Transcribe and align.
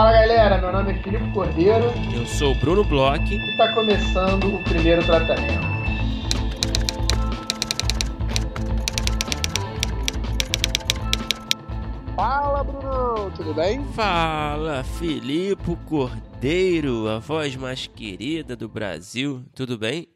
Fala 0.00 0.12
galera, 0.12 0.56
meu 0.56 0.72
nome 0.72 0.92
é 0.92 1.02
Filipe 1.02 1.30
Cordeiro. 1.30 1.84
Eu 2.16 2.24
sou 2.24 2.52
o 2.52 2.54
Bruno 2.54 2.82
Bloch. 2.82 3.22
E 3.22 3.50
está 3.50 3.74
começando 3.74 4.54
o 4.54 4.64
primeiro 4.64 5.04
tratamento. 5.04 5.60
Fala 12.16 12.64
Bruno, 12.64 13.30
tudo 13.36 13.52
bem? 13.52 13.84
Fala 13.92 14.82
Filipe 14.84 15.76
Cordeiro, 15.86 17.06
a 17.06 17.18
voz 17.18 17.54
mais 17.54 17.86
querida 17.86 18.56
do 18.56 18.70
Brasil, 18.70 19.44
tudo 19.54 19.76
bem? 19.76 20.08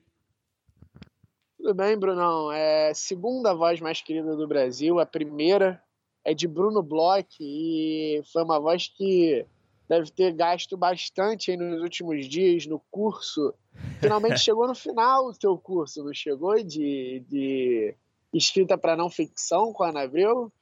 Tudo 1.59 1.75
bem, 1.75 1.99
Brunão. 1.99 2.51
É 2.51 2.95
segunda 2.95 3.53
voz 3.53 3.81
mais 3.83 4.01
querida 4.01 4.35
do 4.35 4.49
Brasil, 4.49 4.99
a 4.99 5.05
primeira 5.05 5.79
é 6.25 6.33
de 6.33 6.49
Bruno 6.49 6.83
Bloch 6.83 7.37
e 7.39 8.23
foi 8.33 8.43
uma 8.43 8.59
voz 8.59 8.89
que 8.89 9.45
deve 9.89 10.11
ter 10.11 10.33
gasto 10.33 10.77
bastante 10.77 11.57
nos 11.57 11.83
últimos 11.83 12.29
dias 12.29 12.67
no 12.67 12.81
curso. 12.91 13.55
Finalmente 14.01 14.39
chegou 14.41 14.67
no 14.67 14.75
final 14.75 15.27
o 15.27 15.35
seu 15.35 15.57
curso, 15.59 16.05
não 16.05 16.15
chegou? 16.15 16.63
De, 16.63 17.25
de 17.29 17.95
escrita 18.33 18.77
para 18.77 18.97
não 18.97 19.11
ficção 19.11 19.73
com 19.73 19.83
a 19.83 19.91
Ana 19.91 20.03
Abreu? 20.03 20.53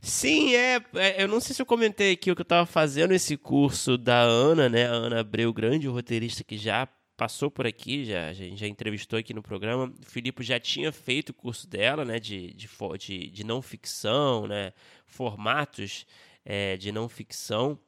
Sim, 0.00 0.54
é, 0.54 0.84
é, 0.94 1.22
Eu 1.22 1.28
não 1.28 1.40
sei 1.40 1.54
se 1.54 1.62
eu 1.62 1.66
comentei 1.66 2.12
aqui 2.12 2.30
o 2.30 2.36
que 2.36 2.42
eu 2.42 2.44
estava 2.44 2.66
fazendo 2.66 3.14
esse 3.14 3.38
curso 3.38 3.96
da 3.96 4.20
Ana, 4.20 4.68
né? 4.68 4.86
A 4.86 4.92
Ana 4.92 5.20
Abreu, 5.20 5.50
grande 5.52 5.88
roteirista 5.88 6.44
que 6.44 6.58
já 6.58 6.86
passou 7.16 7.50
por 7.50 7.66
aqui, 7.66 8.04
já, 8.04 8.32
já, 8.34 8.44
já 8.54 8.66
entrevistou 8.66 9.18
aqui 9.18 9.32
no 9.32 9.42
programa. 9.42 9.86
O 9.86 10.04
Filipe 10.04 10.42
já 10.42 10.60
tinha 10.60 10.92
feito 10.92 11.30
o 11.30 11.34
curso 11.34 11.66
dela, 11.66 12.04
né? 12.04 12.20
De, 12.20 12.52
de, 12.52 12.68
de, 12.98 13.30
de 13.30 13.44
não 13.44 13.62
ficção, 13.62 14.46
né? 14.46 14.74
Formatos 15.06 16.04
é, 16.44 16.76
de 16.76 16.92
não 16.92 17.08
ficção. 17.08 17.78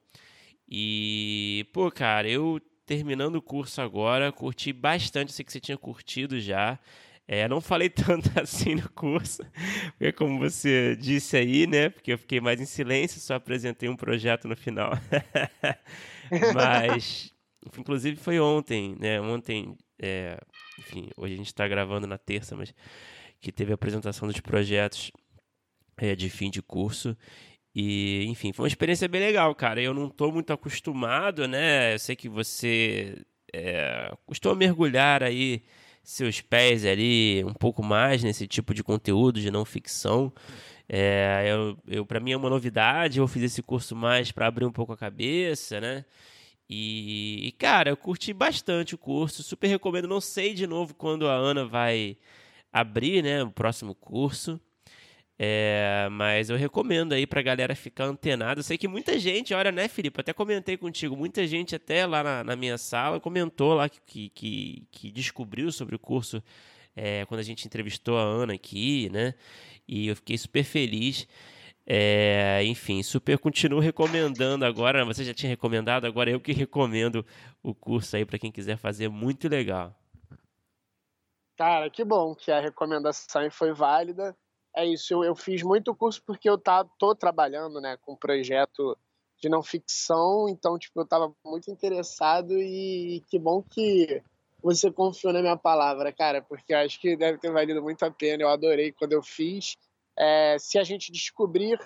E, 0.68 1.66
pô, 1.72 1.90
cara, 1.90 2.28
eu 2.28 2.60
terminando 2.84 3.36
o 3.36 3.42
curso 3.42 3.80
agora, 3.80 4.32
curti 4.32 4.72
bastante, 4.72 5.32
sei 5.32 5.44
que 5.44 5.52
você 5.52 5.60
tinha 5.60 5.76
curtido 5.76 6.40
já. 6.40 6.78
É, 7.28 7.48
não 7.48 7.60
falei 7.60 7.90
tanto 7.90 8.30
assim 8.40 8.76
no 8.76 8.88
curso, 8.90 9.42
porque 9.98 10.12
como 10.12 10.38
você 10.38 10.96
disse 10.96 11.36
aí, 11.36 11.66
né? 11.66 11.88
Porque 11.88 12.12
eu 12.12 12.18
fiquei 12.18 12.40
mais 12.40 12.60
em 12.60 12.64
silêncio, 12.64 13.20
só 13.20 13.34
apresentei 13.34 13.88
um 13.88 13.96
projeto 13.96 14.46
no 14.46 14.56
final. 14.56 14.92
Mas, 16.54 17.32
inclusive 17.76 18.16
foi 18.16 18.38
ontem, 18.38 18.96
né? 19.00 19.20
Ontem, 19.20 19.76
é, 19.98 20.38
enfim, 20.78 21.10
hoje 21.16 21.34
a 21.34 21.36
gente 21.36 21.46
está 21.46 21.66
gravando 21.66 22.06
na 22.06 22.18
terça, 22.18 22.56
mas 22.56 22.74
que 23.40 23.50
teve 23.52 23.72
a 23.72 23.74
apresentação 23.74 24.28
dos 24.28 24.40
projetos 24.40 25.10
é, 25.96 26.14
de 26.14 26.28
fim 26.28 26.50
de 26.50 26.62
curso. 26.62 27.16
E, 27.78 28.24
enfim, 28.28 28.54
foi 28.54 28.62
uma 28.62 28.68
experiência 28.68 29.06
bem 29.06 29.20
legal, 29.20 29.54
cara. 29.54 29.82
Eu 29.82 29.92
não 29.92 30.06
estou 30.06 30.32
muito 30.32 30.50
acostumado, 30.50 31.46
né? 31.46 31.92
Eu 31.92 31.98
sei 31.98 32.16
que 32.16 32.26
você 32.26 33.18
é, 33.52 34.10
costuma 34.24 34.54
mergulhar 34.54 35.22
aí 35.22 35.62
seus 36.02 36.40
pés 36.40 36.86
ali 36.86 37.44
um 37.44 37.52
pouco 37.52 37.82
mais 37.82 38.22
nesse 38.22 38.46
tipo 38.46 38.72
de 38.72 38.82
conteúdo 38.82 39.42
de 39.42 39.50
não 39.50 39.62
ficção. 39.66 40.32
É, 40.88 41.44
eu, 41.48 41.76
eu 41.86 42.06
para 42.06 42.18
mim 42.18 42.32
é 42.32 42.36
uma 42.38 42.48
novidade. 42.48 43.18
Eu 43.18 43.28
fiz 43.28 43.42
esse 43.42 43.62
curso 43.62 43.94
mais 43.94 44.32
para 44.32 44.46
abrir 44.46 44.64
um 44.64 44.72
pouco 44.72 44.94
a 44.94 44.96
cabeça, 44.96 45.78
né? 45.78 46.06
E, 46.70 47.46
e, 47.48 47.52
cara, 47.52 47.90
eu 47.90 47.96
curti 47.96 48.32
bastante 48.32 48.94
o 48.94 48.98
curso. 48.98 49.42
Super 49.42 49.68
recomendo. 49.68 50.08
Não 50.08 50.20
sei 50.20 50.54
de 50.54 50.66
novo 50.66 50.94
quando 50.94 51.28
a 51.28 51.34
Ana 51.34 51.66
vai 51.66 52.16
abrir, 52.72 53.22
né? 53.22 53.42
O 53.42 53.50
próximo 53.50 53.94
curso. 53.94 54.58
É, 55.38 56.08
mas 56.10 56.48
eu 56.48 56.56
recomendo 56.56 57.12
aí 57.12 57.26
pra 57.26 57.42
galera 57.42 57.74
ficar 57.74 58.04
antenada. 58.04 58.60
Eu 58.60 58.64
sei 58.64 58.78
que 58.78 58.88
muita 58.88 59.18
gente, 59.18 59.52
olha, 59.52 59.70
né, 59.70 59.86
Felipe? 59.86 60.20
Até 60.20 60.32
comentei 60.32 60.76
contigo, 60.76 61.14
muita 61.14 61.46
gente 61.46 61.74
até 61.74 62.06
lá 62.06 62.22
na, 62.22 62.44
na 62.44 62.56
minha 62.56 62.78
sala 62.78 63.20
comentou 63.20 63.74
lá 63.74 63.88
que, 63.88 64.30
que, 64.30 64.86
que 64.90 65.10
descobriu 65.10 65.70
sobre 65.70 65.94
o 65.94 65.98
curso 65.98 66.42
é, 66.94 67.26
quando 67.26 67.40
a 67.40 67.44
gente 67.44 67.66
entrevistou 67.66 68.18
a 68.18 68.22
Ana 68.22 68.54
aqui, 68.54 69.10
né? 69.10 69.34
E 69.86 70.08
eu 70.08 70.16
fiquei 70.16 70.38
super 70.38 70.64
feliz. 70.64 71.28
É, 71.88 72.64
enfim, 72.64 73.02
super 73.02 73.38
continuo 73.38 73.78
recomendando 73.78 74.64
agora. 74.64 75.04
Você 75.04 75.22
já 75.22 75.34
tinha 75.34 75.50
recomendado, 75.50 76.06
agora 76.06 76.30
eu 76.30 76.40
que 76.40 76.52
recomendo 76.52 77.24
o 77.62 77.74
curso 77.74 78.16
aí 78.16 78.24
para 78.24 78.38
quem 78.38 78.50
quiser 78.50 78.78
fazer, 78.78 79.08
muito 79.08 79.48
legal. 79.48 79.94
Cara, 81.56 81.88
que 81.90 82.04
bom 82.04 82.34
que 82.34 82.50
a 82.50 82.60
recomendação 82.60 83.50
foi 83.50 83.72
válida 83.72 84.36
é 84.76 84.84
isso, 84.84 85.14
eu, 85.14 85.24
eu 85.24 85.34
fiz 85.34 85.62
muito 85.62 85.94
curso 85.94 86.22
porque 86.24 86.48
eu 86.48 86.58
tá, 86.58 86.84
tô 86.98 87.14
trabalhando, 87.14 87.80
né, 87.80 87.96
com 88.02 88.12
um 88.12 88.16
projeto 88.16 88.96
de 89.40 89.48
não 89.48 89.62
ficção, 89.62 90.48
então, 90.48 90.78
tipo, 90.78 91.00
eu 91.00 91.04
estava 91.04 91.34
muito 91.44 91.70
interessado 91.70 92.52
e 92.52 93.22
que 93.28 93.38
bom 93.38 93.62
que 93.62 94.22
você 94.62 94.90
confiou 94.90 95.32
na 95.32 95.40
minha 95.40 95.56
palavra, 95.56 96.12
cara, 96.12 96.42
porque 96.42 96.74
acho 96.74 97.00
que 97.00 97.16
deve 97.16 97.38
ter 97.38 97.50
valido 97.50 97.82
muito 97.82 98.04
a 98.04 98.10
pena, 98.10 98.42
eu 98.42 98.48
adorei 98.48 98.92
quando 98.92 99.12
eu 99.12 99.22
fiz. 99.22 99.76
É, 100.18 100.56
se 100.58 100.78
a 100.78 100.84
gente 100.84 101.12
descobrir 101.12 101.78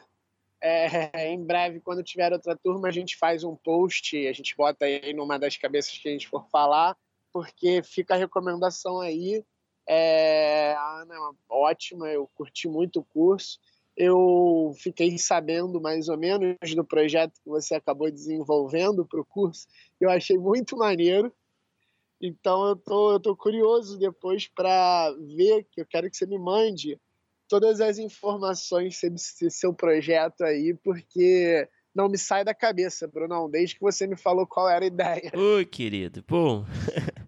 é, 0.60 1.28
em 1.32 1.44
breve, 1.44 1.80
quando 1.80 2.02
tiver 2.02 2.32
outra 2.32 2.56
turma, 2.56 2.88
a 2.88 2.92
gente 2.92 3.16
faz 3.16 3.44
um 3.44 3.54
post, 3.54 4.26
a 4.26 4.32
gente 4.32 4.56
bota 4.56 4.84
aí 4.84 5.12
numa 5.12 5.38
das 5.38 5.56
cabeças 5.56 5.96
que 5.96 6.08
a 6.08 6.12
gente 6.12 6.28
for 6.28 6.46
falar, 6.48 6.96
porque 7.32 7.82
fica 7.82 8.14
a 8.14 8.18
recomendação 8.18 9.00
aí 9.00 9.44
é, 9.92 10.72
a 10.78 11.00
Ana 11.00 11.16
é 11.16 11.18
ótima, 11.48 12.08
eu 12.08 12.30
curti 12.36 12.68
muito 12.68 13.00
o 13.00 13.04
curso. 13.04 13.58
Eu 13.96 14.72
fiquei 14.78 15.18
sabendo 15.18 15.80
mais 15.80 16.08
ou 16.08 16.16
menos 16.16 16.56
do 16.76 16.84
projeto 16.84 17.40
que 17.42 17.48
você 17.50 17.74
acabou 17.74 18.08
desenvolvendo 18.08 19.04
para 19.04 19.20
o 19.20 19.24
curso. 19.24 19.66
Eu 20.00 20.08
achei 20.08 20.38
muito 20.38 20.76
maneiro. 20.76 21.32
Então 22.22 22.68
eu 22.68 22.76
tô, 22.76 23.12
eu 23.14 23.20
tô 23.20 23.34
curioso 23.36 23.98
depois 23.98 24.46
para 24.46 25.10
ver, 25.36 25.66
que 25.72 25.80
eu 25.80 25.86
quero 25.86 26.08
que 26.08 26.16
você 26.16 26.24
me 26.24 26.38
mande 26.38 26.96
todas 27.48 27.80
as 27.80 27.98
informações 27.98 28.96
sobre 28.96 29.18
seu 29.18 29.74
projeto 29.74 30.44
aí, 30.44 30.72
porque 30.84 31.68
não 31.92 32.08
me 32.08 32.16
sai 32.16 32.44
da 32.44 32.54
cabeça, 32.54 33.08
Brunão, 33.08 33.50
desde 33.50 33.74
que 33.74 33.80
você 33.80 34.06
me 34.06 34.16
falou 34.16 34.46
qual 34.46 34.68
era 34.68 34.84
a 34.84 34.88
ideia. 34.88 35.32
Oi, 35.34 35.66
querido. 35.66 36.24
Bom, 36.28 36.64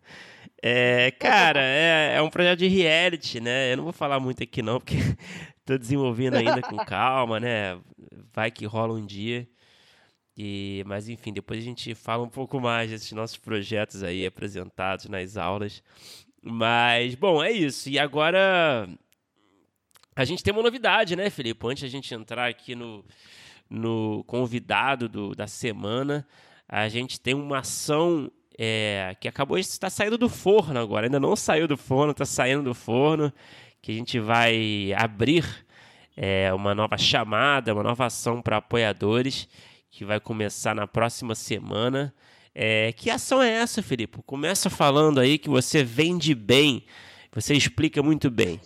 É, 0.64 1.10
cara, 1.10 1.60
é, 1.60 2.14
é 2.16 2.22
um 2.22 2.30
projeto 2.30 2.60
de 2.60 2.68
reality, 2.68 3.40
né? 3.40 3.72
Eu 3.72 3.78
não 3.78 3.84
vou 3.84 3.92
falar 3.92 4.20
muito 4.20 4.44
aqui 4.44 4.62
não, 4.62 4.78
porque 4.78 4.94
tô 5.66 5.76
desenvolvendo 5.76 6.36
ainda 6.36 6.62
com 6.62 6.76
calma, 6.86 7.40
né? 7.40 7.80
Vai 8.32 8.50
que 8.50 8.64
rola 8.64 8.94
um 8.94 9.04
dia. 9.04 9.48
E, 10.36 10.84
mas 10.86 11.08
enfim, 11.08 11.32
depois 11.32 11.58
a 11.60 11.64
gente 11.64 11.94
fala 11.96 12.22
um 12.22 12.28
pouco 12.28 12.60
mais 12.60 12.90
desses 12.90 13.10
nossos 13.12 13.36
projetos 13.36 14.04
aí 14.04 14.24
apresentados 14.24 15.06
nas 15.06 15.36
aulas. 15.36 15.82
Mas, 16.40 17.16
bom, 17.16 17.42
é 17.42 17.50
isso. 17.50 17.88
E 17.90 17.98
agora 17.98 18.88
a 20.14 20.24
gente 20.24 20.44
tem 20.44 20.52
uma 20.52 20.62
novidade, 20.62 21.16
né, 21.16 21.28
Felipe? 21.28 21.66
Antes 21.66 21.84
a 21.84 21.88
gente 21.88 22.14
entrar 22.14 22.48
aqui 22.48 22.76
no, 22.76 23.04
no 23.68 24.22
convidado 24.24 25.08
do, 25.08 25.34
da 25.34 25.48
semana, 25.48 26.26
a 26.68 26.88
gente 26.88 27.20
tem 27.20 27.34
uma 27.34 27.58
ação 27.58 28.30
é, 28.64 29.16
que 29.18 29.26
acabou 29.26 29.56
de 29.56 29.66
estar 29.66 29.90
saindo 29.90 30.16
do 30.16 30.28
forno 30.28 30.78
agora, 30.78 31.06
ainda 31.06 31.18
não 31.18 31.34
saiu 31.34 31.66
do 31.66 31.76
forno, 31.76 32.12
está 32.12 32.24
saindo 32.24 32.62
do 32.62 32.72
forno, 32.72 33.32
que 33.80 33.90
a 33.90 33.94
gente 33.96 34.20
vai 34.20 34.92
abrir 34.96 35.66
é, 36.16 36.54
uma 36.54 36.72
nova 36.72 36.96
chamada, 36.96 37.74
uma 37.74 37.82
nova 37.82 38.06
ação 38.06 38.40
para 38.40 38.58
apoiadores, 38.58 39.48
que 39.90 40.04
vai 40.04 40.20
começar 40.20 40.76
na 40.76 40.86
próxima 40.86 41.34
semana. 41.34 42.14
É, 42.54 42.92
que 42.92 43.10
ação 43.10 43.42
é 43.42 43.50
essa, 43.50 43.82
Felipe? 43.82 44.22
Começa 44.24 44.70
falando 44.70 45.18
aí 45.18 45.38
que 45.38 45.48
você 45.48 45.82
vende 45.82 46.32
bem, 46.32 46.84
você 47.32 47.54
explica 47.54 48.00
muito 48.00 48.30
bem. 48.30 48.60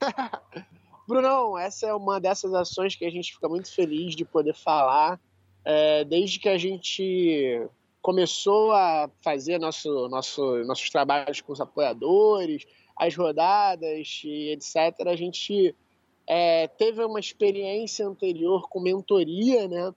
Brunão, 1.08 1.58
essa 1.58 1.88
é 1.88 1.92
uma 1.94 2.20
dessas 2.20 2.54
ações 2.54 2.94
que 2.94 3.04
a 3.04 3.10
gente 3.10 3.32
fica 3.32 3.48
muito 3.48 3.74
feliz 3.74 4.14
de 4.14 4.24
poder 4.24 4.54
falar. 4.54 5.18
É, 5.64 6.04
desde 6.04 6.38
que 6.38 6.48
a 6.48 6.56
gente 6.56 7.68
começou 8.02 8.72
a 8.72 9.10
fazer 9.22 9.58
nosso, 9.58 10.08
nosso, 10.08 10.64
nossos 10.64 10.88
trabalhos 10.90 11.40
com 11.40 11.52
os 11.52 11.60
apoiadores, 11.60 12.66
as 12.96 13.14
rodadas 13.14 14.22
e 14.24 14.50
etc., 14.50 15.06
a 15.06 15.16
gente 15.16 15.74
é, 16.26 16.68
teve 16.68 17.04
uma 17.04 17.20
experiência 17.20 18.06
anterior 18.06 18.68
com 18.68 18.80
mentoria, 18.80 19.66
né? 19.66 19.92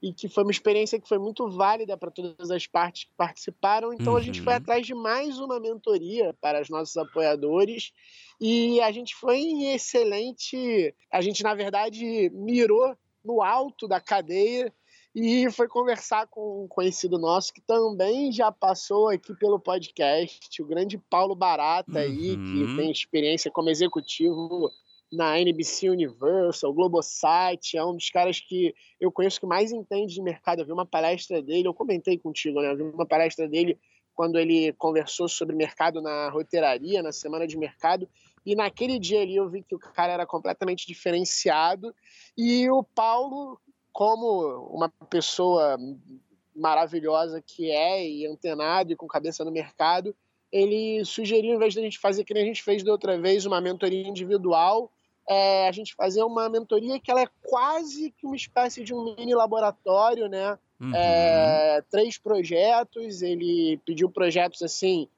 E 0.00 0.12
que 0.12 0.28
foi 0.28 0.44
uma 0.44 0.52
experiência 0.52 1.00
que 1.00 1.08
foi 1.08 1.18
muito 1.18 1.48
válida 1.48 1.96
para 1.96 2.10
todas 2.10 2.50
as 2.52 2.66
partes 2.66 3.04
que 3.04 3.10
participaram. 3.16 3.92
Então 3.92 4.12
uhum. 4.12 4.18
a 4.18 4.22
gente 4.22 4.40
foi 4.40 4.52
uhum. 4.52 4.58
atrás 4.58 4.86
de 4.86 4.94
mais 4.94 5.40
uma 5.40 5.58
mentoria 5.58 6.32
para 6.40 6.60
os 6.60 6.68
nossos 6.68 6.96
apoiadores 6.96 7.92
e 8.40 8.80
a 8.80 8.92
gente 8.92 9.16
foi 9.16 9.38
em 9.38 9.72
excelente. 9.74 10.94
A 11.10 11.20
gente, 11.20 11.42
na 11.42 11.54
verdade, 11.54 12.30
mirou 12.32 12.96
no 13.24 13.42
alto 13.42 13.88
da 13.88 14.00
cadeia 14.00 14.72
e 15.20 15.50
foi 15.50 15.66
conversar 15.66 16.28
com 16.28 16.64
um 16.64 16.68
conhecido 16.68 17.18
nosso 17.18 17.52
que 17.52 17.60
também 17.60 18.30
já 18.30 18.52
passou 18.52 19.08
aqui 19.08 19.34
pelo 19.34 19.58
podcast, 19.58 20.62
o 20.62 20.66
grande 20.66 20.96
Paulo 20.96 21.34
Barata 21.34 21.98
aí, 21.98 22.36
uhum. 22.36 22.66
que 22.66 22.76
tem 22.76 22.90
experiência 22.90 23.50
como 23.50 23.68
executivo 23.68 24.70
na 25.10 25.40
NBC 25.40 25.90
Universal, 25.90 26.72
Globosite, 26.72 27.76
é 27.76 27.84
um 27.84 27.96
dos 27.96 28.10
caras 28.10 28.38
que 28.38 28.74
eu 29.00 29.10
conheço 29.10 29.40
que 29.40 29.46
mais 29.46 29.72
entende 29.72 30.14
de 30.14 30.22
mercado. 30.22 30.60
Eu 30.60 30.66
vi 30.66 30.72
uma 30.72 30.86
palestra 30.86 31.42
dele, 31.42 31.66
eu 31.66 31.74
comentei 31.74 32.16
contigo, 32.18 32.60
né? 32.60 32.70
Eu 32.70 32.76
vi 32.76 32.82
uma 32.82 33.06
palestra 33.06 33.48
dele 33.48 33.78
quando 34.14 34.38
ele 34.38 34.72
conversou 34.74 35.28
sobre 35.28 35.56
mercado 35.56 36.02
na 36.02 36.28
roteiraria, 36.28 37.02
na 37.02 37.12
semana 37.12 37.46
de 37.46 37.56
mercado, 37.56 38.08
e 38.44 38.54
naquele 38.54 38.98
dia 38.98 39.22
ali 39.22 39.36
eu 39.36 39.48
vi 39.48 39.62
que 39.62 39.74
o 39.74 39.78
cara 39.78 40.12
era 40.12 40.26
completamente 40.26 40.86
diferenciado, 40.86 41.94
e 42.36 42.68
o 42.68 42.82
Paulo, 42.82 43.60
como 43.98 44.68
uma 44.70 44.88
pessoa 45.10 45.76
maravilhosa 46.54 47.42
que 47.44 47.68
é, 47.68 48.08
e 48.08 48.26
antenado 48.28 48.92
e 48.92 48.96
com 48.96 49.08
cabeça 49.08 49.44
no 49.44 49.50
mercado, 49.50 50.14
ele 50.52 51.04
sugeriu, 51.04 51.56
em 51.56 51.58
vez 51.58 51.74
de 51.74 51.80
a 51.80 51.82
gente 51.82 51.98
fazer 51.98 52.22
que 52.22 52.32
nem 52.32 52.44
a 52.44 52.46
gente 52.46 52.62
fez 52.62 52.84
da 52.84 52.92
outra 52.92 53.18
vez, 53.18 53.44
uma 53.44 53.60
mentoria 53.60 54.06
individual, 54.06 54.88
é, 55.28 55.66
a 55.66 55.72
gente 55.72 55.96
fazer 55.96 56.22
uma 56.22 56.48
mentoria 56.48 57.00
que 57.00 57.10
ela 57.10 57.22
é 57.22 57.28
quase 57.42 58.12
que 58.12 58.24
uma 58.24 58.36
espécie 58.36 58.84
de 58.84 58.94
um 58.94 59.16
mini 59.16 59.34
laboratório, 59.34 60.28
né? 60.28 60.56
Uhum. 60.80 60.94
É, 60.94 61.82
três 61.90 62.16
projetos, 62.16 63.20
ele 63.20 63.80
pediu 63.84 64.08
projetos 64.08 64.62
assim 64.62 65.08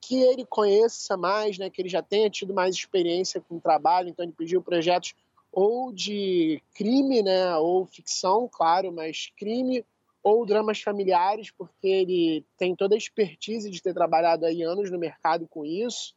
que 0.00 0.20
ele 0.22 0.44
conheça 0.44 1.16
mais, 1.16 1.56
né? 1.56 1.70
Que 1.70 1.82
ele 1.82 1.88
já 1.88 2.02
tenha 2.02 2.28
tido 2.28 2.52
mais 2.52 2.74
experiência 2.74 3.40
com 3.40 3.58
o 3.58 3.60
trabalho, 3.60 4.08
então 4.08 4.24
ele 4.24 4.34
pediu 4.36 4.60
projetos 4.60 5.14
ou 5.52 5.92
de 5.92 6.62
crime, 6.74 7.22
né? 7.22 7.56
Ou 7.56 7.86
ficção, 7.86 8.48
claro, 8.50 8.92
mas 8.92 9.30
crime 9.36 9.84
ou 10.22 10.44
dramas 10.44 10.80
familiares, 10.80 11.50
porque 11.50 11.86
ele 11.86 12.44
tem 12.56 12.74
toda 12.74 12.94
a 12.94 12.98
expertise 12.98 13.70
de 13.70 13.82
ter 13.82 13.94
trabalhado 13.94 14.44
aí 14.44 14.62
anos 14.62 14.90
no 14.90 14.98
mercado 14.98 15.46
com 15.48 15.64
isso. 15.64 16.14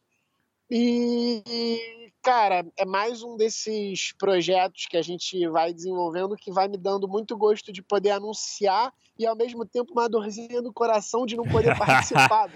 E, 0.70 2.01
cara, 2.22 2.64
é 2.76 2.84
mais 2.84 3.22
um 3.22 3.36
desses 3.36 4.12
projetos 4.12 4.86
que 4.86 4.96
a 4.96 5.02
gente 5.02 5.46
vai 5.48 5.74
desenvolvendo 5.74 6.36
que 6.36 6.52
vai 6.52 6.68
me 6.68 6.78
dando 6.78 7.08
muito 7.08 7.36
gosto 7.36 7.72
de 7.72 7.82
poder 7.82 8.10
anunciar 8.10 8.92
e 9.18 9.26
ao 9.26 9.36
mesmo 9.36 9.66
tempo 9.66 9.92
uma 9.92 10.08
dorzinha 10.08 10.62
no 10.62 10.72
coração 10.72 11.26
de 11.26 11.36
não 11.36 11.44
poder 11.44 11.76
participar. 11.76 12.48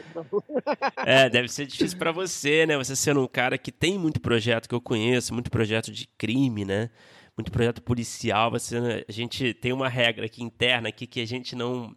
é, 1.04 1.28
deve 1.28 1.48
ser 1.48 1.66
difícil 1.66 1.98
para 1.98 2.12
você, 2.12 2.64
né? 2.64 2.76
Você 2.78 2.94
sendo 2.94 3.22
um 3.22 3.26
cara 3.26 3.58
que 3.58 3.72
tem 3.72 3.98
muito 3.98 4.20
projeto 4.20 4.68
que 4.68 4.74
eu 4.74 4.80
conheço, 4.80 5.34
muito 5.34 5.50
projeto 5.50 5.90
de 5.90 6.06
crime, 6.16 6.64
né? 6.64 6.88
Muito 7.36 7.50
projeto 7.50 7.82
policial. 7.82 8.50
Você, 8.52 9.04
a 9.06 9.12
gente 9.12 9.52
tem 9.52 9.72
uma 9.72 9.88
regra 9.88 10.26
aqui 10.26 10.42
interna 10.42 10.88
aqui 10.88 11.06
que 11.06 11.20
a 11.20 11.26
gente 11.26 11.56
não 11.56 11.94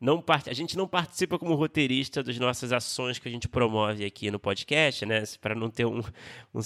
não 0.00 0.24
a 0.46 0.52
gente 0.52 0.76
não 0.76 0.86
participa 0.86 1.38
como 1.38 1.54
roteirista 1.54 2.22
das 2.22 2.38
nossas 2.38 2.72
ações 2.72 3.18
que 3.18 3.28
a 3.28 3.30
gente 3.30 3.48
promove 3.48 4.04
aqui 4.04 4.30
no 4.30 4.38
podcast, 4.38 5.04
né? 5.04 5.24
Para 5.40 5.54
não 5.54 5.68
ter 5.68 5.86
um, 5.86 6.00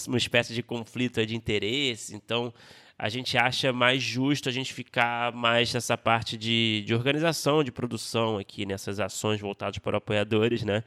uma 0.06 0.18
espécie 0.18 0.52
de 0.52 0.62
conflito 0.62 1.24
de 1.24 1.34
interesse. 1.34 2.14
Então, 2.14 2.52
a 2.98 3.08
gente 3.08 3.38
acha 3.38 3.72
mais 3.72 4.02
justo 4.02 4.50
a 4.50 4.52
gente 4.52 4.74
ficar 4.74 5.32
mais 5.32 5.72
nessa 5.72 5.96
parte 5.96 6.36
de, 6.36 6.82
de 6.86 6.94
organização, 6.94 7.64
de 7.64 7.72
produção 7.72 8.36
aqui, 8.36 8.66
nessas 8.66 9.00
ações 9.00 9.40
voltadas 9.40 9.78
para 9.78 9.96
apoiadores, 9.96 10.62
né? 10.62 10.84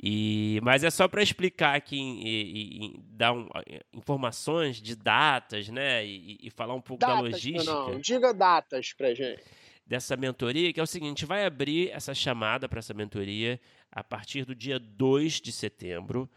E, 0.00 0.60
mas 0.62 0.84
é 0.84 0.90
só 0.90 1.08
para 1.08 1.22
explicar 1.22 1.74
aqui 1.74 1.96
e, 1.96 2.86
e, 2.86 3.00
dar 3.10 3.32
um, 3.32 3.48
informações 3.92 4.80
de 4.80 4.94
datas, 4.94 5.68
né? 5.68 6.06
E, 6.06 6.38
e 6.40 6.50
falar 6.50 6.74
um 6.74 6.80
pouco 6.80 7.00
datas, 7.00 7.16
da 7.16 7.22
logística. 7.22 7.64
Não, 7.64 7.98
diga 7.98 8.32
datas 8.32 8.92
para 8.92 9.12
gente 9.12 9.42
dessa 9.86 10.16
mentoria, 10.16 10.72
que 10.72 10.80
é 10.80 10.82
o 10.82 10.86
seguinte: 10.86 11.26
vai 11.26 11.44
abrir 11.44 11.90
essa 11.90 12.14
chamada 12.14 12.68
para 12.68 12.78
essa 12.78 12.94
mentoria 12.94 13.60
a 13.90 14.02
partir 14.02 14.44
do 14.44 14.54
dia 14.54 14.78
2 14.78 15.40
de 15.40 15.52
setembro. 15.52 16.28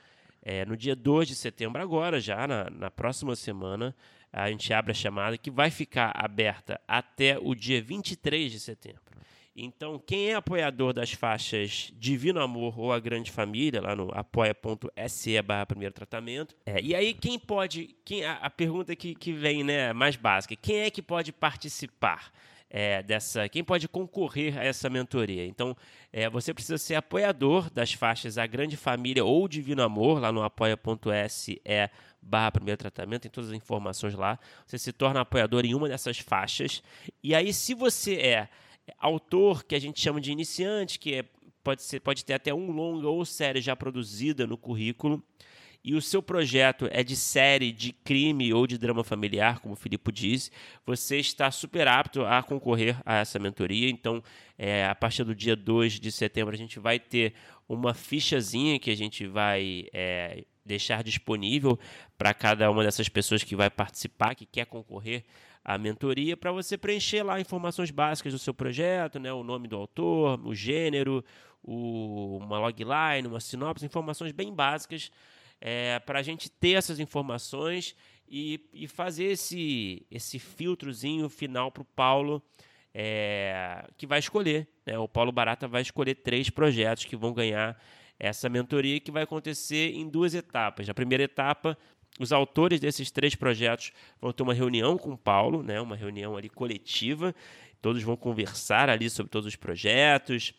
É, 0.42 0.66
no 0.66 0.78
dia 0.78 0.96
2 0.96 1.28
de 1.28 1.36
setembro, 1.36 1.82
agora 1.82 2.22
já, 2.22 2.48
na, 2.48 2.70
na 2.70 2.90
próxima 2.90 3.36
semana, 3.36 3.94
a 4.32 4.50
gente 4.50 4.72
abre 4.72 4.92
a 4.92 4.96
chamada 4.96 5.38
que 5.38 5.52
vai 5.52 5.70
ficar 5.70 6.12
aberta 6.16 6.80
até 6.88 7.38
o 7.38 7.54
dia 7.54 7.82
23 7.82 8.52
de 8.52 8.60
setembro. 8.60 9.02
Então, 9.60 9.98
quem 9.98 10.30
é 10.30 10.36
apoiador 10.36 10.94
das 10.94 11.12
faixas 11.12 11.92
Divino 11.98 12.40
Amor 12.40 12.80
ou 12.80 12.94
A 12.94 13.00
Grande 13.00 13.32
Família, 13.32 13.82
lá 13.82 13.96
no 13.96 14.12
apoia.se 14.14 15.42
barra 15.42 15.66
primeiro 15.66 15.96
tratamento. 15.96 16.56
É, 16.64 16.80
e 16.80 16.94
aí, 16.94 17.12
quem 17.12 17.40
pode. 17.40 17.96
Quem, 18.06 18.24
a, 18.24 18.34
a 18.34 18.50
pergunta 18.52 18.96
que, 18.96 19.16
que 19.16 19.34
vem, 19.34 19.64
né, 19.64 19.92
mais 19.94 20.16
básica: 20.16 20.56
quem 20.56 20.82
é 20.82 20.92
que 20.92 21.02
pode 21.02 21.34
participar? 21.34 22.32
É, 22.70 23.02
dessa, 23.02 23.48
quem 23.48 23.64
pode 23.64 23.88
concorrer 23.88 24.58
a 24.58 24.64
essa 24.64 24.90
mentoria. 24.90 25.46
Então, 25.46 25.76
é, 26.12 26.30
você 26.30 26.54
precisa 26.54 26.78
ser 26.78 26.96
apoiador 26.96 27.70
das 27.70 27.94
faixas 27.94 28.38
A 28.38 28.46
Grande 28.46 28.76
Família 28.76 29.24
ou 29.24 29.48
Divino 29.48 29.84
Amor, 29.84 30.20
lá 30.20 30.32
no 30.32 30.44
apoia.se 30.44 31.62
barra 32.22 32.52
primeiro 32.52 32.78
tratamento, 32.78 33.22
tem 33.22 33.32
todas 33.32 33.50
as 33.52 33.56
informações 33.56 34.14
lá. 34.14 34.38
Você 34.66 34.78
se 34.78 34.92
torna 34.92 35.22
apoiador 35.22 35.66
em 35.66 35.74
uma 35.74 35.88
dessas 35.88 36.20
faixas. 36.20 36.84
E 37.24 37.34
aí, 37.34 37.54
se 37.54 37.74
você 37.74 38.16
é 38.16 38.50
autor, 38.98 39.64
que 39.64 39.76
a 39.76 39.80
gente 39.80 40.00
chama 40.00 40.20
de 40.20 40.32
iniciante, 40.32 41.00
que 41.00 41.16
é, 41.16 41.26
pode, 41.64 41.84
ser, 41.84 42.00
pode 42.00 42.26
ter 42.26 42.34
até 42.34 42.54
um 42.54 42.72
longa 42.72 43.08
ou 43.08 43.24
série 43.26 43.62
já 43.62 43.76
produzida 43.76 44.46
no 44.46 44.58
currículo, 44.58 45.24
e 45.88 45.96
o 45.96 46.02
seu 46.02 46.22
projeto 46.22 46.90
é 46.92 47.02
de 47.02 47.16
série 47.16 47.72
de 47.72 47.94
crime 47.94 48.54
ou 48.54 48.68
de 48.68 48.78
drama 48.78 49.06
familiar, 49.06 49.60
como 49.60 49.74
o 49.74 49.78
Filipe 49.78 50.12
disse, 50.12 50.52
você 50.86 51.16
está 51.18 51.50
super 51.50 51.88
apto 51.88 52.26
a 52.26 52.44
concorrer 52.44 53.02
a 53.06 53.20
essa 53.20 53.40
mentoria. 53.40 53.90
Então, 53.90 54.22
é, 54.58 54.86
a 54.86 54.94
partir 54.94 55.24
do 55.24 55.34
dia 55.34 55.56
2 55.56 55.98
de 55.98 56.12
setembro, 56.12 56.54
a 56.54 56.58
gente 56.58 56.78
vai 56.78 57.00
ter 57.00 57.34
uma 57.70 57.94
fichazinha 57.94 58.78
que 58.78 58.92
a 58.92 58.98
gente 58.98 59.26
vai 59.28 59.88
é, 59.94 60.44
deixar 60.66 61.02
disponível 61.06 61.80
para 62.18 62.34
cada 62.34 62.70
uma 62.70 62.84
dessas 62.84 63.08
pessoas 63.08 63.42
que 63.42 63.56
vai 63.56 63.70
participar, 63.70 64.36
que 64.36 64.46
quer 64.46 64.66
concorrer 64.66 65.24
à 65.64 65.78
mentoria, 65.78 66.36
para 66.36 66.52
você 66.52 66.78
preencher 66.78 67.24
lá 67.24 67.40
informações 67.40 67.92
básicas 67.92 68.34
do 68.34 68.40
seu 68.40 68.54
projeto, 68.54 69.20
né, 69.20 69.32
o 69.32 69.42
nome 69.42 69.70
do 69.70 69.78
autor, 69.78 70.38
o 70.46 70.54
gênero, 70.54 71.24
o, 71.64 72.40
uma 72.42 72.60
logline, 72.60 73.26
uma 73.26 73.40
sinopse, 73.40 73.86
informações 73.86 74.34
bem 74.34 74.54
básicas 74.54 75.10
é, 75.60 76.00
para 76.00 76.20
a 76.20 76.24
gente 76.24 76.50
ter 76.50 76.74
essas 76.74 77.00
informações 77.00 77.96
e, 78.28 78.60
e 78.74 78.88
fazer 78.88 79.26
esse, 79.26 80.06
esse 80.12 80.40
filtrozinho 80.40 81.30
final 81.30 81.72
para 81.72 81.82
o 81.82 81.86
Paulo, 81.86 82.44
é, 82.94 83.86
que 83.98 84.06
vai 84.06 84.20
escolher. 84.20 84.68
Né? 84.86 84.98
O 84.98 85.08
Paulo 85.08 85.32
Barata 85.32 85.68
vai 85.68 85.82
escolher 85.82 86.16
três 86.16 86.50
projetos 86.50 87.06
que 87.06 87.16
vão 87.16 87.34
ganhar 87.34 87.80
essa 88.20 88.50
mentoria, 88.50 89.00
que 89.00 89.12
vai 89.12 89.24
acontecer 89.24 89.94
em 89.94 90.10
duas 90.10 90.34
etapas. 90.34 90.88
Na 90.88 90.94
primeira 90.94 91.24
etapa, 91.24 91.78
os 92.20 92.32
autores 92.32 92.80
desses 92.80 93.12
três 93.12 93.36
projetos 93.36 93.92
vão 94.20 94.34
ter 94.34 94.44
uma 94.44 94.54
reunião 94.54 94.98
com 94.98 95.12
o 95.12 95.18
Paulo, 95.18 95.62
né? 95.62 95.80
uma 95.80 95.96
reunião 95.96 96.36
ali 96.36 96.50
coletiva, 96.50 97.36
todos 97.82 98.02
vão 98.02 98.18
conversar 98.18 98.90
ali 98.90 99.10
sobre 99.10 99.30
todos 99.30 99.48
os 99.48 99.56
projetos, 99.56 100.54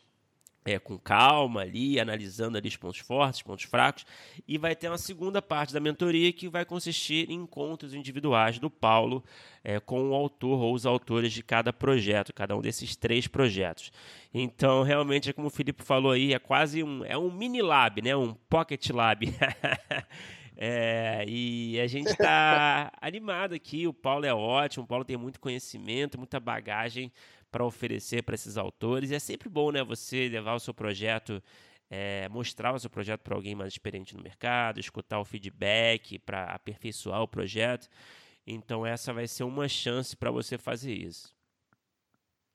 é, 0.69 0.79
com 0.79 0.99
calma 0.99 1.63
ali, 1.63 1.99
analisando 1.99 2.59
ali 2.59 2.69
os 2.69 2.77
pontos 2.77 3.01
fortes, 3.01 3.41
pontos 3.41 3.65
fracos, 3.65 4.05
e 4.47 4.59
vai 4.59 4.77
ter 4.77 4.89
uma 4.89 4.99
segunda 4.99 5.41
parte 5.41 5.73
da 5.73 5.81
mentoria 5.81 6.31
que 6.31 6.47
vai 6.49 6.65
consistir 6.65 7.31
em 7.31 7.37
encontros 7.37 7.95
individuais 7.95 8.59
do 8.59 8.69
Paulo 8.69 9.25
é, 9.65 9.81
com 9.81 10.11
o 10.11 10.15
autor 10.15 10.61
ou 10.61 10.75
os 10.75 10.85
autores 10.85 11.33
de 11.33 11.43
cada 11.43 11.73
projeto, 11.73 12.35
cada 12.35 12.55
um 12.55 12.61
desses 12.61 12.95
três 12.95 13.27
projetos. 13.27 13.91
Então, 14.33 14.83
realmente, 14.83 15.31
é 15.31 15.33
como 15.33 15.47
o 15.47 15.51
Felipe 15.51 15.83
falou 15.83 16.13
aí, 16.13 16.35
é 16.35 16.39
quase 16.39 16.83
um, 16.83 17.03
é 17.05 17.17
um 17.17 17.31
mini 17.31 17.63
lab, 17.63 18.03
né? 18.03 18.15
um 18.15 18.35
pocket 18.35 18.91
lab. 18.91 19.27
É, 20.61 21.25
e 21.29 21.79
a 21.81 21.87
gente 21.87 22.09
está 22.09 22.91
animado 23.01 23.55
aqui. 23.55 23.87
O 23.87 23.95
Paulo 23.95 24.27
é 24.27 24.35
ótimo, 24.35 24.85
o 24.85 24.89
Paulo 24.89 25.05
tem 25.05 25.17
muito 25.17 25.39
conhecimento, 25.39 26.19
muita 26.19 26.41
bagagem 26.41 27.13
para 27.51 27.65
oferecer 27.65 28.23
para 28.23 28.35
esses 28.35 28.57
autores. 28.57 29.11
E 29.11 29.15
é 29.15 29.19
sempre 29.19 29.49
bom, 29.49 29.71
né, 29.71 29.83
você 29.83 30.29
levar 30.29 30.55
o 30.55 30.61
seu 30.61 30.75
projeto, 30.75 31.43
é, 31.91 32.29
mostrar 32.29 32.75
o 32.75 32.79
seu 32.79 32.91
projeto 32.91 33.23
para 33.23 33.35
alguém 33.35 33.55
mais 33.55 33.73
experiente 33.73 34.17
no 34.17 34.23
mercado, 34.23 34.81
escutar 34.81 35.21
o 35.21 35.25
feedback 35.25 36.19
para 36.19 36.45
aperfeiçoar 36.45 37.23
o 37.23 37.29
projeto. 37.29 37.89
Então 38.47 38.87
essa 38.87 39.13
vai 39.13 39.27
ser 39.27 39.45
uma 39.45 39.69
chance 39.69 40.17
para 40.17 40.31
você 40.31 40.57
fazer 40.57 40.93
isso. 40.93 41.35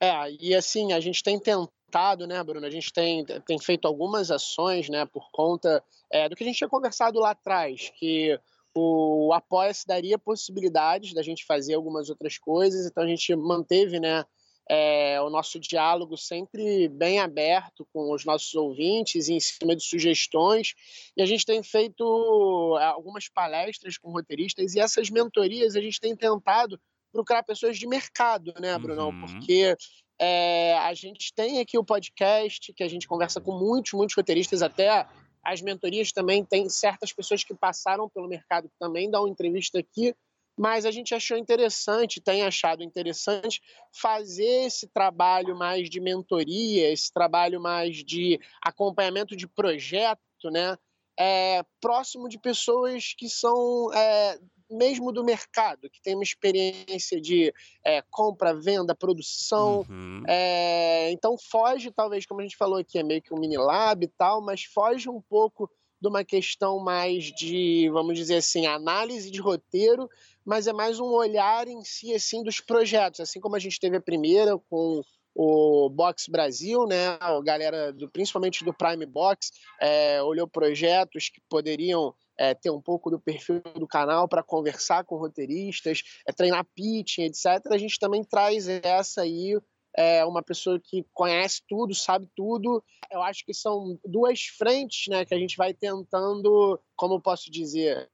É, 0.01 0.31
e 0.39 0.53
assim, 0.53 0.91
a 0.91 0.99
gente 0.99 1.23
tem 1.23 1.39
tentado, 1.39 2.27
né, 2.27 2.43
Bruno? 2.43 2.65
A 2.65 2.69
gente 2.69 2.91
tem, 2.91 3.23
tem 3.23 3.57
feito 3.57 3.87
algumas 3.87 4.31
ações, 4.31 4.89
né, 4.89 5.05
por 5.05 5.31
conta 5.31 5.81
é, 6.11 6.27
do 6.27 6.35
que 6.35 6.43
a 6.43 6.47
gente 6.47 6.57
tinha 6.57 6.69
conversado 6.69 7.19
lá 7.19 7.31
atrás, 7.31 7.89
que 7.95 8.37
o 8.75 9.31
Apoia-se 9.33 9.85
daria 9.85 10.17
possibilidades 10.17 11.13
da 11.13 11.21
gente 11.21 11.45
fazer 11.45 11.75
algumas 11.75 12.09
outras 12.09 12.37
coisas, 12.37 12.85
então 12.85 13.03
a 13.03 13.07
gente 13.07 13.33
manteve, 13.35 13.99
né, 13.99 14.25
é, 14.69 15.19
o 15.21 15.29
nosso 15.29 15.59
diálogo 15.59 16.17
sempre 16.17 16.87
bem 16.87 17.19
aberto 17.19 17.87
com 17.91 18.13
os 18.13 18.23
nossos 18.23 18.53
ouvintes, 18.55 19.29
em 19.29 19.39
cima 19.39 19.75
de 19.75 19.83
sugestões. 19.83 20.73
E 21.17 21.21
a 21.21 21.25
gente 21.25 21.45
tem 21.45 21.61
feito 21.61 22.77
é, 22.79 22.85
algumas 22.85 23.27
palestras 23.27 23.97
com 23.97 24.11
roteiristas 24.11 24.73
e 24.73 24.79
essas 24.79 25.09
mentorias 25.09 25.75
a 25.75 25.81
gente 25.81 25.99
tem 25.99 26.15
tentado 26.15 26.79
procurar 27.11 27.43
pessoas 27.43 27.77
de 27.77 27.87
mercado, 27.87 28.53
né, 28.59 28.77
Brunão? 28.77 29.09
Uhum. 29.09 29.25
Porque 29.25 29.75
é, 30.19 30.77
a 30.79 30.93
gente 30.93 31.33
tem 31.33 31.59
aqui 31.59 31.77
o 31.77 31.83
podcast, 31.83 32.73
que 32.73 32.83
a 32.83 32.87
gente 32.87 33.07
conversa 33.07 33.39
com 33.39 33.57
muitos, 33.57 33.93
muitos 33.93 34.15
roteiristas, 34.15 34.61
até 34.61 35.05
as 35.43 35.61
mentorias 35.61 36.11
também 36.11 36.43
tem 36.43 36.69
certas 36.69 37.11
pessoas 37.11 37.43
que 37.43 37.53
passaram 37.53 38.09
pelo 38.09 38.29
mercado 38.29 38.69
que 38.69 38.75
também 38.79 39.11
dão 39.11 39.27
entrevista 39.27 39.77
aqui, 39.77 40.15
mas 40.57 40.85
a 40.85 40.91
gente 40.91 41.15
achou 41.15 41.37
interessante, 41.37 42.21
tem 42.21 42.43
achado 42.43 42.83
interessante 42.83 43.61
fazer 43.91 44.65
esse 44.65 44.87
trabalho 44.87 45.55
mais 45.55 45.89
de 45.89 45.99
mentoria, 45.99 46.91
esse 46.91 47.11
trabalho 47.11 47.59
mais 47.59 48.03
de 48.03 48.39
acompanhamento 48.61 49.35
de 49.35 49.47
projeto, 49.47 50.19
né? 50.51 50.77
É, 51.19 51.63
próximo 51.79 52.27
de 52.27 52.39
pessoas 52.39 53.13
que 53.15 53.29
são 53.29 53.91
é, 53.93 54.39
mesmo 54.69 55.11
do 55.11 55.23
mercado, 55.23 55.89
que 55.89 56.01
tem 56.01 56.15
uma 56.15 56.23
experiência 56.23 57.21
de 57.21 57.53
é, 57.85 58.01
compra, 58.09 58.53
venda, 58.53 58.95
produção. 58.95 59.85
Uhum. 59.89 60.23
É, 60.27 61.11
então 61.11 61.37
foge, 61.37 61.91
talvez, 61.91 62.25
como 62.25 62.41
a 62.41 62.43
gente 62.43 62.57
falou 62.57 62.79
aqui, 62.79 62.97
é 62.97 63.03
meio 63.03 63.21
que 63.21 63.33
um 63.33 63.39
mini 63.39 63.57
lab 63.57 64.03
e 64.03 64.07
tal, 64.17 64.41
mas 64.41 64.63
foge 64.63 65.09
um 65.09 65.21
pouco 65.21 65.69
de 66.03 66.09
uma 66.09 66.25
questão 66.25 66.79
mais 66.79 67.31
de, 67.31 67.89
vamos 67.89 68.17
dizer 68.17 68.35
assim, 68.35 68.67
análise 68.67 69.31
de 69.31 69.39
roteiro, 69.39 70.09
mas 70.43 70.67
é 70.67 70.73
mais 70.73 70.99
um 70.99 71.05
olhar 71.05 71.65
em 71.65 71.81
si, 71.85 72.13
assim, 72.13 72.43
dos 72.43 72.59
projetos. 72.59 73.21
Assim 73.21 73.39
como 73.39 73.55
a 73.55 73.59
gente 73.59 73.79
teve 73.79 73.95
a 73.95 74.01
primeira 74.01 74.57
com 74.69 75.01
o 75.33 75.89
Box 75.89 76.29
Brasil, 76.29 76.85
né? 76.85 77.17
A 77.21 77.39
galera, 77.41 77.93
do, 77.93 78.09
principalmente 78.09 78.65
do 78.65 78.73
Prime 78.73 79.05
Box, 79.05 79.49
é, 79.79 80.21
olhou 80.21 80.45
projetos 80.45 81.29
que 81.29 81.39
poderiam 81.49 82.13
é, 82.37 82.53
ter 82.53 82.69
um 82.69 82.81
pouco 82.81 83.09
do 83.09 83.17
perfil 83.17 83.61
do 83.61 83.87
canal 83.87 84.27
para 84.27 84.43
conversar 84.43 85.05
com 85.05 85.15
roteiristas, 85.15 86.03
é, 86.27 86.33
treinar 86.33 86.67
pitching, 86.75 87.23
etc. 87.23 87.45
A 87.71 87.77
gente 87.77 87.97
também 87.97 88.25
traz 88.25 88.67
essa 88.67 89.21
aí, 89.21 89.57
é, 89.95 90.25
uma 90.25 90.41
pessoa 90.41 90.79
que 90.79 91.05
conhece 91.13 91.61
tudo, 91.67 91.93
sabe 91.93 92.27
tudo. 92.35 92.83
Eu 93.11 93.21
acho 93.21 93.45
que 93.45 93.53
são 93.53 93.99
duas 94.05 94.41
frentes 94.57 95.07
né, 95.07 95.25
que 95.25 95.33
a 95.33 95.39
gente 95.39 95.55
vai 95.55 95.73
tentando, 95.73 96.79
como 96.95 97.21
posso 97.21 97.51
dizer, 97.51 98.09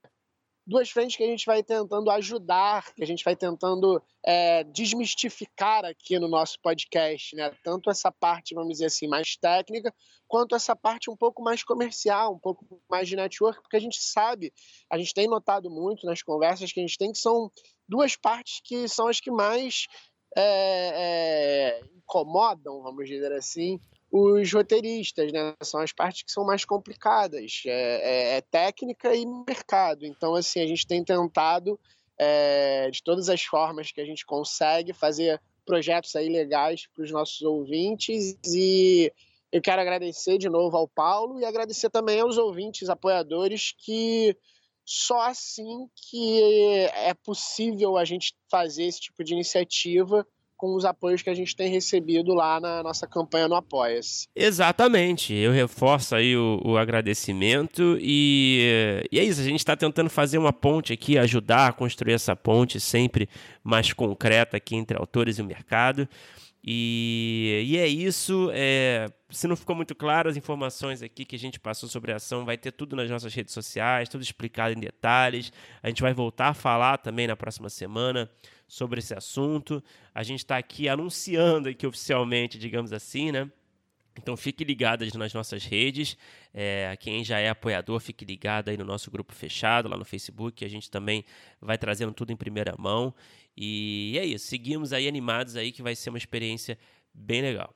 duas 0.69 0.91
frentes 0.91 1.15
que 1.15 1.23
a 1.23 1.27
gente 1.27 1.45
vai 1.47 1.63
tentando 1.63 2.11
ajudar, 2.11 2.93
que 2.93 3.03
a 3.03 3.07
gente 3.07 3.23
vai 3.23 3.35
tentando 3.35 4.01
é, 4.23 4.63
desmistificar 4.65 5.83
aqui 5.83 6.19
no 6.19 6.27
nosso 6.27 6.59
podcast, 6.61 7.35
né? 7.35 7.51
Tanto 7.63 7.89
essa 7.89 8.11
parte, 8.11 8.53
vamos 8.53 8.73
dizer 8.73 8.85
assim, 8.85 9.07
mais 9.07 9.35
técnica, 9.35 9.91
quanto 10.27 10.55
essa 10.55 10.75
parte 10.75 11.09
um 11.09 11.17
pouco 11.17 11.41
mais 11.41 11.63
comercial, 11.63 12.35
um 12.35 12.39
pouco 12.39 12.63
mais 12.87 13.09
de 13.09 13.15
network, 13.15 13.63
porque 13.63 13.77
a 13.77 13.81
gente 13.81 13.99
sabe, 13.99 14.53
a 14.91 14.97
gente 14.99 15.11
tem 15.11 15.27
notado 15.27 15.71
muito 15.71 16.05
nas 16.05 16.21
conversas 16.21 16.71
que 16.71 16.79
a 16.79 16.83
gente 16.83 16.99
tem 16.99 17.11
que 17.11 17.17
são 17.17 17.51
duas 17.87 18.15
partes 18.15 18.61
que 18.63 18.87
são 18.87 19.07
as 19.07 19.19
que 19.19 19.31
mais 19.31 19.87
é, 20.35 20.91
é, 20.95 21.81
incomodam, 21.97 22.81
vamos 22.81 23.07
dizer 23.07 23.31
assim, 23.33 23.79
os 24.11 24.51
roteiristas, 24.51 25.31
né? 25.31 25.53
São 25.61 25.79
as 25.81 25.91
partes 25.91 26.23
que 26.23 26.31
são 26.31 26.45
mais 26.45 26.65
complicadas, 26.65 27.63
é, 27.65 27.71
é, 27.71 28.37
é 28.37 28.41
técnica 28.41 29.15
e 29.15 29.25
mercado. 29.25 30.05
Então, 30.05 30.35
assim, 30.35 30.59
a 30.59 30.67
gente 30.67 30.87
tem 30.87 31.03
tentado 31.03 31.79
é, 32.17 32.89
de 32.89 33.03
todas 33.03 33.29
as 33.29 33.41
formas 33.43 33.91
que 33.91 34.01
a 34.01 34.05
gente 34.05 34.25
consegue 34.25 34.93
fazer 34.93 35.39
projetos 35.65 36.15
aí 36.15 36.27
legais 36.27 36.87
para 36.87 37.03
os 37.03 37.11
nossos 37.11 37.41
ouvintes 37.43 38.35
e 38.43 39.11
eu 39.51 39.61
quero 39.61 39.81
agradecer 39.81 40.37
de 40.37 40.49
novo 40.49 40.75
ao 40.75 40.87
Paulo 40.87 41.39
e 41.39 41.45
agradecer 41.45 41.89
também 41.89 42.19
aos 42.19 42.37
ouvintes 42.37 42.89
apoiadores 42.89 43.73
que 43.77 44.35
só 44.91 45.21
assim 45.21 45.87
que 45.95 46.41
é 46.95 47.13
possível 47.13 47.95
a 47.95 48.03
gente 48.03 48.33
fazer 48.49 48.85
esse 48.85 49.01
tipo 49.01 49.23
de 49.23 49.33
iniciativa 49.33 50.25
com 50.57 50.75
os 50.75 50.83
apoios 50.83 51.21
que 51.21 51.29
a 51.29 51.33
gente 51.35 51.55
tem 51.55 51.69
recebido 51.69 52.33
lá 52.33 52.59
na 52.59 52.81
nossa 52.81 53.05
campanha 53.05 53.47
no 53.47 53.53
Apoia-se. 53.53 54.27
Exatamente, 54.35 55.31
eu 55.31 55.51
reforço 55.51 56.15
aí 56.15 56.35
o, 56.35 56.59
o 56.65 56.75
agradecimento 56.75 57.99
e, 58.01 59.05
e, 59.11 59.19
é 59.19 59.23
isso, 59.23 59.39
a 59.39 59.43
gente 59.43 59.59
está 59.59 59.77
tentando 59.77 60.09
fazer 60.09 60.39
uma 60.39 60.51
ponte 60.51 60.91
aqui, 60.91 61.19
ajudar 61.19 61.67
a 61.67 61.71
construir 61.71 62.13
essa 62.13 62.35
ponte 62.35 62.79
sempre 62.79 63.29
mais 63.63 63.93
concreta 63.93 64.57
aqui 64.57 64.75
entre 64.75 64.97
autores 64.97 65.37
e 65.37 65.41
o 65.43 65.45
mercado. 65.45 66.09
E, 66.71 67.63
e 67.65 67.77
é 67.79 67.87
isso. 67.87 68.51
É, 68.53 69.07
se 69.27 69.47
não 69.47 69.55
ficou 69.55 69.75
muito 69.75 69.95
claro, 69.95 70.29
as 70.29 70.37
informações 70.37 71.01
aqui 71.01 71.25
que 71.25 71.35
a 71.35 71.39
gente 71.39 71.59
passou 71.59 71.89
sobre 71.89 72.11
a 72.11 72.17
ação 72.17 72.45
vai 72.45 72.59
ter 72.59 72.71
tudo 72.71 72.95
nas 72.95 73.09
nossas 73.09 73.33
redes 73.33 73.55
sociais, 73.55 74.07
tudo 74.07 74.21
explicado 74.21 74.77
em 74.77 74.79
detalhes. 74.79 75.51
A 75.81 75.87
gente 75.87 76.03
vai 76.03 76.13
voltar 76.13 76.49
a 76.49 76.53
falar 76.53 76.99
também 76.99 77.25
na 77.25 77.35
próxima 77.35 77.69
semana 77.69 78.29
sobre 78.67 78.99
esse 78.99 79.15
assunto. 79.15 79.83
A 80.13 80.21
gente 80.21 80.41
está 80.41 80.57
aqui 80.59 80.87
anunciando 80.87 81.69
aqui 81.69 81.87
oficialmente, 81.87 82.59
digamos 82.59 82.93
assim, 82.93 83.31
né? 83.31 83.49
Então 84.21 84.37
fique 84.37 84.63
ligado 84.63 85.05
nas 85.17 85.33
nossas 85.33 85.63
redes. 85.65 86.17
É, 86.53 86.95
quem 86.99 87.23
já 87.23 87.39
é 87.39 87.49
apoiador, 87.49 87.99
fique 87.99 88.23
ligado 88.25 88.69
aí 88.69 88.77
no 88.77 88.85
nosso 88.85 89.09
grupo 89.09 89.33
fechado 89.33 89.87
lá 89.89 89.97
no 89.97 90.05
Facebook. 90.05 90.63
A 90.63 90.67
gente 90.67 90.89
também 90.89 91.23
vai 91.59 91.77
trazendo 91.77 92.13
tudo 92.13 92.31
em 92.31 92.35
primeira 92.35 92.75
mão. 92.77 93.13
E 93.55 94.15
é 94.17 94.25
isso. 94.25 94.47
Seguimos 94.47 94.93
aí 94.93 95.07
animados 95.07 95.55
aí 95.55 95.71
que 95.71 95.81
vai 95.81 95.95
ser 95.95 96.09
uma 96.09 96.17
experiência 96.17 96.77
bem 97.13 97.41
legal. 97.41 97.73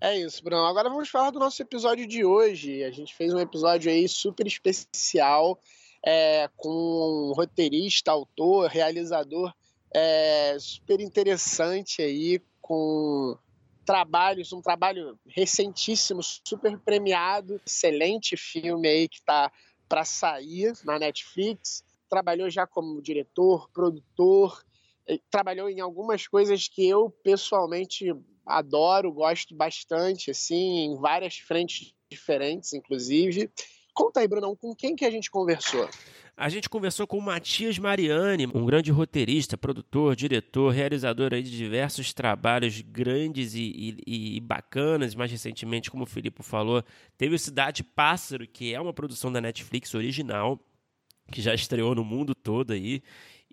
É 0.00 0.18
isso, 0.18 0.42
Bruno. 0.42 0.64
Agora 0.64 0.88
vamos 0.88 1.10
falar 1.10 1.30
do 1.30 1.38
nosso 1.38 1.60
episódio 1.60 2.06
de 2.06 2.24
hoje. 2.24 2.82
A 2.84 2.90
gente 2.90 3.14
fez 3.14 3.34
um 3.34 3.38
episódio 3.38 3.92
aí 3.92 4.08
super 4.08 4.46
especial 4.46 5.60
é, 6.02 6.48
com 6.56 6.70
um 6.70 7.32
roteirista, 7.32 8.10
autor, 8.10 8.68
realizador 8.68 9.52
é, 9.92 10.56
super 10.58 11.00
interessante 11.00 12.00
aí, 12.00 12.40
com 12.60 13.36
trabalhos, 13.84 14.52
um 14.52 14.60
trabalho 14.60 15.18
recentíssimo, 15.26 16.20
super 16.22 16.78
premiado, 16.78 17.60
excelente 17.66 18.36
filme 18.36 18.88
aí 18.88 19.08
que 19.08 19.18
está 19.18 19.50
para 19.88 20.04
sair 20.04 20.72
na 20.84 20.98
Netflix. 20.98 21.84
Trabalhou 22.08 22.50
já 22.50 22.66
como 22.66 23.02
diretor, 23.02 23.68
produtor, 23.70 24.64
trabalhou 25.30 25.68
em 25.68 25.80
algumas 25.80 26.26
coisas 26.26 26.68
que 26.68 26.88
eu 26.88 27.10
pessoalmente 27.22 28.14
adoro, 28.46 29.12
gosto 29.12 29.54
bastante, 29.54 30.30
assim, 30.30 30.78
em 30.80 30.96
várias 30.96 31.36
frentes 31.38 31.94
diferentes, 32.10 32.72
inclusive. 32.72 33.50
Conta 33.94 34.20
aí, 34.20 34.28
Brunão, 34.28 34.56
com 34.56 34.74
quem 34.74 34.96
que 34.96 35.04
a 35.04 35.10
gente 35.10 35.30
conversou? 35.30 35.88
A 36.40 36.48
gente 36.48 36.70
conversou 36.70 37.06
com 37.06 37.18
o 37.18 37.22
Matias 37.22 37.78
Mariani, 37.78 38.46
um 38.46 38.64
grande 38.64 38.90
roteirista, 38.90 39.58
produtor, 39.58 40.16
diretor, 40.16 40.70
realizador 40.70 41.28
de 41.28 41.42
diversos 41.42 42.14
trabalhos 42.14 42.80
grandes 42.80 43.52
e, 43.52 43.98
e, 44.06 44.36
e, 44.36 44.40
bacanas. 44.40 45.14
Mais 45.14 45.30
recentemente, 45.30 45.90
como 45.90 46.04
o 46.04 46.06
Filipe 46.06 46.42
falou, 46.42 46.82
teve 47.18 47.34
o 47.34 47.38
Cidade 47.38 47.84
Pássaro, 47.84 48.48
que 48.48 48.72
é 48.72 48.80
uma 48.80 48.94
produção 48.94 49.30
da 49.30 49.38
Netflix 49.38 49.92
original, 49.92 50.58
que 51.30 51.42
já 51.42 51.52
estreou 51.52 51.94
no 51.94 52.02
mundo 52.02 52.34
todo 52.34 52.72
aí 52.72 53.02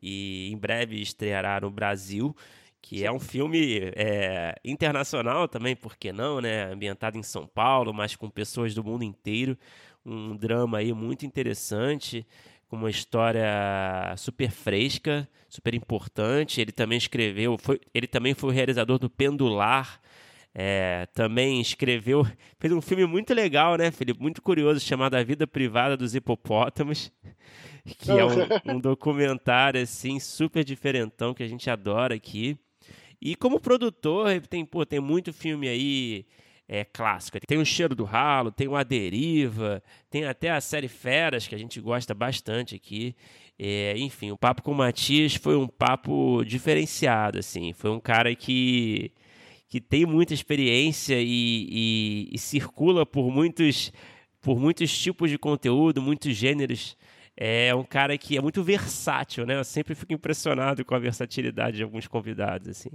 e 0.02 0.50
em 0.50 0.58
breve 0.58 1.02
estreará 1.02 1.60
no 1.60 1.70
Brasil 1.70 2.34
que 2.80 3.04
é 3.04 3.12
um 3.12 3.20
filme 3.20 3.80
é, 3.98 4.56
internacional 4.64 5.46
também, 5.46 5.76
por 5.76 5.98
que 5.98 6.14
não, 6.14 6.40
né? 6.40 6.72
Ambientado 6.72 7.18
em 7.18 7.24
São 7.24 7.46
Paulo, 7.46 7.94
mas 7.94 8.16
com 8.16 8.30
pessoas 8.30 8.74
do 8.74 8.82
mundo 8.82 9.04
inteiro. 9.04 9.58
Um 10.06 10.38
drama 10.38 10.78
aí 10.78 10.94
muito 10.94 11.26
interessante 11.26 12.26
com 12.68 12.76
uma 12.76 12.90
história 12.90 14.14
super 14.18 14.52
fresca, 14.52 15.28
super 15.50 15.74
importante. 15.74 16.62
Ele 16.62 16.72
também 16.72 16.98
escreveu, 16.98 17.58
foi, 17.58 17.80
ele 17.94 18.08
também 18.08 18.34
foi 18.34 18.50
o 18.50 18.54
realizador 18.54 19.00
do 19.00 19.10
Pendular. 19.10 20.00
É, 20.60 21.08
também 21.14 21.62
escreveu, 21.62 22.26
fez 22.60 22.74
um 22.74 22.82
filme 22.82 23.06
muito 23.06 23.32
legal, 23.32 23.78
né, 23.78 23.92
Felipe? 23.92 24.20
Muito 24.20 24.42
curioso, 24.42 24.80
chamado 24.80 25.14
A 25.14 25.24
Vida 25.24 25.46
Privada 25.46 25.96
dos 25.96 26.16
Hipopótamos, 26.16 27.12
que 27.86 28.12
é 28.12 28.26
um, 28.26 28.30
um 28.76 28.80
documentário 28.80 29.80
assim 29.80 30.20
super 30.20 30.64
diferentão 30.64 31.34
que 31.34 31.44
a 31.44 31.48
gente 31.48 31.70
adora 31.70 32.16
aqui. 32.16 32.58
E 33.22 33.36
como 33.36 33.60
produtor, 33.60 34.30
tem, 34.48 34.66
pô, 34.66 34.86
tem 34.86 35.00
muito 35.00 35.32
filme 35.32 35.68
aí 35.68 36.26
é, 36.68 36.84
clássica. 36.84 37.40
Tem 37.48 37.58
o 37.58 37.66
Cheiro 37.66 37.96
do 37.96 38.04
Ralo, 38.04 38.52
tem 38.52 38.68
o 38.68 38.76
A 38.76 38.84
Deriva, 38.84 39.82
tem 40.10 40.26
até 40.26 40.52
a 40.52 40.60
série 40.60 40.88
Feras, 40.88 41.48
que 41.48 41.56
a 41.56 41.58
gente 41.58 41.80
gosta 41.80 42.14
bastante 42.14 42.76
aqui. 42.76 43.16
É, 43.58 43.98
enfim, 43.98 44.32
o 44.32 44.38
papo 44.38 44.62
com 44.62 44.72
o 44.72 44.76
Matias 44.76 45.36
foi 45.36 45.56
um 45.56 45.68
papo 45.68 46.44
diferenciado, 46.44 47.40
assim. 47.40 47.74
Foi 47.74 47.90
um 47.90 48.00
cara 48.00 48.36
que, 48.36 49.12
que 49.70 49.80
tem 49.80 50.06
muita 50.06 50.34
experiência 50.34 51.16
e, 51.20 51.68
e, 51.70 52.30
e 52.34 52.38
circula 52.38 53.06
por 53.06 53.32
muitos, 53.32 53.92
por 54.42 54.60
muitos 54.60 54.96
tipos 54.98 55.30
de 55.30 55.38
conteúdo, 55.38 56.02
muitos 56.02 56.36
gêneros. 56.36 56.98
É 57.36 57.74
um 57.74 57.84
cara 57.84 58.18
que 58.18 58.36
é 58.38 58.42
muito 58.42 58.64
versátil, 58.64 59.46
né? 59.46 59.56
Eu 59.56 59.64
sempre 59.64 59.96
fico 59.96 60.12
impressionado 60.14 60.84
com 60.84 60.96
a 60.96 61.00
versatilidade 61.00 61.78
de 61.78 61.84
alguns 61.84 62.08
convidados, 62.08 62.68
assim. 62.68 62.90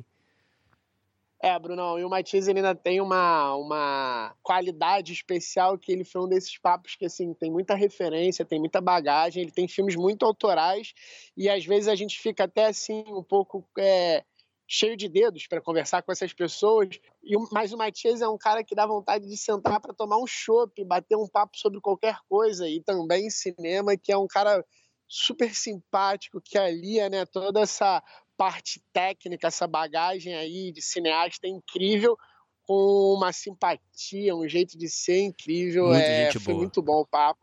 É, 1.44 1.58
Brunão, 1.58 1.98
e 1.98 2.04
o 2.04 2.08
Matias 2.08 2.46
ainda 2.46 2.72
tem 2.72 3.00
uma, 3.00 3.56
uma 3.56 4.32
qualidade 4.44 5.12
especial 5.12 5.76
que 5.76 5.90
ele 5.90 6.04
foi 6.04 6.22
um 6.22 6.28
desses 6.28 6.56
papos 6.56 6.94
que, 6.94 7.04
assim, 7.04 7.34
tem 7.34 7.50
muita 7.50 7.74
referência, 7.74 8.44
tem 8.44 8.60
muita 8.60 8.80
bagagem, 8.80 9.42
ele 9.42 9.50
tem 9.50 9.66
filmes 9.66 9.96
muito 9.96 10.24
autorais 10.24 10.94
e 11.36 11.48
às 11.48 11.66
vezes 11.66 11.88
a 11.88 11.96
gente 11.96 12.16
fica 12.20 12.44
até, 12.44 12.66
assim, 12.66 13.02
um 13.08 13.24
pouco 13.24 13.68
é, 13.76 14.24
cheio 14.68 14.96
de 14.96 15.08
dedos 15.08 15.48
para 15.48 15.60
conversar 15.60 16.02
com 16.02 16.12
essas 16.12 16.32
pessoas. 16.32 17.00
E, 17.24 17.36
mas 17.50 17.72
o 17.72 17.76
Matias 17.76 18.22
é 18.22 18.28
um 18.28 18.38
cara 18.38 18.62
que 18.62 18.76
dá 18.76 18.86
vontade 18.86 19.26
de 19.26 19.36
sentar 19.36 19.80
para 19.80 19.92
tomar 19.92 20.18
um 20.18 20.26
chopp, 20.28 20.84
bater 20.84 21.16
um 21.16 21.26
papo 21.26 21.58
sobre 21.58 21.80
qualquer 21.80 22.18
coisa 22.28 22.68
e 22.68 22.80
também 22.80 23.28
cinema, 23.30 23.96
que 23.96 24.12
é 24.12 24.16
um 24.16 24.28
cara 24.28 24.64
super 25.08 25.52
simpático 25.56 26.40
que 26.40 26.56
alia 26.56 27.10
né, 27.10 27.26
toda 27.26 27.62
essa 27.62 28.00
parte 28.36 28.82
técnica, 28.92 29.48
essa 29.48 29.66
bagagem 29.66 30.34
aí 30.34 30.72
de 30.72 30.82
cineasta 30.82 31.46
incrível 31.46 32.16
com 32.62 33.14
uma 33.16 33.32
simpatia, 33.32 34.34
um 34.34 34.48
jeito 34.48 34.78
de 34.78 34.88
ser 34.88 35.22
incrível. 35.22 35.88
Muita 35.88 36.00
é, 36.00 36.32
foi 36.32 36.54
boa. 36.54 36.58
muito 36.58 36.82
bom 36.82 37.00
o 37.00 37.06
papo. 37.06 37.40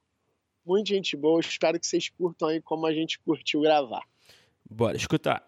Muita 0.66 0.94
gente 0.94 1.16
boa. 1.18 1.40
Espero 1.40 1.80
que 1.80 1.88
vocês 1.88 2.10
curtam 2.10 2.48
aí 2.48 2.62
como 2.62 2.86
a 2.86 2.94
gente 2.94 3.20
curtiu 3.20 3.62
gravar. 3.62 4.04
Bora 4.70 4.96
escutar. 4.96 5.48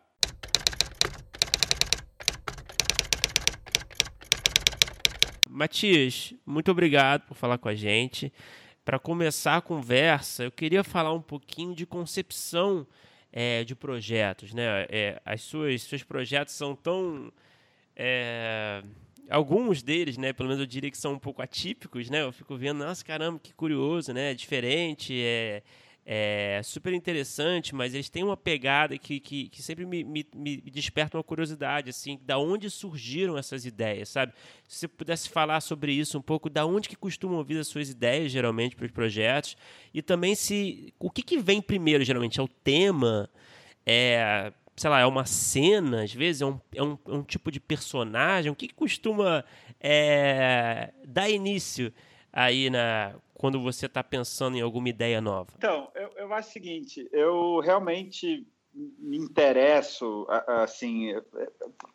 Matias, 5.48 6.33
muito 6.45 6.71
obrigado 6.71 7.27
por 7.27 7.36
falar 7.36 7.57
com 7.57 7.67
a 7.67 7.75
gente. 7.75 8.31
Para 8.86 8.98
começar 8.98 9.57
a 9.57 9.62
conversa, 9.62 10.43
eu 10.43 10.51
queria 10.51 10.83
falar 10.83 11.13
um 11.13 11.21
pouquinho 11.21 11.75
de 11.75 11.86
concepção 11.86 12.88
é, 13.31 13.63
de 13.63 13.75
projetos. 13.75 14.53
Né? 14.53 14.85
É, 14.89 15.21
as 15.25 15.41
suas 15.41 15.81
seus 15.83 16.03
projetos 16.03 16.53
são 16.53 16.75
tão. 16.75 17.31
É, 17.95 18.83
alguns 19.29 19.81
deles, 19.81 20.17
né, 20.17 20.33
pelo 20.33 20.50
menos 20.50 20.61
eu 20.61 20.67
diria 20.67 20.91
que 20.91 20.97
são 20.97 21.13
um 21.13 21.19
pouco 21.19 21.41
atípicos, 21.41 22.09
né? 22.09 22.21
Eu 22.21 22.31
fico 22.31 22.55
vendo, 22.57 22.79
nossa, 22.79 23.03
caramba, 23.03 23.39
que 23.39 23.53
curioso, 23.53 24.13
né? 24.13 24.33
Diferente, 24.33 25.13
é, 25.23 25.61
é 26.05 26.62
super 26.63 26.93
interessante, 26.93 27.75
mas 27.75 27.93
eles 27.93 28.10
têm 28.10 28.24
uma 28.24 28.36
pegada 28.36 28.98
que, 28.98 29.20
que, 29.20 29.50
que 29.50 29.62
sempre 29.62 29.86
me, 29.86 30.03
me, 30.03 30.25
me, 30.36 30.58
desperta 30.62 31.17
uma 31.17 31.24
curiosidade, 31.24 31.89
assim, 31.89 32.20
da 32.24 32.38
onde 32.38 32.70
surgiram 32.70 33.38
essas 33.38 33.65
ideias, 33.65 34.10
sabe? 34.10 34.34
Se 34.67 34.79
você 34.79 34.88
pudesse 34.88 35.29
falar 35.29 35.62
sobre 35.62 35.93
isso 35.93 36.17
um 36.17 36.22
pouco, 36.22 36.50
da 36.50 36.65
onde 36.65 36.89
que 36.89 36.96
costumam 36.96 37.43
vir 37.43 37.60
as 37.60 37.67
suas 37.67 37.89
ideias, 37.89 38.31
geralmente, 38.31 38.75
para 38.75 38.86
os 38.86 38.91
projetos, 38.91 39.55
e 39.93 40.01
também 40.01 40.34
se... 40.34 40.93
O 41.00 41.10
que, 41.10 41.22
que 41.22 41.38
vem 41.38 41.62
primeiro, 41.62 42.03
geralmente? 42.03 42.39
É 42.39 42.43
o 42.43 42.48
tema? 42.48 43.29
É 43.86 44.51
sei 44.75 44.89
lá, 44.89 45.00
é 45.00 45.05
uma 45.05 45.25
cena, 45.25 46.01
às 46.01 46.12
vezes, 46.12 46.41
é 46.41 46.46
um, 46.46 46.60
é 46.74 46.81
um, 46.81 46.98
é 47.08 47.12
um 47.12 47.22
tipo 47.22 47.51
de 47.51 47.60
personagem? 47.60 48.51
O 48.51 48.55
que, 48.55 48.67
que 48.67 48.74
costuma 48.74 49.46
é, 49.79 50.91
dar 51.05 51.29
início 51.29 51.93
aí 52.31 52.69
na 52.69 53.15
quando 53.33 53.59
você 53.59 53.88
está 53.88 54.03
pensando 54.03 54.55
em 54.55 54.61
alguma 54.61 54.89
ideia 54.89 55.19
nova? 55.19 55.51
Então, 55.57 55.89
eu, 55.95 56.11
eu 56.15 56.33
acho 56.33 56.50
o 56.50 56.51
seguinte, 56.51 57.09
eu 57.11 57.59
realmente 57.59 58.45
me 58.73 59.17
interesso, 59.17 60.25
assim, 60.47 61.13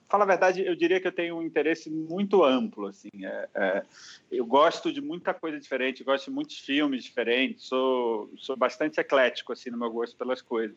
fala 0.08 0.24
a 0.24 0.26
verdade, 0.26 0.66
eu 0.66 0.76
diria 0.76 1.00
que 1.00 1.06
eu 1.06 1.12
tenho 1.12 1.36
um 1.38 1.42
interesse 1.42 1.88
muito 1.88 2.44
amplo, 2.44 2.88
assim, 2.88 3.08
é, 3.24 3.48
é, 3.54 3.82
eu 4.30 4.44
gosto 4.44 4.92
de 4.92 5.00
muita 5.00 5.32
coisa 5.32 5.58
diferente, 5.58 6.04
gosto 6.04 6.26
de 6.26 6.32
muitos 6.32 6.58
filmes 6.58 7.04
diferentes, 7.04 7.64
sou, 7.64 8.30
sou 8.36 8.56
bastante 8.56 9.00
eclético, 9.00 9.52
assim, 9.52 9.70
no 9.70 9.78
meu 9.78 9.90
gosto 9.90 10.16
pelas 10.16 10.42
coisas. 10.42 10.76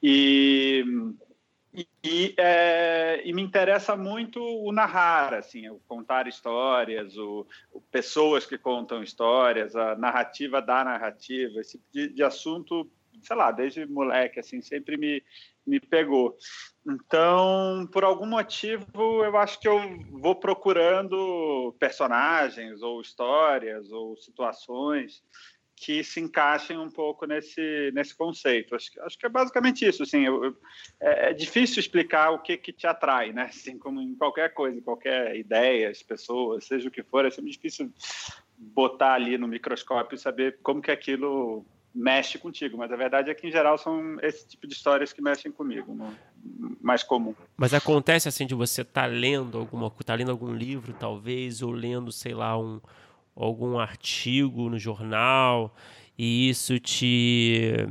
E 0.00 0.84
e, 2.02 2.34
é, 2.38 3.20
e, 3.24 3.32
me 3.34 3.42
interessa 3.42 3.94
muito 3.94 4.40
o 4.40 4.72
narrar, 4.72 5.34
assim, 5.34 5.68
o 5.68 5.78
contar 5.86 6.26
histórias, 6.26 7.18
o, 7.18 7.46
o, 7.70 7.80
pessoas 7.80 8.46
que 8.46 8.56
contam 8.56 9.02
histórias, 9.02 9.76
a 9.76 9.94
narrativa 9.96 10.62
da 10.62 10.82
narrativa, 10.82 11.60
esse 11.60 11.78
tipo 11.78 11.84
de, 11.92 12.08
de, 12.14 12.22
assunto, 12.22 12.90
sei 13.20 13.36
lá, 13.36 13.50
desde 13.50 13.84
moleque, 13.84 14.40
assim, 14.40 14.62
sempre 14.62 14.96
me, 14.96 15.22
me 15.66 15.78
pegou. 15.78 16.34
Então, 16.88 17.86
por 17.92 18.04
algum 18.04 18.26
motivo, 18.26 18.86
eu 19.22 19.36
acho 19.36 19.60
que 19.60 19.68
eu 19.68 19.78
vou 20.12 20.34
procurando 20.34 21.76
personagens 21.78 22.80
ou 22.80 23.02
histórias 23.02 23.92
ou 23.92 24.16
situações 24.16 25.22
que 25.76 26.02
se 26.02 26.18
encaixem 26.18 26.78
um 26.78 26.90
pouco 26.90 27.26
nesse, 27.26 27.92
nesse 27.94 28.16
conceito. 28.16 28.74
Acho, 28.74 28.90
acho 29.02 29.18
que 29.18 29.26
é 29.26 29.28
basicamente 29.28 29.86
isso. 29.86 30.02
Assim, 30.02 30.24
eu, 30.24 30.56
é, 30.98 31.30
é, 31.30 31.32
difícil 31.34 31.78
explicar 31.78 32.30
o 32.30 32.38
que, 32.38 32.56
que 32.56 32.72
te 32.72 32.86
atrai, 32.86 33.30
né? 33.32 33.50
Assim, 33.54 33.78
como 33.78 34.00
em 34.00 34.14
qualquer 34.14 34.54
coisa, 34.54 34.80
qualquer 34.80 35.36
ideia, 35.36 35.90
as 35.90 36.02
pessoas, 36.02 36.64
seja 36.64 36.88
o 36.88 36.90
que 36.90 37.02
for, 37.02 37.26
é 37.26 37.30
sempre 37.30 37.50
difícil 37.50 37.92
botar 38.56 39.12
ali 39.12 39.36
no 39.36 39.46
microscópio 39.46 40.16
e 40.16 40.18
saber 40.18 40.58
como 40.62 40.80
que 40.80 40.90
aquilo 40.90 41.64
mexe 41.94 42.38
contigo. 42.38 42.78
Mas 42.78 42.90
a 42.90 42.96
verdade 42.96 43.30
é 43.30 43.34
que, 43.34 43.46
em 43.46 43.52
geral, 43.52 43.76
são 43.76 44.18
esse 44.22 44.48
tipo 44.48 44.66
de 44.66 44.72
histórias 44.72 45.12
que 45.12 45.20
mexem 45.20 45.52
comigo, 45.52 45.94
no, 45.94 46.16
mais 46.80 47.02
comum. 47.02 47.34
Mas 47.54 47.74
acontece, 47.74 48.28
assim, 48.28 48.46
de 48.46 48.54
você 48.54 48.80
estar 48.80 49.02
tá 49.02 49.06
lendo 49.06 49.68
tá 50.06 50.14
lendo 50.14 50.30
algum 50.30 50.54
livro, 50.54 50.94
talvez, 50.94 51.60
ou 51.60 51.70
lendo, 51.70 52.10
sei 52.10 52.32
lá, 52.32 52.58
um 52.58 52.80
algum 53.36 53.78
artigo 53.78 54.70
no 54.70 54.78
jornal 54.78 55.76
e 56.18 56.48
isso 56.48 56.80
te 56.80 57.86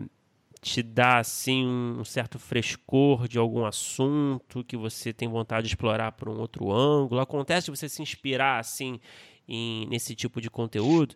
te 0.61 0.81
dá 0.81 1.19
assim 1.19 1.63
um 1.63 2.03
certo 2.03 2.39
frescor 2.39 3.27
de 3.27 3.37
algum 3.37 3.65
assunto 3.65 4.63
que 4.63 4.75
você 4.75 5.13
tem 5.13 5.29
vontade 5.29 5.67
de 5.67 5.73
explorar 5.75 6.13
por 6.13 6.27
um 6.27 6.39
outro 6.39 6.71
ângulo. 6.71 7.21
Acontece 7.21 7.65
de 7.65 7.77
você 7.77 7.87
se 7.87 8.01
inspirar 8.01 8.57
assim 8.57 8.99
em, 9.47 9.87
nesse 9.87 10.15
tipo 10.15 10.41
de 10.41 10.49
conteúdo? 10.49 11.15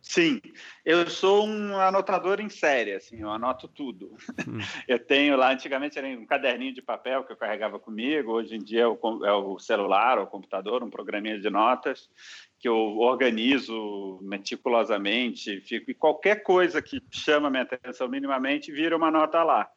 Sim, 0.00 0.40
eu 0.86 1.06
sou 1.10 1.46
um 1.46 1.76
anotador 1.76 2.40
em 2.40 2.48
série, 2.48 2.94
assim, 2.94 3.20
eu 3.20 3.30
anoto 3.30 3.68
tudo. 3.68 4.16
Hum. 4.48 4.58
Eu 4.88 4.98
tenho 4.98 5.36
lá, 5.36 5.52
antigamente 5.52 5.98
era 5.98 6.08
um 6.08 6.24
caderninho 6.24 6.72
de 6.72 6.80
papel 6.80 7.24
que 7.24 7.32
eu 7.32 7.36
carregava 7.36 7.78
comigo, 7.78 8.32
hoje 8.32 8.54
em 8.54 8.58
dia 8.58 8.82
é 8.82 8.86
o, 8.86 8.98
é 9.26 9.32
o 9.32 9.58
celular, 9.58 10.18
o 10.18 10.26
computador, 10.26 10.82
um 10.82 10.88
programinha 10.88 11.38
de 11.38 11.50
notas 11.50 12.08
que 12.58 12.68
eu 12.68 12.98
organizo 12.98 14.18
meticulosamente, 14.22 15.60
fico, 15.60 15.90
e 15.90 15.94
qualquer 15.94 16.42
coisa 16.42 16.82
que 16.82 17.00
chama 17.10 17.50
minha 17.50 17.62
atenção 17.62 18.08
minimamente 18.08 18.72
vira 18.72 18.96
uma 18.96 19.10
nota 19.10 19.42
lá. 19.44 19.68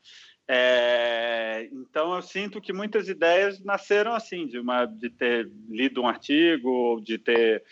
É, 0.47 1.69
então 1.71 2.13
eu 2.15 2.21
sinto 2.21 2.59
que 2.59 2.73
muitas 2.73 3.07
ideias 3.07 3.63
nasceram 3.63 4.13
assim, 4.13 4.47
de 4.47 4.59
uma 4.59 4.85
de 4.85 5.09
ter 5.09 5.49
lido 5.69 6.01
um 6.01 6.07
artigo, 6.07 6.69
ou 6.69 6.99
de 6.99 7.17
ter 7.17 7.63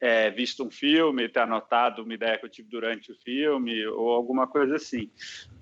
é, 0.00 0.30
visto 0.30 0.64
um 0.64 0.70
filme, 0.70 1.28
ter 1.28 1.40
anotado 1.40 2.02
uma 2.02 2.14
ideia 2.14 2.38
que 2.38 2.44
eu 2.44 2.50
tive 2.50 2.68
durante 2.68 3.10
o 3.10 3.16
filme, 3.16 3.84
ou 3.86 4.10
alguma 4.10 4.46
coisa 4.46 4.76
assim. 4.76 5.10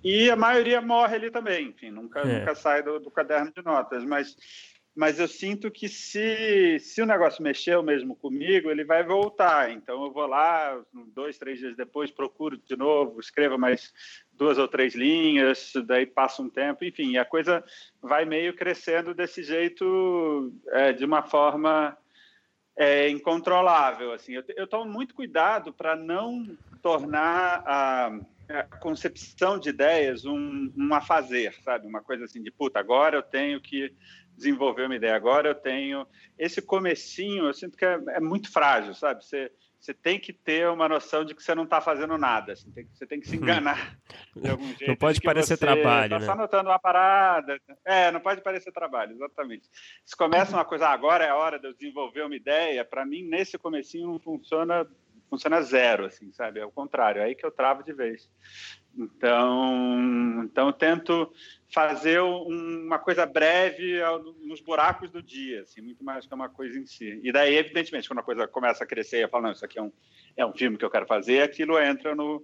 E 0.04 0.28
a 0.28 0.36
maioria 0.36 0.80
morre 0.80 1.16
ali 1.16 1.30
também, 1.30 1.68
enfim, 1.68 1.90
nunca, 1.90 2.20
é. 2.20 2.40
nunca 2.40 2.54
sai 2.54 2.82
do, 2.82 3.00
do 3.00 3.10
caderno 3.10 3.52
de 3.52 3.64
notas, 3.64 4.04
mas 4.04 4.36
mas 4.96 5.20
eu 5.20 5.28
sinto 5.28 5.70
que 5.70 5.90
se, 5.90 6.78
se 6.80 7.02
o 7.02 7.06
negócio 7.06 7.42
mexeu 7.42 7.82
mesmo 7.82 8.16
comigo, 8.16 8.70
ele 8.70 8.82
vai 8.82 9.04
voltar. 9.04 9.70
Então 9.70 10.02
eu 10.02 10.10
vou 10.10 10.26
lá, 10.26 10.82
dois, 11.14 11.36
três 11.36 11.58
dias 11.58 11.76
depois, 11.76 12.10
procuro 12.10 12.56
de 12.56 12.74
novo, 12.74 13.20
escrevo 13.20 13.58
mais 13.58 13.92
duas 14.32 14.56
ou 14.56 14.66
três 14.66 14.94
linhas, 14.94 15.74
daí 15.84 16.06
passa 16.06 16.40
um 16.40 16.48
tempo, 16.48 16.82
enfim, 16.82 17.18
a 17.18 17.26
coisa 17.26 17.62
vai 18.00 18.24
meio 18.24 18.56
crescendo 18.56 19.12
desse 19.12 19.42
jeito, 19.42 20.50
é, 20.68 20.94
de 20.94 21.04
uma 21.04 21.22
forma 21.22 21.94
é, 22.74 23.10
incontrolável. 23.10 24.12
Assim, 24.12 24.32
eu, 24.32 24.44
eu 24.56 24.66
tomo 24.66 24.90
muito 24.90 25.14
cuidado 25.14 25.74
para 25.74 25.94
não 25.94 26.56
tornar 26.80 27.62
a, 27.66 28.18
a, 28.48 28.62
concepção 28.78 29.58
de 29.58 29.70
ideias 29.70 30.24
um, 30.24 30.72
um 30.76 30.94
a 30.94 31.00
fazer, 31.00 31.54
sabe? 31.62 31.86
Uma 31.86 32.02
coisa 32.02 32.24
assim 32.24 32.42
de 32.42 32.50
puta, 32.50 32.78
agora 32.78 33.16
eu 33.16 33.22
tenho 33.22 33.60
que 33.60 33.94
desenvolver 34.36 34.84
uma 34.84 34.96
ideia. 34.96 35.16
Agora 35.16 35.48
eu 35.48 35.54
tenho 35.54 36.06
esse 36.38 36.60
comecinho, 36.60 37.46
eu 37.46 37.54
sinto 37.54 37.76
que 37.76 37.84
é, 37.84 37.98
é 38.08 38.20
muito 38.20 38.52
frágil, 38.52 38.94
sabe? 38.94 39.24
Você, 39.24 39.50
você 39.80 39.94
tem 39.94 40.18
que 40.18 40.32
ter 40.32 40.68
uma 40.68 40.88
noção 40.88 41.24
de 41.24 41.34
que 41.34 41.42
você 41.42 41.54
não 41.54 41.64
está 41.64 41.80
fazendo 41.80 42.18
nada. 42.18 42.52
Assim, 42.52 42.70
tem, 42.70 42.86
você 42.92 43.06
tem 43.06 43.20
que 43.20 43.28
se 43.28 43.36
enganar 43.36 43.98
de 44.36 44.48
algum 44.48 44.66
jeito. 44.66 44.88
Não 44.88 44.96
pode 44.96 45.20
parecer 45.20 45.56
trabalho, 45.56 46.10
tá 46.10 46.18
né? 46.18 46.26
só 46.26 46.32
anotando 46.32 46.68
uma 46.68 46.78
parada. 46.78 47.58
É, 47.84 48.10
não 48.10 48.20
pode 48.20 48.42
parecer 48.42 48.72
trabalho, 48.72 49.12
exatamente. 49.12 49.68
Se 50.04 50.16
começa 50.16 50.56
uma 50.56 50.64
coisa, 50.64 50.88
ah, 50.88 50.92
agora 50.92 51.24
é 51.24 51.30
a 51.30 51.36
hora 51.36 51.58
de 51.58 51.66
eu 51.66 51.74
desenvolver 51.74 52.22
uma 52.22 52.36
ideia, 52.36 52.84
para 52.84 53.06
mim, 53.06 53.22
nesse 53.22 53.56
comecinho 53.58 54.08
não 54.08 54.18
funciona 54.18 54.86
funciona 55.28 55.62
zero, 55.62 56.06
assim, 56.06 56.32
sabe? 56.32 56.60
É 56.60 56.64
o 56.64 56.70
contrário, 56.70 57.20
é 57.20 57.24
aí 57.24 57.34
que 57.34 57.44
eu 57.44 57.50
travo 57.50 57.82
de 57.82 57.92
vez. 57.92 58.28
Então, 58.96 60.44
então 60.44 60.68
eu 60.68 60.72
tento 60.72 61.32
fazer 61.72 62.20
uma 62.20 62.98
coisa 62.98 63.26
breve 63.26 63.98
nos 64.42 64.60
buracos 64.60 65.10
do 65.10 65.22
dia, 65.22 65.62
assim, 65.62 65.80
muito 65.80 66.02
mais 66.02 66.26
que 66.26 66.34
uma 66.34 66.48
coisa 66.48 66.78
em 66.78 66.86
si. 66.86 67.20
E 67.22 67.30
daí, 67.30 67.56
evidentemente, 67.56 68.08
quando 68.08 68.20
a 68.20 68.22
coisa 68.22 68.48
começa 68.48 68.84
a 68.84 68.86
crescer, 68.86 69.24
eu 69.24 69.28
falo, 69.28 69.44
não, 69.44 69.52
isso 69.52 69.64
aqui 69.64 69.78
é 69.78 69.82
um, 69.82 69.92
é 70.36 70.46
um 70.46 70.54
filme 70.54 70.78
que 70.78 70.84
eu 70.84 70.90
quero 70.90 71.06
fazer, 71.06 71.42
aquilo 71.42 71.78
entra 71.78 72.14
no, 72.14 72.42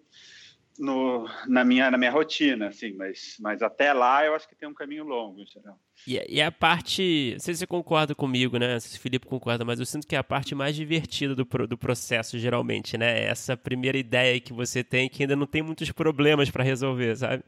no, 0.78 1.28
na, 1.46 1.64
minha, 1.64 1.90
na 1.90 1.98
minha 1.98 2.10
rotina, 2.10 2.68
assim, 2.68 2.92
mas, 2.94 3.36
mas 3.40 3.62
até 3.62 3.92
lá 3.92 4.24
eu 4.24 4.34
acho 4.34 4.48
que 4.48 4.54
tem 4.54 4.68
um 4.68 4.74
caminho 4.74 5.04
longo, 5.04 5.40
entendeu? 5.40 5.74
E, 6.06 6.36
e 6.36 6.42
a 6.42 6.50
parte, 6.50 7.32
não 7.32 7.40
sei 7.40 7.54
se 7.54 7.60
você 7.60 7.66
concorda 7.66 8.14
comigo, 8.14 8.58
né, 8.58 8.78
se 8.80 8.96
o 8.96 9.00
Felipe 9.00 9.26
concorda, 9.26 9.64
mas 9.64 9.78
eu 9.78 9.86
sinto 9.86 10.06
que 10.06 10.16
é 10.16 10.18
a 10.18 10.24
parte 10.24 10.54
mais 10.54 10.74
divertida 10.74 11.34
do, 11.34 11.44
do 11.44 11.78
processo, 11.78 12.38
geralmente, 12.38 12.96
né, 12.96 13.24
essa 13.24 13.56
primeira 13.56 13.98
ideia 13.98 14.40
que 14.40 14.52
você 14.52 14.82
tem 14.82 15.08
que 15.08 15.22
ainda 15.22 15.36
não 15.36 15.46
tem 15.46 15.62
muitos 15.62 15.90
problemas 15.92 16.50
para 16.50 16.64
resolver, 16.64 17.16
sabe? 17.16 17.44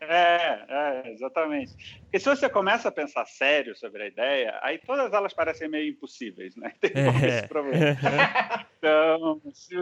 É, 0.00 0.64
é, 0.68 1.12
exatamente. 1.12 1.74
Porque 2.02 2.18
se 2.18 2.28
você 2.28 2.48
começa 2.48 2.88
a 2.88 2.92
pensar 2.92 3.24
sério 3.26 3.74
sobre 3.76 4.02
a 4.02 4.06
ideia, 4.06 4.58
aí 4.62 4.78
todas 4.78 5.12
elas 5.12 5.32
parecem 5.32 5.68
meio 5.68 5.90
impossíveis, 5.90 6.54
né? 6.56 6.72
Tem 6.80 6.92
é. 6.94 7.28
esse 7.28 7.48
problema. 7.48 7.96
então, 8.78 9.40
se, 9.52 9.74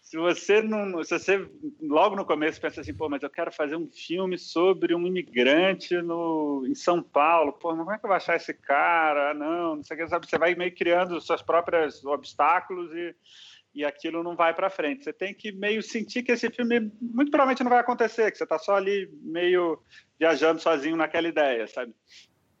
se, 0.00 0.16
você 0.16 0.62
não, 0.62 1.02
se 1.02 1.18
você 1.18 1.48
logo 1.80 2.16
no 2.16 2.24
começo 2.24 2.60
pensa 2.60 2.80
assim, 2.80 2.94
pô, 2.94 3.08
mas 3.08 3.22
eu 3.22 3.30
quero 3.30 3.52
fazer 3.52 3.76
um 3.76 3.88
filme 3.90 4.38
sobre 4.38 4.94
um 4.94 5.06
imigrante 5.06 6.00
no, 6.00 6.64
em 6.66 6.74
São 6.74 7.02
Paulo, 7.02 7.52
pô, 7.52 7.76
como 7.76 7.92
é 7.92 7.98
que 7.98 8.04
eu 8.04 8.08
vou 8.08 8.16
achar 8.16 8.36
esse 8.36 8.54
cara? 8.54 9.34
Não, 9.34 9.76
não 9.76 9.82
sei 9.82 9.96
o 9.96 10.00
que, 10.00 10.08
sabe? 10.08 10.26
Você 10.28 10.38
vai 10.38 10.54
meio 10.54 10.74
criando 10.74 11.20
suas 11.20 11.42
próprias 11.42 12.04
obstáculos 12.04 12.92
e 12.94 13.14
e 13.74 13.84
aquilo 13.84 14.22
não 14.22 14.36
vai 14.36 14.54
para 14.54 14.70
frente. 14.70 15.04
Você 15.04 15.12
tem 15.12 15.34
que 15.34 15.50
meio 15.50 15.82
sentir 15.82 16.22
que 16.22 16.32
esse 16.32 16.48
filme 16.50 16.92
muito 17.00 17.30
provavelmente 17.30 17.64
não 17.64 17.70
vai 17.70 17.80
acontecer, 17.80 18.30
que 18.30 18.38
você 18.38 18.44
está 18.44 18.58
só 18.58 18.76
ali 18.76 19.10
meio 19.20 19.82
viajando 20.18 20.60
sozinho 20.60 20.96
naquela 20.96 21.26
ideia, 21.26 21.66
sabe? 21.66 21.94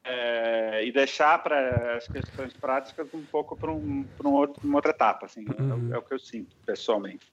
É, 0.02 0.84
e 0.84 0.92
deixar 0.92 1.42
para 1.42 1.96
as 1.96 2.06
questões 2.06 2.52
práticas 2.52 3.06
um 3.14 3.24
pouco 3.24 3.56
para 3.56 3.70
um, 3.70 4.04
um 4.22 4.52
uma 4.62 4.76
outra 4.76 4.90
etapa, 4.90 5.26
assim, 5.26 5.46
uhum. 5.58 5.92
é, 5.92 5.94
é, 5.94 5.98
o 5.98 6.02
que 6.02 6.12
eu 6.12 6.18
sinto 6.18 6.54
pessoalmente. 6.66 7.26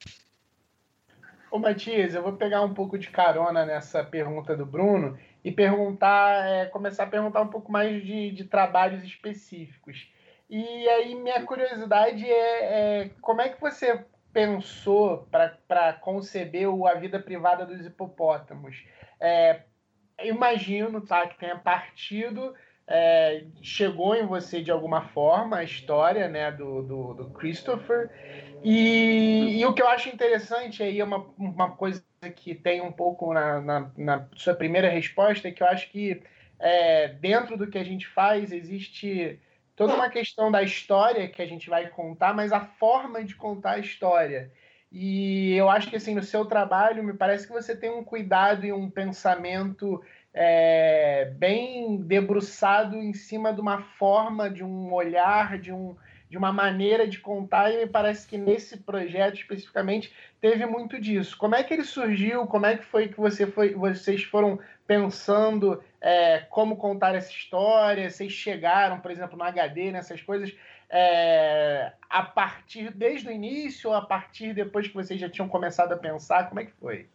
Ô 1.49 1.59
Matias, 1.59 2.15
eu 2.15 2.21
vou 2.21 2.33
pegar 2.33 2.61
um 2.61 2.73
pouco 2.73 2.97
de 2.97 3.09
carona 3.09 3.65
nessa 3.65 4.05
pergunta 4.05 4.55
do 4.55 4.65
Bruno 4.65 5.19
e 5.43 5.51
perguntar, 5.51 6.47
é, 6.47 6.65
começar 6.67 7.03
a 7.03 7.07
perguntar 7.07 7.41
um 7.41 7.49
pouco 7.49 7.69
mais 7.69 8.05
de, 8.05 8.31
de 8.31 8.45
trabalhos 8.45 9.03
específicos. 9.03 10.07
E 10.51 10.89
aí 10.89 11.15
minha 11.15 11.41
curiosidade 11.43 12.29
é, 12.29 13.03
é 13.03 13.09
como 13.21 13.39
é 13.39 13.47
que 13.47 13.61
você 13.61 14.03
pensou 14.33 15.25
para 15.31 15.93
conceber 15.93 16.67
A 16.67 16.93
Vida 16.95 17.21
Privada 17.21 17.65
dos 17.65 17.85
Hipopótamos? 17.85 18.83
É, 19.17 19.61
imagino 20.21 20.99
tá, 20.99 21.25
que 21.25 21.39
tenha 21.39 21.57
partido, 21.57 22.53
é, 22.85 23.45
chegou 23.61 24.13
em 24.13 24.25
você 24.25 24.61
de 24.61 24.69
alguma 24.69 25.07
forma 25.09 25.55
a 25.55 25.63
história 25.63 26.27
né, 26.27 26.51
do, 26.51 26.81
do, 26.81 27.13
do 27.13 27.29
Christopher. 27.29 28.09
E, 28.61 29.57
e, 29.57 29.65
o 29.65 29.73
que 29.73 29.81
eu 29.81 29.87
acho 29.87 30.09
interessante 30.09 30.83
aí 30.83 30.99
é 30.99 31.03
uma, 31.05 31.25
uma 31.37 31.71
coisa 31.71 32.03
que 32.35 32.53
tem 32.53 32.81
um 32.81 32.91
pouco 32.91 33.33
na, 33.33 33.61
na, 33.61 33.91
na 33.97 34.27
sua 34.35 34.53
primeira 34.53 34.89
resposta, 34.89 35.47
é 35.47 35.51
que 35.51 35.63
eu 35.63 35.67
acho 35.67 35.89
que 35.89 36.21
é, 36.59 37.07
dentro 37.07 37.57
do 37.57 37.67
que 37.67 37.77
a 37.77 37.85
gente 37.85 38.05
faz 38.05 38.51
existe 38.51 39.39
toda 39.75 39.95
uma 39.95 40.09
questão 40.09 40.51
da 40.51 40.61
história 40.61 41.27
que 41.27 41.41
a 41.41 41.45
gente 41.45 41.69
vai 41.69 41.87
contar, 41.87 42.33
mas 42.33 42.51
a 42.51 42.61
forma 42.61 43.23
de 43.23 43.35
contar 43.35 43.71
a 43.71 43.79
história. 43.79 44.51
E 44.91 45.53
eu 45.53 45.69
acho 45.69 45.89
que 45.89 45.95
assim 45.95 46.13
no 46.13 46.23
seu 46.23 46.43
trabalho 46.45 47.03
me 47.03 47.13
parece 47.13 47.47
que 47.47 47.53
você 47.53 47.75
tem 47.75 47.89
um 47.89 48.03
cuidado 48.03 48.65
e 48.65 48.73
um 48.73 48.89
pensamento 48.89 50.03
é, 50.33 51.31
bem 51.37 51.97
debruçado 51.97 52.97
em 52.97 53.13
cima 53.13 53.53
de 53.53 53.61
uma 53.61 53.81
forma, 53.81 54.49
de 54.49 54.63
um 54.63 54.93
olhar, 54.93 55.57
de, 55.57 55.71
um, 55.71 55.95
de 56.29 56.37
uma 56.37 56.51
maneira 56.51 57.07
de 57.07 57.19
contar. 57.19 57.71
E 57.71 57.77
me 57.77 57.87
parece 57.87 58.27
que 58.27 58.37
nesse 58.37 58.77
projeto 58.77 59.35
especificamente 59.35 60.13
teve 60.41 60.65
muito 60.65 60.99
disso. 60.99 61.37
Como 61.37 61.55
é 61.55 61.63
que 61.63 61.73
ele 61.73 61.83
surgiu? 61.85 62.45
Como 62.45 62.65
é 62.65 62.75
que 62.75 62.83
foi 62.83 63.07
que 63.07 63.19
você 63.19 63.47
foi, 63.47 63.73
vocês 63.73 64.23
foram 64.23 64.59
pensando 64.91 65.81
é, 66.01 66.39
como 66.49 66.75
contar 66.75 67.15
essa 67.15 67.31
história? 67.31 68.09
Vocês 68.09 68.33
chegaram, 68.33 68.99
por 68.99 69.09
exemplo, 69.09 69.37
no 69.37 69.43
HD, 69.45 69.89
nessas 69.89 70.21
coisas, 70.21 70.53
é, 70.89 71.93
a 72.09 72.23
partir 72.23 72.91
desde 72.91 73.29
o 73.29 73.31
início 73.31 73.89
ou 73.89 73.95
a 73.95 74.01
partir 74.01 74.53
depois 74.53 74.89
que 74.89 74.93
vocês 74.93 75.17
já 75.17 75.29
tinham 75.29 75.47
começado 75.47 75.93
a 75.93 75.97
pensar? 75.97 76.49
Como 76.49 76.59
é 76.59 76.65
que 76.65 76.73
foi? 76.73 77.07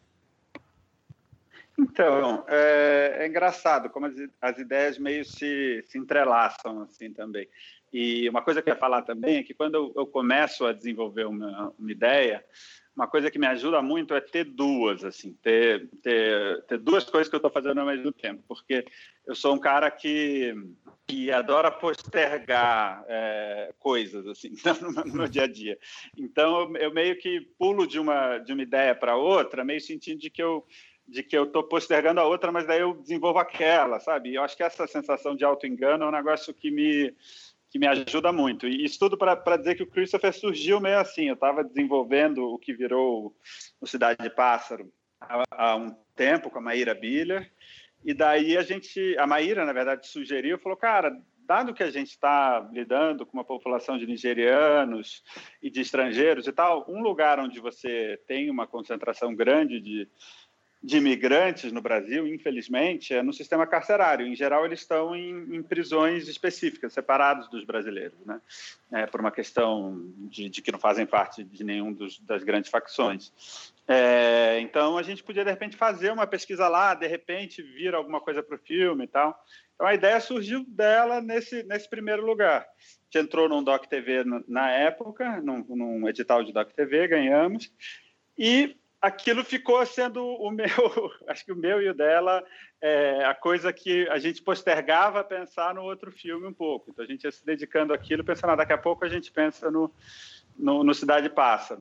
Então, 1.79 2.47
é, 2.49 3.17
é 3.19 3.27
engraçado 3.27 3.91
como 3.91 4.07
as, 4.07 4.15
as, 4.41 4.59
ideias 4.59 4.99
meio 4.99 5.23
se, 5.27 5.85
se 5.87 5.99
entrelaçam 5.99 6.81
assim 6.81 7.12
também. 7.12 7.47
E 7.93 8.27
uma 8.31 8.41
coisa 8.41 8.62
que 8.62 8.71
eu 8.71 8.73
ia 8.73 8.81
falar 8.81 9.03
também 9.03 9.37
é 9.37 9.43
que 9.43 9.53
quando 9.53 9.75
eu, 9.75 9.93
eu 9.95 10.07
começo 10.07 10.65
a 10.65 10.73
desenvolver 10.73 11.27
uma, 11.27 11.75
uma 11.79 11.93
ideia, 11.93 12.43
uma 12.97 13.07
coisa 13.07 13.31
que 13.31 13.39
me 13.39 13.47
ajuda 13.47 13.83
muito 13.83 14.15
é 14.15 14.21
ter 14.23 14.45
duas, 14.45 15.05
assim, 15.05 15.35
ter, 15.43 15.87
ter, 16.03 16.63
ter 16.63 16.79
duas 16.79 17.05
coisas 17.05 17.29
que 17.29 17.35
eu 17.35 17.39
estou 17.39 17.51
fazendo 17.51 17.79
ao 17.79 17.87
mesmo 17.87 18.11
tempo, 18.11 18.43
porque 18.49 18.87
eu 19.27 19.35
sou 19.35 19.55
um 19.55 19.59
cara 19.59 19.91
que, 19.91 20.55
que 21.07 21.31
adora 21.31 21.71
postergar 21.71 23.05
é, 23.07 23.75
coisas, 23.79 24.27
assim, 24.27 24.55
no, 24.81 25.15
no, 25.15 25.29
dia 25.29 25.45
a 25.45 25.47
dia. 25.47 25.79
Então, 26.17 26.75
eu, 26.77 26.91
meio 26.91 27.19
que 27.19 27.43
pulo 27.59 27.87
de 27.87 28.01
uma, 28.01 28.39
de 28.39 28.55
uma 28.55 28.63
ideia 28.63 28.95
para 28.95 29.15
outra, 29.15 29.63
meio 29.63 29.81
sentindo 29.81 30.19
de 30.19 30.31
que 30.31 30.43
eu 30.43 30.67
de 31.09 31.23
que 31.23 31.39
eu 31.39 31.45
estou 31.45 31.63
postergando 31.63 32.19
a 32.19 32.25
outra, 32.25 32.51
mas 32.51 32.67
daí 32.67 32.81
eu 32.81 32.95
desenvolvo 32.95 33.39
aquela, 33.39 34.01
sabe? 34.01 34.35
Eu 34.35 34.43
acho 34.43 34.57
que 34.57 34.63
essa 34.65 34.89
sensação 34.89 35.37
de 35.37 35.45
auto-engano 35.45 36.03
é 36.03 36.09
um 36.09 36.11
negócio 36.11 36.53
que 36.53 36.69
me, 36.69 37.15
que 37.77 37.79
me 37.79 37.87
ajuda 37.87 38.33
muito. 38.33 38.67
E 38.67 38.85
isso 38.85 38.99
tudo 38.99 39.19
para 39.19 39.57
dizer 39.57 39.75
que 39.75 39.83
o 39.83 39.87
Christopher 39.87 40.33
surgiu 40.33 40.81
meio 40.81 40.99
assim. 40.99 41.29
Eu 41.29 41.35
estava 41.35 41.62
desenvolvendo 41.62 42.39
o 42.39 42.59
que 42.59 42.73
virou 42.73 43.37
o 43.81 43.87
Cidade 43.87 44.23
de 44.23 44.31
Pássaro 44.31 44.91
há, 45.21 45.43
há 45.51 45.77
um 45.77 45.95
tempo 46.15 46.51
com 46.51 46.59
a 46.59 46.62
Maíra 46.62 46.95
Biller. 46.95 47.53
E 48.03 48.15
daí 48.15 48.57
a 48.57 48.62
gente, 48.62 49.17
a 49.19 49.27
Maíra, 49.27 49.67
na 49.67 49.73
verdade, 49.73 50.09
sugeriu, 50.09 50.59
falou, 50.59 50.79
cara, 50.79 51.12
dado 51.47 51.75
que 51.75 51.83
a 51.83 51.91
gente 51.91 52.09
está 52.09 52.67
lidando 52.73 53.27
com 53.27 53.37
uma 53.37 53.45
população 53.45 53.99
de 53.99 54.07
nigerianos 54.07 55.23
e 55.62 55.71
de 55.71 55.81
estrangeiros 55.81 56.47
e 56.47 56.53
tal, 56.53 56.87
um 56.89 57.03
lugar 57.03 57.39
onde 57.39 57.61
você 57.61 58.19
tem 58.27 58.51
uma 58.51 58.67
concentração 58.67 59.35
grande 59.35 59.81
de 59.81 60.09
de 60.87 60.99
imigrantes 60.99 61.72
no 61.72 61.83
Brasil, 61.83 62.29
infelizmente, 62.29 63.12
é 63.12 63.20
no 63.20 63.33
sistema 63.33 63.66
carcerário. 63.66 64.25
Em 64.25 64.37
geral, 64.37 64.64
eles 64.64 64.79
estão 64.79 65.16
em, 65.16 65.57
em 65.57 65.61
prisões 65.61 66.29
específicas, 66.29 66.92
separados 66.92 67.49
dos 67.49 67.64
brasileiros, 67.64 68.25
né? 68.25 68.40
É, 68.92 69.05
por 69.05 69.18
uma 69.20 69.33
questão 69.33 70.12
de, 70.31 70.49
de, 70.49 70.62
que 70.62 70.70
não 70.70 70.79
fazem 70.79 71.05
parte 71.05 71.42
de 71.42 71.64
nenhum 71.64 71.92
dos, 71.92 72.20
das 72.20 72.44
grandes 72.44 72.70
facções. 72.70 73.33
É, 73.88 74.61
então, 74.61 74.96
a 74.96 75.03
gente 75.03 75.25
podia, 75.25 75.44
de 75.44 75.51
repente, 75.51 75.77
fazer 75.77 76.12
uma 76.12 76.25
pesquisa 76.25 76.68
lá, 76.68 76.94
de 76.94 77.09
repente, 77.09 77.62
vir 77.62 77.92
alguma 77.92 78.20
coisa 78.20 78.40
para 78.40 78.55
o 78.55 78.61
filme 78.61 79.07
e 79.07 79.09
tal. 79.09 79.37
Então, 79.75 79.88
a 79.88 79.94
ideia 79.94 80.20
surgiu 80.20 80.64
dela 80.68 81.20
nesse, 81.20 81.64
nesse 81.64 81.90
primeiro 81.90 82.25
lugar. 82.25 82.61
A 82.61 83.18
gente 83.18 83.27
entrou 83.27 83.49
num 83.49 83.64
Doc 83.64 83.87
TV 83.87 84.22
na 84.46 84.70
época, 84.70 85.42
num, 85.42 85.64
num 85.68 86.09
edital 86.09 86.44
de 86.44 86.53
Doc 86.53 86.70
TV, 86.70 87.09
ganhamos. 87.09 87.72
E 88.38 88.77
aquilo 89.01 89.45
ficou 89.45 89.85
sendo 89.87 90.25
o 90.25 90.51
meu, 90.51 90.67
acho 91.29 91.45
que 91.45 91.53
o 91.53 91.57
meu 91.57 91.81
e 91.81 91.89
o 91.89 91.95
dela, 91.95 92.45
é, 92.81 93.25
a 93.25 93.35
coisa 93.35 93.73
que 93.73 94.09
a 94.09 94.19
gente 94.19 94.43
postergava 94.43 95.23
pensar 95.25 95.75
no 95.75 95.83
outro 95.83 96.11
filme 96.11 96.47
um 96.47 96.53
pouco. 96.53 96.91
Então 96.91 97.05
a 97.05 97.09
gente 97.09 97.25
ia 97.25 97.33
se 97.33 97.45
dedicando 97.45 97.93
àquilo, 97.93 98.25
pensando, 98.25 98.51
ah, 98.51 98.57
daqui 98.57 98.73
a 98.73 98.79
pouco 98.79 99.05
a 99.05 99.09
gente 99.09 99.31
pensa 99.31 99.71
no, 99.71 99.93
no, 100.59 100.83
no 100.83 100.95
Cidade 100.95 101.29
Passa. 101.29 101.81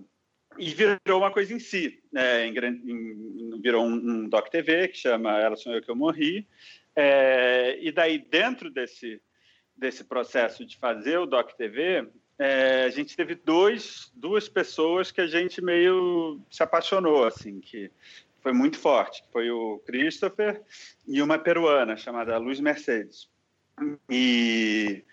E 0.57 0.69
virou 0.69 1.19
uma 1.19 1.31
coisa 1.31 1.53
em 1.53 1.59
si. 1.59 2.01
Né? 2.11 2.47
Em, 2.47 2.57
em, 2.57 3.61
virou 3.61 3.85
um, 3.85 3.93
um 3.93 4.29
Doc 4.29 4.47
TV 4.49 4.87
que 4.87 4.97
chama 4.97 5.37
Ela 5.37 5.55
Sonhou 5.55 5.81
Que 5.81 5.91
Eu 5.91 5.95
Morri. 5.95 6.47
É, 6.95 7.77
e 7.81 7.91
daí, 7.91 8.17
dentro 8.17 8.69
desse, 8.69 9.21
desse 9.75 10.03
processo 10.05 10.65
de 10.65 10.77
fazer 10.77 11.17
o 11.17 11.25
Doc 11.25 11.51
TV, 11.53 12.07
é, 12.37 12.83
a 12.83 12.89
gente 12.89 13.15
teve 13.15 13.35
dois, 13.35 14.11
duas 14.15 14.49
pessoas 14.49 15.11
que 15.11 15.21
a 15.21 15.27
gente 15.27 15.61
meio 15.61 16.41
se 16.49 16.61
apaixonou, 16.61 17.25
assim, 17.25 17.59
que 17.61 17.89
foi 18.41 18.51
muito 18.51 18.77
forte. 18.77 19.23
Foi 19.31 19.49
o 19.49 19.79
Christopher 19.85 20.61
e 21.07 21.21
uma 21.21 21.39
peruana 21.39 21.95
chamada 21.95 22.37
Luz 22.37 22.59
Mercedes. 22.59 23.29
E, 24.09 25.03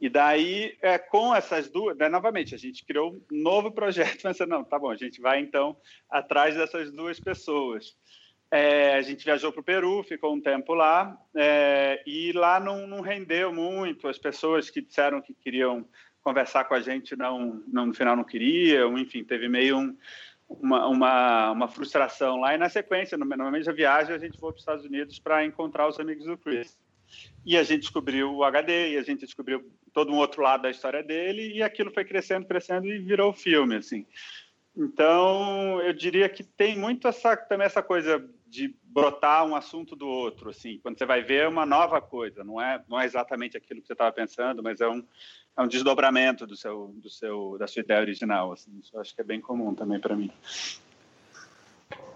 e 0.00 0.08
daí, 0.08 0.76
é, 0.82 0.98
com 0.98 1.34
essas 1.34 1.70
duas, 1.70 1.96
né, 1.96 2.08
novamente, 2.08 2.54
a 2.54 2.58
gente 2.58 2.84
criou 2.84 3.12
um 3.32 3.42
novo 3.42 3.70
projeto, 3.70 4.20
pensando, 4.22 4.50
não, 4.50 4.64
tá 4.64 4.78
bom, 4.78 4.90
a 4.90 4.96
gente 4.96 5.20
vai 5.20 5.40
então 5.40 5.76
atrás 6.10 6.56
dessas 6.56 6.90
duas 6.90 7.20
pessoas. 7.20 7.96
É, 8.50 8.96
a 8.96 9.00
gente 9.00 9.24
viajou 9.24 9.50
para 9.50 9.60
o 9.62 9.64
Peru, 9.64 10.02
ficou 10.02 10.34
um 10.34 10.40
tempo 10.40 10.74
lá, 10.74 11.16
é, 11.34 12.02
e 12.06 12.32
lá 12.32 12.60
não, 12.60 12.86
não 12.86 13.00
rendeu 13.00 13.50
muito. 13.50 14.06
As 14.06 14.18
pessoas 14.18 14.68
que 14.68 14.82
disseram 14.82 15.22
que 15.22 15.32
queriam 15.32 15.88
conversar 16.22 16.64
com 16.64 16.74
a 16.74 16.80
gente 16.80 17.16
não, 17.16 17.62
não 17.66 17.86
no 17.86 17.94
final 17.94 18.16
não 18.16 18.24
queria, 18.24 18.86
enfim, 18.86 19.24
teve 19.24 19.48
meio 19.48 19.78
um, 19.78 19.96
uma, 20.48 20.86
uma, 20.86 21.50
uma, 21.52 21.68
frustração 21.68 22.40
lá. 22.40 22.54
E 22.54 22.58
na 22.58 22.68
sequência, 22.68 23.18
normalmente 23.18 23.68
a 23.68 23.72
viagem, 23.72 24.14
a 24.14 24.18
gente 24.18 24.38
foi 24.38 24.50
para 24.50 24.56
os 24.56 24.62
Estados 24.62 24.84
Unidos 24.84 25.18
para 25.18 25.44
encontrar 25.44 25.88
os 25.88 25.98
amigos 25.98 26.26
do 26.26 26.38
Chris. 26.38 26.78
E 27.44 27.56
a 27.56 27.62
gente 27.62 27.80
descobriu 27.80 28.32
o 28.32 28.44
HD, 28.44 28.92
e 28.92 28.96
a 28.96 29.02
gente 29.02 29.26
descobriu 29.26 29.70
todo 29.92 30.12
um 30.12 30.16
outro 30.16 30.42
lado 30.42 30.62
da 30.62 30.70
história 30.70 31.02
dele, 31.02 31.52
e 31.54 31.62
aquilo 31.62 31.90
foi 31.92 32.04
crescendo, 32.04 32.46
crescendo 32.46 32.86
e 32.86 32.98
virou 32.98 33.32
filme, 33.32 33.76
assim. 33.76 34.06
Então, 34.76 35.80
eu 35.82 35.92
diria 35.92 36.28
que 36.28 36.42
tem 36.42 36.78
muito 36.78 37.06
essa, 37.06 37.36
também 37.36 37.66
essa 37.66 37.82
coisa 37.82 38.26
de 38.52 38.76
brotar 38.84 39.46
um 39.46 39.56
assunto 39.56 39.96
do 39.96 40.06
outro, 40.06 40.50
assim. 40.50 40.78
Quando 40.82 40.98
você 40.98 41.06
vai 41.06 41.22
ver, 41.22 41.44
é 41.44 41.48
uma 41.48 41.64
nova 41.64 42.02
coisa, 42.02 42.44
não 42.44 42.60
é, 42.60 42.84
não 42.86 43.00
é 43.00 43.06
exatamente 43.06 43.56
aquilo 43.56 43.80
que 43.80 43.86
você 43.86 43.94
estava 43.94 44.12
pensando, 44.12 44.62
mas 44.62 44.78
é 44.82 44.86
um, 44.86 45.02
é 45.56 45.62
um 45.62 45.66
desdobramento 45.66 46.46
do 46.46 46.54
seu, 46.54 46.88
do 46.88 47.08
seu, 47.08 47.56
da 47.58 47.66
sua 47.66 47.80
ideia 47.80 48.02
original. 48.02 48.52
Assim. 48.52 48.78
Isso 48.78 48.94
eu 48.94 49.00
acho 49.00 49.14
que 49.14 49.22
é 49.22 49.24
bem 49.24 49.40
comum 49.40 49.74
também 49.74 49.98
para 49.98 50.14
mim. 50.14 50.30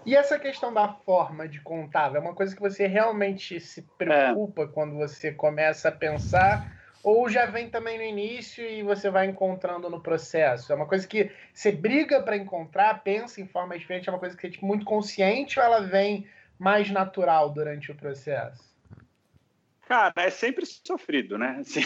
E 0.05 0.15
essa 0.15 0.37
questão 0.37 0.71
da 0.71 0.87
forma 0.87 1.49
de 1.49 1.59
contar, 1.59 2.13
é 2.13 2.19
uma 2.19 2.35
coisa 2.35 2.55
que 2.55 2.61
você 2.61 2.85
realmente 2.85 3.59
se 3.59 3.81
preocupa 3.97 4.61
é. 4.61 4.67
quando 4.67 4.95
você 4.95 5.31
começa 5.31 5.89
a 5.89 5.91
pensar 5.91 6.76
ou 7.07 7.29
já 7.29 7.45
vem 7.45 7.69
também 7.69 7.97
no 7.97 8.03
início 8.03 8.69
e 8.69 8.83
você 8.83 9.09
vai 9.09 9.27
encontrando 9.27 9.89
no 9.89 10.01
processo? 10.01 10.73
É 10.73 10.75
uma 10.75 10.85
coisa 10.85 11.07
que 11.07 11.31
você 11.53 11.71
briga 11.71 12.21
para 12.21 12.35
encontrar, 12.35 13.01
pensa 13.01 13.39
em 13.39 13.47
forma 13.47 13.79
diferente, 13.79 14.09
é 14.09 14.11
uma 14.11 14.19
coisa 14.19 14.35
que 14.35 14.41
você 14.41 14.47
é 14.47 14.51
tipo, 14.51 14.65
muito 14.65 14.83
consciente 14.83 15.57
ou 15.57 15.63
ela 15.63 15.79
vem 15.79 16.27
mais 16.59 16.91
natural 16.91 17.49
durante 17.49 17.93
o 17.93 17.95
processo? 17.95 18.76
Cara, 19.87 20.13
é 20.17 20.29
sempre 20.29 20.65
sofrido, 20.65 21.37
né? 21.37 21.59
Assim, 21.61 21.81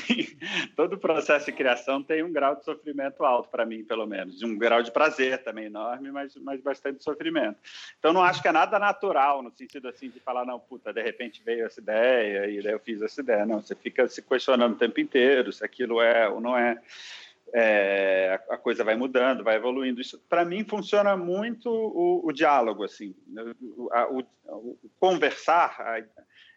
todo 0.75 0.97
processo 0.97 1.45
de 1.45 1.51
criação 1.51 2.01
tem 2.01 2.23
um 2.23 2.33
grau 2.33 2.55
de 2.55 2.65
sofrimento 2.65 3.23
alto, 3.23 3.47
para 3.49 3.63
mim, 3.63 3.83
pelo 3.83 4.07
menos. 4.07 4.41
Um 4.41 4.57
grau 4.57 4.81
de 4.81 4.91
prazer 4.91 5.43
também 5.43 5.65
enorme, 5.65 6.11
mas, 6.11 6.35
mas 6.37 6.59
bastante 6.61 7.03
sofrimento. 7.03 7.59
Então, 7.99 8.11
não 8.11 8.23
acho 8.23 8.41
que 8.41 8.47
é 8.47 8.51
nada 8.51 8.79
natural, 8.79 9.43
no 9.43 9.51
sentido 9.51 9.87
assim 9.87 10.09
de 10.09 10.19
falar, 10.19 10.45
não, 10.45 10.59
puta, 10.59 10.91
de 10.91 11.01
repente 11.03 11.43
veio 11.45 11.67
essa 11.67 11.79
ideia 11.79 12.47
e 12.49 12.63
daí 12.63 12.73
eu 12.73 12.79
fiz 12.79 13.03
essa 13.03 13.21
ideia. 13.21 13.45
Não, 13.45 13.61
você 13.61 13.75
fica 13.75 14.07
se 14.07 14.23
questionando 14.23 14.73
o 14.73 14.79
tempo 14.79 14.99
inteiro 14.99 15.53
se 15.53 15.63
aquilo 15.63 16.01
é 16.01 16.27
ou 16.27 16.41
não 16.41 16.57
é. 16.57 16.81
É, 17.53 18.39
a 18.49 18.57
coisa 18.57 18.83
vai 18.83 18.95
mudando, 18.95 19.43
vai 19.43 19.57
evoluindo. 19.57 20.01
Isso, 20.01 20.17
para 20.29 20.43
mim, 20.45 20.63
funciona 20.63 21.15
muito 21.17 21.69
o, 21.69 22.25
o 22.25 22.31
diálogo, 22.31 22.83
assim, 22.83 23.13
o, 23.77 23.89
a, 23.91 24.09
o, 24.09 24.25
o 24.47 24.89
conversar, 24.97 25.75
a, 25.81 26.01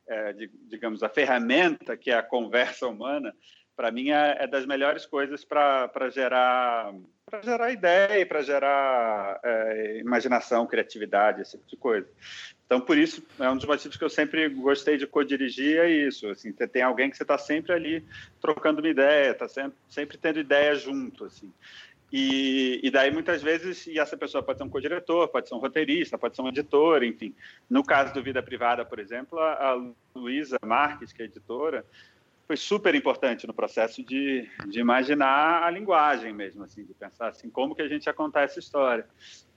é, 0.07 0.33
de, 0.33 0.51
digamos, 0.69 1.03
a 1.03 1.09
ferramenta 1.09 1.97
que 1.97 2.11
é 2.11 2.15
a 2.15 2.23
conversa 2.23 2.87
humana, 2.87 3.35
para 3.77 3.91
mim 3.91 4.11
é, 4.11 4.37
é, 4.41 4.47
das 4.47 4.67
melhores 4.67 5.05
coisas 5.07 5.45
para 5.45 6.11
gerar 6.11 6.93
para 7.27 7.41
gerar 7.43 7.73
ideia, 7.73 8.27
para 8.27 8.43
gerar 8.43 9.41
é, 9.43 9.99
imaginação, 9.99 10.67
criatividade, 10.67 11.41
esse 11.41 11.57
tipo 11.57 11.69
de 11.69 11.77
coisa. 11.77 12.09
Então, 12.67 12.81
por 12.81 12.99
isso, 12.99 13.27
é 13.39 13.49
um 13.49 13.57
dos 13.57 13.67
motivos 13.67 13.97
que 13.97 14.05
eu 14.05 14.11
sempre 14.11 14.49
gostei 14.49 14.97
de 14.97 15.07
co-dirigir, 15.07 15.79
é 15.79 15.91
isso. 15.91 16.29
Assim, 16.29 16.53
tem 16.53 16.83
alguém 16.83 17.11
que 17.11 17.17
você 17.17 17.23
está 17.23 17.39
sempre 17.39 17.73
ali 17.73 18.05
trocando 18.41 18.81
uma 18.81 18.89
ideia, 18.89 19.31
está 19.31 19.49
sempre, 19.49 19.77
sempre 19.89 20.19
tendo 20.19 20.39
ideia 20.39 20.75
junto. 20.75 21.25
Assim. 21.25 21.53
E, 22.17 22.79
e, 22.81 22.91
daí, 22.93 23.11
muitas 23.11 23.43
vezes, 23.43 23.89
e 23.89 23.99
essa 23.99 24.17
pessoa 24.17 24.41
pode 24.41 24.59
ser 24.59 24.63
um 24.63 24.69
co-diretor, 24.69 25.27
pode 25.27 25.49
ser 25.49 25.57
um 25.57 25.59
roteirista, 25.59 26.17
pode 26.17 26.37
ser 26.37 26.43
um 26.43 26.49
editor, 26.49 27.03
enfim. 27.03 27.35
No 27.69 27.83
caso 27.83 28.15
do 28.15 28.23
Vida 28.23 28.41
Privada, 28.41 28.85
por 28.85 29.01
exemplo, 29.01 29.37
a, 29.41 29.75
Luísa 30.15 30.57
Marques, 30.65 31.13
que 31.13 31.23
é 31.23 31.25
editora, 31.25 31.85
foi 32.47 32.57
super 32.57 32.95
importante 32.95 33.49
no 33.49 33.53
processo 33.53 34.01
de, 34.01 34.49
de 34.69 34.79
imaginar 34.79 35.65
a 35.65 35.71
linguagem 35.71 36.33
mesmo, 36.33 36.63
assim, 36.63 36.85
de 36.85 36.95
pensar 36.95 37.31
assim, 37.31 37.51
como 37.51 37.75
que 37.75 37.83
a 37.83 37.89
gente 37.89 38.07
ia 38.07 38.13
contar 38.13 38.43
essa 38.43 38.61
história. 38.61 39.09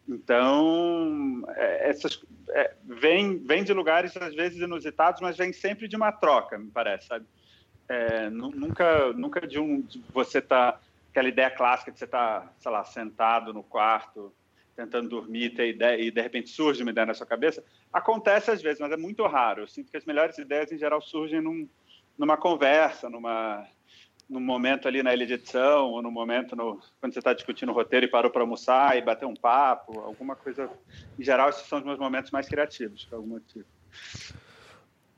Então, 0.10 1.43
é, 1.50 1.89
essas, 1.91 2.20
é, 2.50 2.74
vem, 2.84 3.38
vem 3.38 3.63
de 3.63 3.72
lugares, 3.72 4.17
às 4.17 4.34
vezes, 4.34 4.60
inusitados, 4.60 5.22
mas 5.22 5.38
vem 5.38 5.54
sempre 5.54 5.88
de 5.88 5.96
uma 5.96 6.12
troca, 6.12 6.58
me 6.58 6.72
parece, 6.72 7.06
sabe? 7.06 7.28
É, 7.88 8.32
nunca, 8.32 9.13
nunca 9.13 9.46
de 9.46 9.60
um 9.60 9.80
de 9.80 10.04
você 10.12 10.41
tá 10.41 10.80
aquela 11.10 11.30
ideia 11.30 11.50
clássica 11.50 11.91
de 11.91 12.00
você 12.00 12.06
estar, 12.06 12.41
tá, 12.41 12.54
sei 12.60 12.72
lá, 12.72 12.84
sentado 12.84 13.54
no 13.54 13.63
quarto, 13.63 14.34
tentando 14.76 15.10
dormir, 15.10 15.56
ter 15.56 15.70
ideia, 15.70 16.00
e 16.00 16.12
de 16.12 16.22
repente 16.22 16.50
surge 16.50 16.84
uma 16.84 16.91
ideia 16.91 17.08
na 17.08 17.13
sua 17.15 17.26
cabeça, 17.26 17.63
acontece 17.91 18.52
às 18.52 18.62
vezes, 18.62 18.80
mas 18.80 18.91
é 18.91 18.98
muito 18.98 19.26
raro. 19.26 19.63
Eu 19.63 19.67
sinto 19.67 19.89
que 19.89 19.98
as 19.98 20.06
melhores 20.06 20.38
ideias, 20.38 20.72
em 20.72 20.78
geral, 20.78 21.02
surgem 21.02 21.41
num, 21.41 21.67
numa 22.17 22.38
conversa, 22.38 23.10
numa, 23.10 23.65
num 24.30 24.39
momento 24.39 24.88
ali 24.88 25.02
na 25.02 25.13
ilha 25.13 25.26
de 25.26 25.34
edição, 25.34 25.91
ou 25.91 26.02
no 26.02 26.12
momento 26.12 26.56
no, 26.56 26.80
quando 27.00 27.13
você 27.13 27.20
está 27.20 27.34
discutindo 27.34 27.70
o 27.70 27.74
roteiro 27.74 28.06
e 28.06 28.10
parou 28.10 28.30
para 28.30 28.41
almoçar 28.41 28.96
e 28.96 29.02
bater 29.02 29.26
um 29.26 29.36
papo, 29.36 30.00
alguma 30.00 30.36
coisa. 30.36 30.70
Em 31.17 31.24
geral, 31.24 31.50
esses 31.50 31.65
são 31.65 31.80
os 31.80 31.86
meus 31.86 31.98
momentos 31.98 32.30
mais 32.30 32.48
criativos, 32.48 33.04
por 33.06 33.15
algum 33.15 33.30
motivo. 33.30 33.65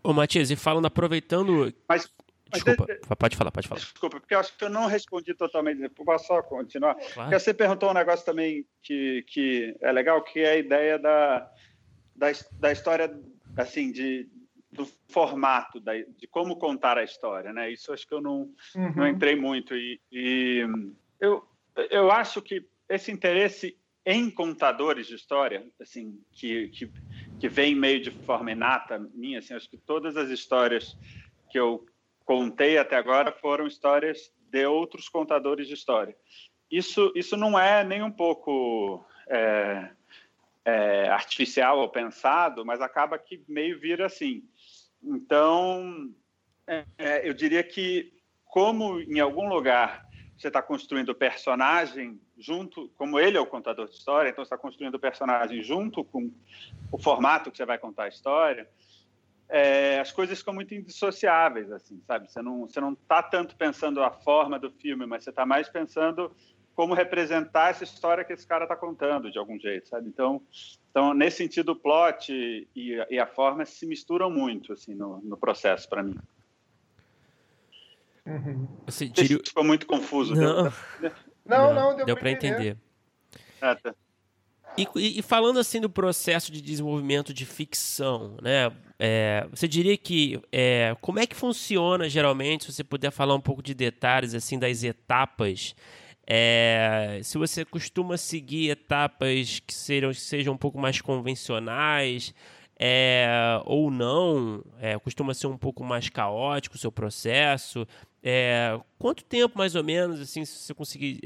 Ô, 0.01 0.13
Matias, 0.13 0.49
e 0.49 0.55
falando, 0.55 0.85
aproveitando. 0.85 1.73
Mas 1.87 2.09
Desculpa, 2.51 3.15
pode 3.15 3.35
falar, 3.35 3.51
pode 3.51 3.67
falar. 3.67 3.79
Desculpa, 3.79 4.19
porque 4.19 4.33
eu 4.33 4.39
acho 4.39 4.55
que 4.57 4.63
eu 4.63 4.69
não 4.69 4.87
respondi 4.87 5.33
totalmente. 5.33 5.87
Posso 5.89 6.27
só 6.27 6.41
continuar? 6.41 6.95
Claro. 6.95 7.13
Porque 7.13 7.39
você 7.39 7.53
perguntou 7.53 7.91
um 7.91 7.93
negócio 7.93 8.25
também 8.25 8.65
que, 8.81 9.23
que 9.27 9.75
é 9.81 9.91
legal, 9.91 10.23
que 10.23 10.39
é 10.39 10.51
a 10.51 10.57
ideia 10.57 10.97
da, 10.97 11.51
da, 12.15 12.27
da 12.59 12.71
história, 12.71 13.19
assim, 13.55 13.91
de, 13.91 14.27
do 14.71 14.85
formato, 15.09 15.79
da, 15.79 15.93
de 15.93 16.27
como 16.27 16.57
contar 16.57 16.97
a 16.97 17.03
história, 17.03 17.53
né? 17.53 17.71
Isso 17.71 17.93
acho 17.93 18.07
que 18.07 18.13
eu 18.13 18.21
não, 18.21 18.51
uhum. 18.75 18.93
não 18.95 19.07
entrei 19.07 19.35
muito. 19.35 19.75
E, 19.75 20.01
e 20.11 20.67
eu, 21.19 21.47
eu 21.89 22.11
acho 22.11 22.41
que 22.41 22.65
esse 22.87 23.11
interesse 23.11 23.77
em 24.05 24.29
contadores 24.29 25.07
de 25.07 25.15
história, 25.15 25.63
assim, 25.79 26.19
que, 26.31 26.69
que, 26.69 26.91
que 27.39 27.47
vem 27.47 27.75
meio 27.75 28.01
de 28.01 28.09
forma 28.09 28.51
inata 28.51 28.97
minha, 29.13 29.37
assim, 29.37 29.53
acho 29.53 29.69
que 29.69 29.77
todas 29.77 30.17
as 30.17 30.29
histórias 30.29 30.97
que 31.51 31.59
eu 31.59 31.85
contei 32.29 32.77
até 32.77 32.95
agora 32.95 33.31
foram 33.31 33.65
histórias 33.65 34.31
de 34.51 34.63
outros 34.63 35.09
contadores 35.09 35.67
de 35.67 35.73
história. 35.73 36.15
Isso, 36.69 37.11
isso 37.15 37.35
não 37.35 37.57
é 37.57 37.83
nem 37.83 38.03
um 38.03 38.11
pouco 38.11 39.03
é, 39.27 39.89
é, 40.63 41.09
artificial 41.09 41.79
ou 41.79 41.89
pensado, 41.89 42.63
mas 42.63 42.81
acaba 42.81 43.17
que 43.17 43.43
meio 43.47 43.79
vira 43.79 44.05
assim. 44.05 44.43
Então, 45.01 46.13
é, 46.67 46.85
é 46.99 47.27
eu 47.27 47.33
diria 47.33 47.63
que, 47.63 48.13
como 48.45 48.99
em 48.99 49.19
algum 49.19 49.49
lugar 49.49 50.07
você 50.37 50.49
está 50.49 50.61
construindo 50.61 51.09
o 51.09 51.15
personagem 51.15 52.21
junto, 52.37 52.89
como 52.95 53.19
ele 53.19 53.37
é 53.37 53.41
o 53.41 53.47
contador 53.47 53.89
de 53.89 53.95
história, 53.95 54.29
então 54.29 54.45
você 54.45 54.53
está 54.53 54.57
construindo 54.57 54.93
o 54.93 54.99
personagem 54.99 55.63
junto 55.63 56.03
com 56.03 56.31
o 56.91 56.97
formato 56.99 57.49
que 57.49 57.57
você 57.57 57.65
vai 57.65 57.79
contar 57.79 58.03
a 58.03 58.09
história, 58.09 58.69
é, 59.49 59.99
as 59.99 60.11
coisas 60.11 60.37
ficam 60.37 60.53
muito 60.53 60.75
indissociáveis, 60.75 61.71
assim, 61.71 61.99
sabe? 62.05 62.31
Você 62.31 62.41
não 62.41 62.67
você 62.67 62.79
não 62.79 62.93
está 62.93 63.23
tanto 63.23 63.55
pensando 63.55 64.03
a 64.03 64.11
forma 64.11 64.59
do 64.59 64.69
filme, 64.69 65.07
mas 65.07 65.23
você 65.23 65.31
está 65.31 65.45
mais 65.45 65.67
pensando 65.67 66.31
como 66.75 66.93
representar 66.93 67.71
essa 67.71 67.83
história 67.83 68.23
que 68.23 68.31
esse 68.31 68.47
cara 68.47 68.63
está 68.63 68.75
contando 68.75 69.31
de 69.31 69.37
algum 69.37 69.59
jeito, 69.59 69.89
sabe? 69.89 70.07
Então, 70.07 70.41
então 70.91 71.13
nesse 71.13 71.37
sentido, 71.37 71.73
o 71.73 71.75
plot 71.75 72.31
e, 72.31 73.03
e 73.09 73.19
a 73.19 73.25
forma 73.25 73.65
se 73.65 73.85
misturam 73.85 74.29
muito, 74.29 74.71
assim, 74.71 74.93
no, 74.93 75.19
no 75.21 75.35
processo 75.35 75.89
para 75.89 76.03
mim. 76.03 76.15
Uhum. 78.25 78.67
Diria... 79.11 79.39
Ficou 79.43 79.63
muito 79.63 79.87
confuso. 79.87 80.35
Não, 80.35 80.71
deu... 81.01 81.11
não, 81.43 81.73
não, 81.73 81.95
deu, 81.95 82.05
deu 82.05 82.15
para 82.15 82.31
entender. 82.31 82.53
entender. 82.53 82.77
Ah, 83.59 83.75
tá. 83.75 83.95
E, 84.77 84.87
e, 85.19 85.21
falando 85.21 85.59
assim 85.59 85.81
do 85.81 85.89
processo 85.89 86.51
de 86.51 86.61
desenvolvimento 86.61 87.33
de 87.33 87.45
ficção, 87.45 88.37
né? 88.41 88.71
É, 88.97 89.47
você 89.49 89.67
diria 89.67 89.97
que 89.97 90.39
é, 90.51 90.95
como 91.01 91.19
é 91.19 91.27
que 91.27 91.35
funciona 91.35 92.09
geralmente? 92.09 92.65
Se 92.65 92.73
você 92.73 92.83
puder 92.83 93.11
falar 93.11 93.35
um 93.35 93.41
pouco 93.41 93.61
de 93.61 93.73
detalhes 93.73 94.33
assim 94.33 94.57
das 94.57 94.83
etapas, 94.83 95.75
é, 96.31 97.19
se 97.23 97.37
você 97.37 97.65
costuma 97.65 98.15
seguir 98.15 98.69
etapas 98.69 99.59
que 99.65 99.73
sejam, 99.73 100.13
sejam 100.13 100.53
um 100.53 100.57
pouco 100.57 100.77
mais 100.77 101.01
convencionais 101.01 102.33
é, 102.79 103.27
ou 103.65 103.89
não, 103.89 104.63
é, 104.79 104.97
costuma 104.99 105.33
ser 105.33 105.47
um 105.47 105.57
pouco 105.57 105.83
mais 105.83 106.07
caótico 106.07 106.75
o 106.75 106.79
seu 106.79 106.91
processo. 106.91 107.87
É, 108.21 108.79
quanto 108.97 109.23
tempo 109.23 109.57
mais 109.57 109.75
ou 109.75 109.83
menos 109.83 110.21
assim, 110.21 110.45
se 110.45 110.65
você 110.65 110.73
conseguir 110.73 111.19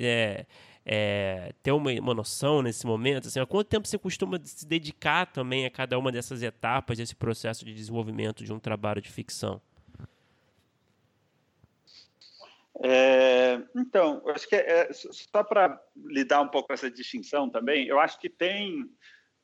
é, 0.86 1.54
ter 1.62 1.72
uma, 1.72 1.92
uma 1.92 2.14
noção 2.14 2.62
nesse 2.62 2.86
momento? 2.86 3.28
Assim, 3.28 3.40
há 3.40 3.46
quanto 3.46 3.68
tempo 3.68 3.88
você 3.88 3.98
costuma 3.98 4.40
se 4.44 4.66
dedicar 4.68 5.26
também 5.26 5.66
a 5.66 5.70
cada 5.70 5.98
uma 5.98 6.12
dessas 6.12 6.42
etapas 6.42 6.98
desse 6.98 7.16
processo 7.16 7.64
de 7.64 7.74
desenvolvimento 7.74 8.44
de 8.44 8.52
um 8.52 8.60
trabalho 8.60 9.02
de 9.02 9.12
ficção? 9.12 9.62
É, 12.82 13.62
então, 13.76 14.22
acho 14.28 14.48
que 14.50 14.56
é, 14.56 14.92
só 14.92 15.44
para 15.44 15.80
lidar 15.96 16.42
um 16.42 16.48
pouco 16.48 16.68
com 16.68 16.74
essa 16.74 16.90
distinção 16.90 17.50
também, 17.50 17.88
eu 17.88 18.00
acho 18.00 18.20
que 18.20 18.30
tem 18.30 18.90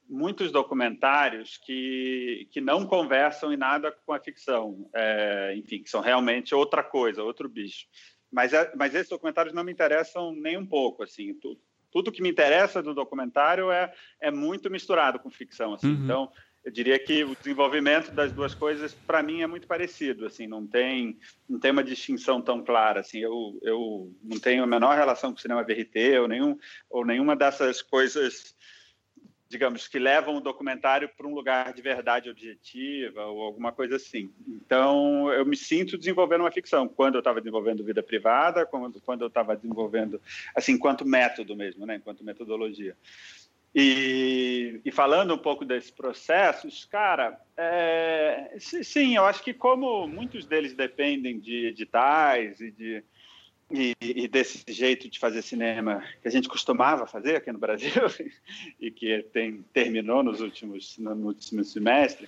muitos 0.09 0.51
documentários 0.51 1.57
que, 1.57 2.49
que 2.51 2.59
não 2.59 2.85
conversam 2.85 3.53
em 3.53 3.57
nada 3.57 3.91
com 3.91 4.11
a 4.11 4.19
ficção, 4.19 4.89
é, 4.93 5.53
enfim, 5.55 5.83
que 5.83 5.89
são 5.89 6.01
realmente 6.01 6.55
outra 6.55 6.83
coisa, 6.83 7.23
outro 7.23 7.47
bicho. 7.47 7.85
Mas, 8.31 8.53
é, 8.53 8.71
mas 8.75 8.93
esses 8.93 9.09
documentários 9.09 9.53
não 9.53 9.63
me 9.63 9.71
interessam 9.71 10.33
nem 10.33 10.57
um 10.57 10.65
pouco, 10.65 11.03
assim. 11.03 11.33
Tudo, 11.33 11.59
tudo 11.91 12.11
que 12.11 12.21
me 12.21 12.29
interessa 12.29 12.81
do 12.81 12.93
documentário 12.93 13.71
é, 13.71 13.91
é 14.21 14.31
muito 14.31 14.69
misturado 14.69 15.19
com 15.19 15.29
ficção, 15.29 15.73
assim. 15.73 15.87
Uhum. 15.87 16.03
Então, 16.03 16.31
eu 16.63 16.71
diria 16.71 16.99
que 16.99 17.23
o 17.23 17.35
desenvolvimento 17.35 18.11
das 18.11 18.31
duas 18.31 18.53
coisas, 18.53 18.93
para 18.93 19.23
mim, 19.23 19.41
é 19.41 19.47
muito 19.47 19.65
parecido, 19.67 20.25
assim. 20.25 20.45
Não 20.45 20.67
tem, 20.67 21.17
não 21.47 21.59
tem 21.59 21.71
uma 21.71 21.83
distinção 21.83 22.41
tão 22.41 22.63
clara, 22.63 22.99
assim. 22.99 23.19
Eu, 23.19 23.57
eu 23.63 24.13
não 24.23 24.39
tenho 24.39 24.63
a 24.63 24.67
menor 24.67 24.95
relação 24.95 25.31
com 25.31 25.37
o 25.37 25.41
cinema 25.41 25.63
VRT 25.63 26.19
ou, 26.19 26.27
nenhum, 26.27 26.57
ou 26.89 27.05
nenhuma 27.05 27.35
dessas 27.35 27.81
coisas 27.81 28.55
digamos, 29.49 29.87
que 29.87 29.97
levam 29.97 30.35
o 30.35 30.41
documentário 30.41 31.09
para 31.09 31.27
um 31.27 31.33
lugar 31.33 31.73
de 31.73 31.81
verdade 31.81 32.29
objetiva 32.29 33.25
ou 33.25 33.41
alguma 33.41 33.71
coisa 33.71 33.95
assim. 33.95 34.31
Então, 34.47 35.31
eu 35.33 35.43
me 35.43 35.57
sinto 35.57 35.97
desenvolvendo 35.97 36.41
uma 36.41 36.51
ficção. 36.51 36.87
Quando 36.87 37.15
eu 37.15 37.19
estava 37.19 37.41
desenvolvendo 37.41 37.83
vida 37.83 38.03
privada, 38.03 38.63
quando, 38.67 39.01
quando 39.01 39.21
eu 39.21 39.27
estava 39.27 39.55
desenvolvendo, 39.55 40.21
assim, 40.55 40.73
enquanto 40.73 41.03
método 41.03 41.55
mesmo, 41.55 41.83
né, 41.87 41.95
enquanto 41.95 42.23
metodologia. 42.23 42.95
E, 43.73 44.81
e, 44.85 44.91
falando 44.91 45.33
um 45.33 45.37
pouco 45.37 45.65
desses 45.65 45.91
processos, 45.91 46.85
cara, 46.85 47.39
é, 47.55 48.55
sim, 48.59 49.15
eu 49.15 49.25
acho 49.25 49.43
que 49.43 49.53
como 49.53 50.07
muitos 50.07 50.45
deles 50.45 50.73
dependem 50.73 51.39
de 51.39 51.67
editais 51.67 52.59
e 52.61 52.71
de 52.71 53.03
e, 53.71 53.95
e, 54.01 54.27
desse 54.27 54.63
jeito 54.67 55.07
de 55.07 55.19
fazer 55.19 55.43
cinema 55.43 56.03
que 56.21 56.27
a 56.27 56.31
gente 56.31 56.49
costumava 56.49 57.05
fazer 57.05 57.35
aqui 57.35 57.51
no 57.51 57.59
Brasil 57.59 57.91
e 58.79 58.89
que 58.89 59.21
tem, 59.31 59.63
terminou 59.71 60.23
nos 60.23 60.41
últimos 60.41 60.97
no, 60.97 61.27
último 61.27 61.63
semestre. 61.63 62.27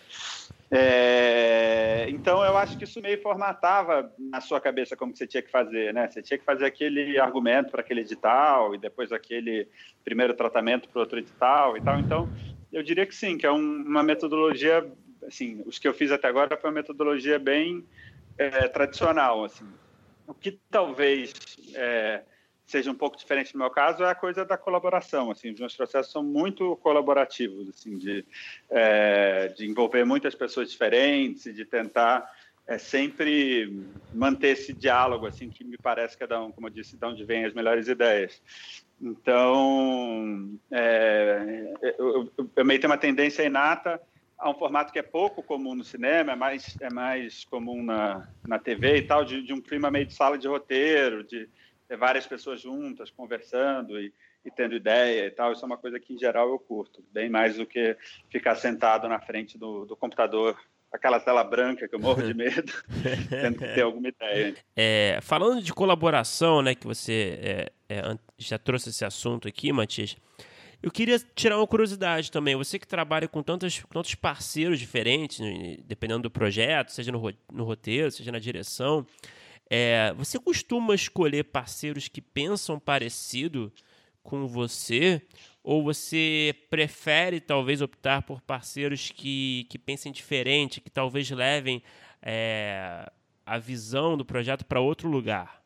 É, 0.69 2.05
então 2.09 2.45
eu 2.45 2.55
acho 2.57 2.77
que 2.77 2.83
isso 2.83 3.01
meio 3.01 3.19
formatava 3.21 4.13
na 4.19 4.39
sua 4.39 4.61
cabeça 4.61 4.95
como 4.95 5.11
que 5.11 5.17
você 5.17 5.25
tinha 5.25 5.41
que 5.41 5.49
fazer, 5.49 5.91
né? 5.93 6.07
Você 6.07 6.21
tinha 6.21 6.37
que 6.37 6.45
fazer 6.45 6.65
aquele 6.65 7.19
argumento 7.19 7.71
para 7.71 7.81
aquele 7.81 8.01
edital 8.01 8.75
e 8.75 8.77
depois 8.77 9.11
aquele 9.11 9.67
primeiro 10.03 10.35
tratamento 10.35 10.87
para 10.89 11.01
outro 11.01 11.17
edital 11.17 11.75
e 11.75 11.81
tal. 11.81 11.99
Então 11.99 12.29
eu 12.71 12.83
diria 12.83 13.05
que 13.05 13.15
sim, 13.15 13.35
que 13.35 13.47
é 13.47 13.51
um, 13.51 13.81
uma 13.81 14.03
metodologia, 14.03 14.87
assim, 15.27 15.63
os 15.65 15.79
que 15.79 15.87
eu 15.87 15.93
fiz 15.93 16.11
até 16.11 16.27
agora 16.27 16.55
foi 16.55 16.69
uma 16.69 16.75
metodologia 16.75 17.39
bem 17.39 17.83
é, 18.37 18.67
tradicional, 18.67 19.43
assim 19.43 19.65
o 20.31 20.33
que 20.33 20.59
talvez 20.69 21.33
é, 21.75 22.23
seja 22.65 22.89
um 22.89 22.95
pouco 22.95 23.17
diferente 23.17 23.53
no 23.53 23.59
meu 23.59 23.69
caso 23.69 24.03
é 24.03 24.09
a 24.09 24.15
coisa 24.15 24.45
da 24.45 24.57
colaboração. 24.57 25.29
Assim, 25.29 25.51
os 25.51 25.59
meus 25.59 25.75
processos 25.75 26.11
são 26.11 26.23
muito 26.23 26.77
colaborativos, 26.77 27.69
assim, 27.69 27.97
de, 27.97 28.25
é, 28.69 29.49
de 29.49 29.69
envolver 29.69 30.05
muitas 30.05 30.33
pessoas 30.33 30.71
diferentes 30.71 31.53
de 31.53 31.65
tentar 31.65 32.29
é, 32.65 32.77
sempre 32.77 33.85
manter 34.13 34.49
esse 34.49 34.73
diálogo, 34.73 35.25
assim, 35.27 35.49
que 35.49 35.65
me 35.65 35.77
parece 35.77 36.17
que 36.17 36.23
é, 36.23 36.37
um, 36.37 36.51
como 36.51 36.67
eu 36.67 36.71
disse, 36.71 36.95
de 36.95 37.05
onde 37.05 37.25
vêm 37.25 37.45
as 37.45 37.53
melhores 37.53 37.89
ideias. 37.89 38.41
Então, 39.01 40.57
é, 40.71 41.73
eu, 41.99 42.31
eu, 42.37 42.49
eu 42.55 42.65
meio 42.65 42.79
tenho 42.79 42.91
uma 42.91 42.97
tendência 42.97 43.43
inata 43.43 44.01
a 44.41 44.49
um 44.49 44.55
formato 44.55 44.91
que 44.91 44.97
é 44.97 45.03
pouco 45.03 45.43
comum 45.43 45.75
no 45.75 45.83
cinema, 45.83 46.33
é 46.33 46.35
mais, 46.35 46.75
é 46.81 46.91
mais 46.91 47.45
comum 47.45 47.83
na, 47.83 48.27
na 48.45 48.57
TV 48.57 48.97
e 48.97 49.01
tal, 49.03 49.23
de, 49.23 49.43
de 49.43 49.53
um 49.53 49.61
clima 49.61 49.91
meio 49.91 50.05
de 50.05 50.13
sala 50.13 50.37
de 50.37 50.47
roteiro, 50.47 51.23
de 51.23 51.47
ter 51.87 51.95
várias 51.95 52.25
pessoas 52.25 52.59
juntas 52.59 53.11
conversando 53.11 53.99
e, 53.99 54.11
e 54.43 54.49
tendo 54.49 54.75
ideia 54.75 55.27
e 55.27 55.31
tal. 55.31 55.51
Isso 55.51 55.63
é 55.63 55.67
uma 55.67 55.77
coisa 55.77 55.99
que, 55.99 56.13
em 56.13 56.17
geral, 56.17 56.49
eu 56.49 56.57
curto, 56.57 57.03
bem 57.13 57.29
mais 57.29 57.55
do 57.55 57.67
que 57.67 57.95
ficar 58.31 58.55
sentado 58.55 59.07
na 59.07 59.19
frente 59.19 59.59
do, 59.59 59.85
do 59.85 59.95
computador 59.95 60.57
aquela 60.91 61.19
tela 61.19 61.43
branca 61.43 61.87
que 61.87 61.95
eu 61.95 61.99
morro 61.99 62.21
de 62.21 62.33
medo, 62.35 62.73
tendo 63.29 63.57
que 63.57 63.67
ter 63.73 63.81
alguma 63.81 64.09
ideia. 64.09 64.55
É, 64.75 65.19
falando 65.21 65.61
de 65.61 65.73
colaboração, 65.73 66.61
né, 66.61 66.75
que 66.75 66.85
você 66.85 67.39
é, 67.41 67.71
é, 67.87 68.17
já 68.37 68.57
trouxe 68.57 68.89
esse 68.89 69.05
assunto 69.05 69.47
aqui, 69.47 69.71
Matias, 69.71 70.17
eu 70.81 70.89
queria 70.89 71.19
tirar 71.35 71.57
uma 71.57 71.67
curiosidade 71.67 72.31
também. 72.31 72.55
Você 72.55 72.79
que 72.79 72.87
trabalha 72.87 73.27
com 73.27 73.43
tantos, 73.43 73.83
tantos 73.91 74.15
parceiros 74.15 74.79
diferentes, 74.79 75.39
né, 75.39 75.77
dependendo 75.85 76.23
do 76.23 76.31
projeto, 76.31 76.89
seja 76.89 77.11
no, 77.11 77.21
no 77.51 77.63
roteiro, 77.63 78.11
seja 78.11 78.31
na 78.31 78.39
direção, 78.39 79.05
é, 79.69 80.13
você 80.17 80.39
costuma 80.39 80.95
escolher 80.95 81.45
parceiros 81.45 82.07
que 82.07 82.21
pensam 82.21 82.79
parecido 82.79 83.71
com 84.23 84.47
você? 84.47 85.21
Ou 85.63 85.83
você 85.83 86.55
prefere 86.69 87.39
talvez 87.39 87.81
optar 87.81 88.23
por 88.23 88.41
parceiros 88.41 89.11
que, 89.11 89.67
que 89.69 89.77
pensem 89.77 90.11
diferente, 90.11 90.81
que 90.81 90.89
talvez 90.89 91.29
levem 91.29 91.83
é, 92.21 93.07
a 93.45 93.59
visão 93.59 94.17
do 94.17 94.25
projeto 94.25 94.65
para 94.65 94.79
outro 94.79 95.07
lugar? 95.07 95.60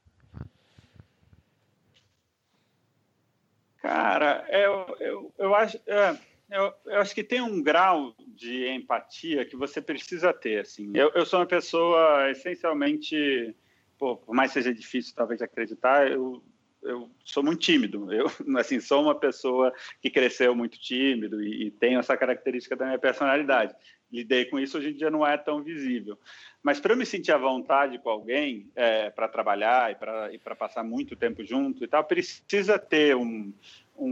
Cara, 3.86 4.44
eu, 4.50 4.98
eu, 5.00 5.34
eu 5.38 5.56
acho. 5.56 5.80
É, 5.86 6.18
eu, 6.50 6.74
eu, 6.86 7.00
acho 7.00 7.14
que 7.14 7.24
tem 7.24 7.40
um 7.40 7.62
grau 7.62 8.16
de 8.28 8.68
empatia 8.70 9.46
que 9.46 9.56
você 9.56 9.80
precisa 9.80 10.34
ter. 10.34 10.62
Assim. 10.62 10.92
Eu, 10.96 11.12
eu 11.14 11.24
sou 11.24 11.40
uma 11.40 11.46
pessoa 11.46 12.32
essencialmente, 12.32 13.56
pô, 13.96 14.18
por 14.18 14.34
mais 14.34 14.52
seja 14.52 14.74
difícil 14.74 15.14
talvez 15.16 15.40
acreditar, 15.40 16.12
eu, 16.12 16.44
eu 16.82 17.12
sou 17.24 17.44
muito 17.44 17.60
tímido. 17.60 18.12
Eu 18.12 18.26
assim 18.58 18.80
sou 18.80 19.04
uma 19.04 19.14
pessoa 19.14 19.72
que 20.02 20.10
cresceu 20.10 20.56
muito 20.56 20.80
tímido 20.80 21.44
e, 21.44 21.68
e 21.68 21.72
tenho 21.72 22.00
essa 22.00 22.18
característica 22.18 22.76
da 22.76 22.86
minha 22.86 23.00
personalidade. 23.00 23.76
Lidei 24.12 24.46
com 24.46 24.60
isso 24.60 24.80
hoje 24.80 24.90
em 24.90 24.96
dia 24.96 25.12
não 25.12 25.26
é 25.26 25.38
tão 25.38 25.62
visível. 25.62 26.18
Mas 26.66 26.80
para 26.80 26.94
eu 26.94 26.98
me 26.98 27.06
sentir 27.06 27.32
à 27.32 27.38
vontade 27.38 28.00
com 28.00 28.10
alguém 28.10 28.68
é, 28.76 29.12
para 29.12 29.28
trabalhar 29.28 29.92
e 30.34 30.40
para 30.40 30.56
passar 30.56 30.84
muito 30.84 31.16
tempo 31.16 31.46
junto 31.46 31.84
e 31.84 31.88
tal, 31.88 32.04
precisa 32.04 32.80
ter 32.80 33.16
um, 33.16 33.54
um, 33.96 34.10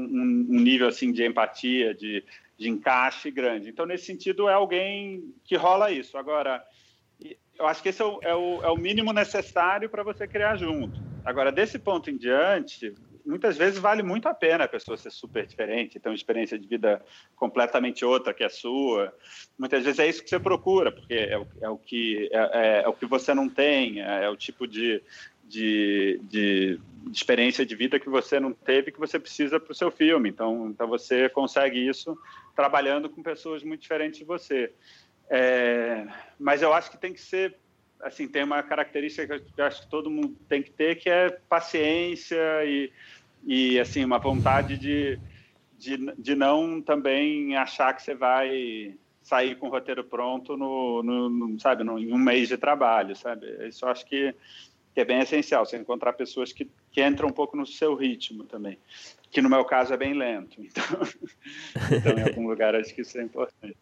um 0.52 0.60
nível 0.60 0.88
assim 0.88 1.12
de 1.12 1.26
empatia, 1.26 1.96
de, 1.96 2.24
de 2.56 2.70
encaixe 2.70 3.32
grande. 3.32 3.70
Então, 3.70 3.88
nesse 3.88 4.06
sentido, 4.06 4.48
é 4.48 4.54
alguém 4.54 5.34
que 5.44 5.56
rola 5.56 5.92
isso. 5.92 6.16
Agora, 6.16 6.64
eu 7.58 7.66
acho 7.66 7.82
que 7.82 7.90
esse 7.90 8.04
é 8.04 8.06
o, 8.06 8.20
é 8.22 8.36
o, 8.36 8.64
é 8.66 8.70
o 8.70 8.78
mínimo 8.78 9.12
necessário 9.12 9.90
para 9.90 10.04
você 10.04 10.28
criar 10.28 10.56
junto. 10.56 11.02
Agora, 11.26 11.52
desse 11.52 11.80
ponto 11.80 12.12
em 12.12 12.18
diante, 12.18 12.94
muitas 13.26 13.58
vezes 13.58 13.80
vale 13.80 14.04
muito 14.04 14.28
a 14.28 14.34
pena 14.34 14.66
a 14.66 14.68
pessoa 14.68 14.98
ser 14.98 15.12
super 15.12 15.46
diferente, 15.46 16.00
ter 16.00 16.10
uma 16.10 16.16
experiência 16.16 16.58
de 16.58 16.68
vida 16.68 17.04
completamente 17.36 18.04
outra 18.04 18.34
que 18.34 18.44
a 18.44 18.50
sua. 18.50 19.14
Muitas 19.58 19.84
vezes 19.84 20.00
é 20.00 20.08
isso 20.08 20.24
que 20.24 20.30
você 20.30 20.40
procura, 20.40 20.92
porque 20.92 21.14
é 21.14 21.38
o, 21.38 21.48
é 21.62 21.70
o 21.70 21.78
que, 21.78 22.30
é, 22.32 22.38
é, 22.38 22.84
é, 22.84 22.88
o 22.88 22.94
que 22.94 23.06
você 23.06 23.34
não 23.34 23.48
tem, 23.48 24.02
é, 24.02 24.26
é 24.26 24.30
o 24.30 24.36
tipo 24.36 24.68
de, 24.68 25.02
de, 25.44 26.20
de, 26.24 26.80
de, 27.04 27.12
experiência 27.12 27.66
de 27.66 27.76
vida 27.76 28.00
que 28.00 28.10
você 28.10 28.40
não 28.40 28.54
teve 28.54 28.92
que 28.92 29.00
você 29.00 29.20
precisa 29.20 29.60
para 29.60 29.72
o 29.72 29.76
seu 29.76 29.92
filme. 29.92 30.30
Então, 30.30 30.68
então 30.70 30.88
você 30.88 31.30
consegue 31.30 31.80
isso 31.80 32.18
trabalhando 32.56 33.10
com 33.10 33.24
pessoas 33.24 33.64
muito 33.64 33.82
diferentes 33.82 34.20
de 34.20 34.26
você. 34.26 34.72
É, 35.30 36.06
mas 36.40 36.62
eu 36.62 36.74
acho 36.74 36.92
que 36.92 36.98
tem 36.98 37.14
que 37.14 37.22
ser 37.22 37.58
assim, 38.04 38.28
tem 38.28 38.44
uma 38.44 38.62
característica 38.62 39.40
que 39.40 39.54
eu 39.58 39.66
acho 39.66 39.82
que 39.82 39.90
todo 39.90 40.12
mundo 40.12 40.36
tem 40.48 40.62
que 40.62 40.72
ter, 40.72 40.96
que 40.96 41.10
é 41.10 41.30
paciência 41.50 42.38
e, 42.66 42.92
e 43.46 43.80
assim, 43.80 44.04
uma 44.04 44.20
vontade 44.20 44.78
de, 44.78 45.20
de, 45.78 45.98
de 46.18 46.36
não 46.36 46.82
também 46.82 47.56
achar 47.56 47.94
que 47.94 48.04
você 48.04 48.14
vai 48.14 48.96
sair 49.22 49.56
com 49.56 49.68
o 49.68 49.72
roteiro 49.72 50.04
pronto 50.04 50.58
no, 50.58 51.02
no, 51.02 51.30
no 51.30 51.60
sabe, 51.60 51.84
no, 51.84 51.98
em 51.98 52.14
um 52.14 52.18
mês 52.18 52.50
de 52.50 52.58
trabalho, 52.58 53.16
sabe? 53.16 53.48
Isso 53.68 53.86
eu 53.86 53.90
acho 53.90 54.06
que, 54.06 54.36
que 54.94 55.02
é 55.02 55.06
bem 55.06 55.20
essencial, 55.20 55.66
você 55.66 55.78
encontrar 55.78 56.14
pessoas 56.14 56.52
que, 56.52 56.70
que 56.92 57.04
entram 57.04 57.30
um 57.30 57.34
pouco 57.34 57.56
no 57.56 57.66
seu 57.66 57.96
ritmo 57.96 58.44
também, 58.44 58.78
que 59.32 59.42
no 59.42 59.50
meu 59.50 59.64
caso 59.64 59.94
é 59.94 59.98
bem 59.98 60.14
lento, 60.14 60.62
então, 60.62 60.84
então 61.98 62.18
em 62.18 62.24
algum 62.24 62.48
lugar 62.48 62.76
acho 62.76 62.94
que 62.94 63.02
isso 63.02 63.18
é 63.18 63.24
importante. 63.24 63.78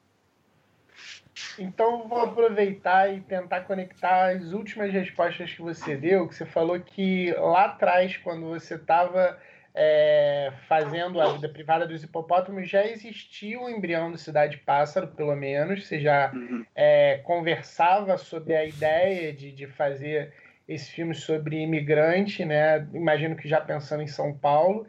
Então 1.57 2.07
vou 2.07 2.19
aproveitar 2.19 3.13
e 3.13 3.21
tentar 3.21 3.61
conectar 3.61 4.35
as 4.35 4.51
últimas 4.51 4.91
respostas 4.91 5.51
que 5.51 5.61
você 5.61 5.95
deu, 5.95 6.27
que 6.27 6.35
você 6.35 6.45
falou 6.45 6.79
que 6.79 7.31
lá 7.33 7.65
atrás, 7.65 8.17
quando 8.17 8.47
você 8.47 8.75
estava 8.75 9.37
é, 9.73 10.51
fazendo 10.67 11.21
a 11.21 11.33
vida 11.33 11.47
privada 11.47 11.87
dos 11.87 12.03
hipopótamos, 12.03 12.69
já 12.69 12.85
existia 12.85 13.59
o 13.59 13.65
um 13.65 13.69
embrião 13.69 14.11
do 14.11 14.17
Cidade 14.17 14.57
Pássaro, 14.57 15.07
pelo 15.07 15.35
menos. 15.35 15.87
Você 15.87 15.99
já 15.99 16.31
uhum. 16.33 16.65
é, 16.75 17.21
conversava 17.23 18.17
sobre 18.17 18.55
a 18.55 18.65
ideia 18.65 19.31
de, 19.33 19.51
de 19.51 19.67
fazer 19.67 20.33
esse 20.67 20.91
filme 20.91 21.13
sobre 21.13 21.57
imigrante, 21.57 22.45
né? 22.45 22.87
Imagino 22.93 23.35
que 23.35 23.47
já 23.47 23.59
pensando 23.59 24.03
em 24.03 24.07
São 24.07 24.33
Paulo. 24.33 24.85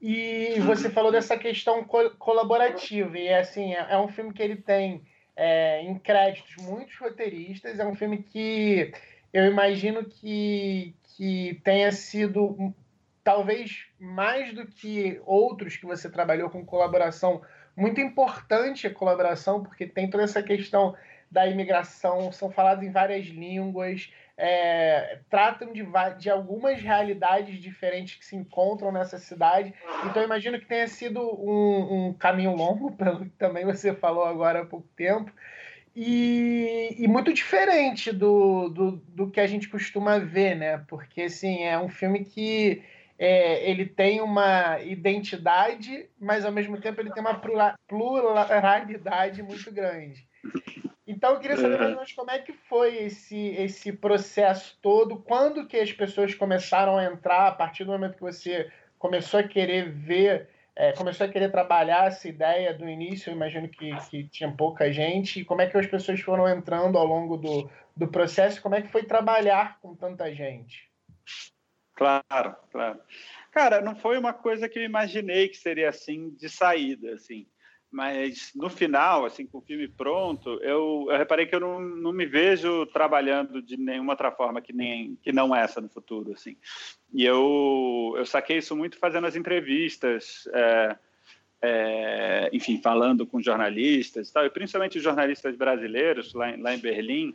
E 0.00 0.56
você 0.60 0.90
falou 0.90 1.10
dessa 1.10 1.36
questão 1.38 1.84
co 1.84 2.10
colaborativa. 2.18 3.16
E 3.18 3.32
assim, 3.32 3.74
é, 3.74 3.86
é 3.90 3.98
um 3.98 4.08
filme 4.08 4.32
que 4.32 4.42
ele 4.42 4.56
tem 4.56 5.02
é, 5.36 5.82
em 5.82 5.98
créditos 5.98 6.56
muitos 6.56 6.96
roteiristas. 6.96 7.78
É 7.78 7.86
um 7.86 7.94
filme 7.94 8.22
que 8.22 8.92
eu 9.32 9.44
imagino 9.44 10.04
que, 10.04 10.94
que 11.16 11.60
tenha 11.62 11.92
sido 11.92 12.74
talvez 13.22 13.86
mais 13.98 14.54
do 14.54 14.66
que 14.66 15.20
outros 15.26 15.76
que 15.76 15.84
você 15.84 16.08
trabalhou 16.08 16.48
com 16.48 16.64
colaboração, 16.64 17.42
muito 17.76 18.00
importante 18.00 18.86
a 18.86 18.94
colaboração, 18.94 19.62
porque 19.62 19.86
tem 19.86 20.08
toda 20.08 20.22
essa 20.22 20.42
questão 20.42 20.94
da 21.30 21.46
imigração, 21.46 22.30
são 22.30 22.50
falados 22.50 22.84
em 22.84 22.90
várias 22.90 23.26
línguas, 23.26 24.12
é, 24.38 25.20
tratam 25.30 25.72
de, 25.72 25.86
de 26.18 26.28
algumas 26.28 26.80
realidades 26.80 27.58
diferentes 27.60 28.16
que 28.16 28.24
se 28.24 28.36
encontram 28.36 28.92
nessa 28.92 29.18
cidade. 29.18 29.72
Então, 30.04 30.22
imagino 30.22 30.58
que 30.58 30.66
tenha 30.66 30.86
sido 30.86 31.20
um, 31.20 32.08
um 32.08 32.12
caminho 32.12 32.54
longo, 32.54 32.92
pelo 32.96 33.20
que 33.20 33.30
também 33.30 33.64
você 33.64 33.94
falou 33.94 34.24
agora 34.24 34.62
há 34.62 34.66
pouco 34.66 34.88
tempo, 34.96 35.32
e, 35.94 36.94
e, 36.98 37.08
muito 37.08 37.32
diferente 37.32 38.12
do, 38.12 38.68
do, 38.68 38.90
do, 39.08 39.30
que 39.30 39.40
a 39.40 39.46
gente 39.46 39.66
costuma 39.66 40.18
ver, 40.18 40.54
né? 40.54 40.84
Porque, 40.88 41.22
assim, 41.22 41.64
é 41.64 41.78
um 41.78 41.88
filme 41.88 42.22
que 42.22 42.82
é, 43.18 43.70
ele 43.70 43.86
tem 43.86 44.20
uma 44.20 44.78
identidade, 44.82 46.06
mas, 46.20 46.44
ao 46.44 46.52
mesmo 46.52 46.78
tempo, 46.78 47.00
ele 47.00 47.10
tem 47.10 47.22
uma 47.22 47.40
pluralidade 47.88 49.42
muito 49.42 49.72
grande. 49.72 50.28
Então 51.06 51.34
eu 51.34 51.40
queria 51.40 51.56
saber 51.56 51.78
mais 51.78 51.90
ou 51.90 51.96
menos 51.96 52.12
como 52.12 52.30
é 52.30 52.38
que 52.40 52.52
foi 52.52 52.96
esse, 53.04 53.48
esse 53.50 53.92
processo 53.92 54.76
todo, 54.82 55.18
quando 55.22 55.66
que 55.66 55.76
as 55.76 55.92
pessoas 55.92 56.34
começaram 56.34 56.98
a 56.98 57.04
entrar, 57.04 57.46
a 57.46 57.52
partir 57.52 57.84
do 57.84 57.92
momento 57.92 58.16
que 58.16 58.22
você 58.22 58.70
começou 58.98 59.38
a 59.38 59.44
querer 59.44 59.90
ver 59.90 60.48
é, 60.78 60.92
começou 60.92 61.26
a 61.26 61.30
querer 61.30 61.50
trabalhar 61.50 62.06
essa 62.06 62.28
ideia 62.28 62.74
do 62.74 62.86
início? 62.86 63.30
Eu 63.30 63.34
imagino 63.34 63.66
que, 63.66 63.96
que 64.10 64.28
tinha 64.28 64.52
pouca 64.52 64.92
gente. 64.92 65.40
E 65.40 65.44
como 65.44 65.62
é 65.62 65.66
que 65.66 65.76
as 65.76 65.86
pessoas 65.86 66.20
foram 66.20 66.46
entrando 66.46 66.98
ao 66.98 67.06
longo 67.06 67.38
do, 67.38 67.70
do 67.96 68.06
processo? 68.06 68.60
Como 68.60 68.74
é 68.74 68.82
que 68.82 68.92
foi 68.92 69.02
trabalhar 69.02 69.80
com 69.80 69.96
tanta 69.96 70.30
gente? 70.34 70.90
Claro, 71.94 72.54
claro. 72.70 73.00
Cara, 73.50 73.80
não 73.80 73.96
foi 73.96 74.18
uma 74.18 74.34
coisa 74.34 74.68
que 74.68 74.78
eu 74.78 74.84
imaginei 74.84 75.48
que 75.48 75.56
seria 75.56 75.88
assim 75.88 76.28
de 76.36 76.50
saída, 76.50 77.14
assim. 77.14 77.46
Mas 77.96 78.52
no 78.54 78.68
final, 78.68 79.24
assim, 79.24 79.46
com 79.46 79.56
o 79.56 79.62
filme 79.62 79.88
pronto, 79.88 80.50
eu, 80.62 81.06
eu 81.08 81.16
reparei 81.16 81.46
que 81.46 81.54
eu 81.54 81.60
não, 81.60 81.80
não 81.80 82.12
me 82.12 82.26
vejo 82.26 82.84
trabalhando 82.84 83.62
de 83.62 83.78
nenhuma 83.78 84.12
outra 84.12 84.30
forma 84.30 84.60
que 84.60 84.70
nem 84.70 85.16
que 85.22 85.32
não 85.32 85.56
essa 85.56 85.80
no 85.80 85.88
futuro, 85.88 86.34
assim. 86.34 86.58
E 87.10 87.24
eu 87.24 88.14
eu 88.14 88.26
saquei 88.26 88.58
isso 88.58 88.76
muito 88.76 88.98
fazendo 88.98 89.26
as 89.26 89.34
entrevistas, 89.34 90.46
é, 90.52 90.96
é, 91.62 92.50
enfim, 92.52 92.82
falando 92.82 93.26
com 93.26 93.40
jornalistas, 93.40 94.28
e 94.28 94.32
tal, 94.34 94.44
e 94.44 94.50
principalmente 94.50 94.98
os 94.98 95.02
jornalistas 95.02 95.56
brasileiros 95.56 96.34
lá 96.34 96.50
em, 96.50 96.60
lá 96.60 96.74
em 96.74 96.78
Berlim 96.78 97.34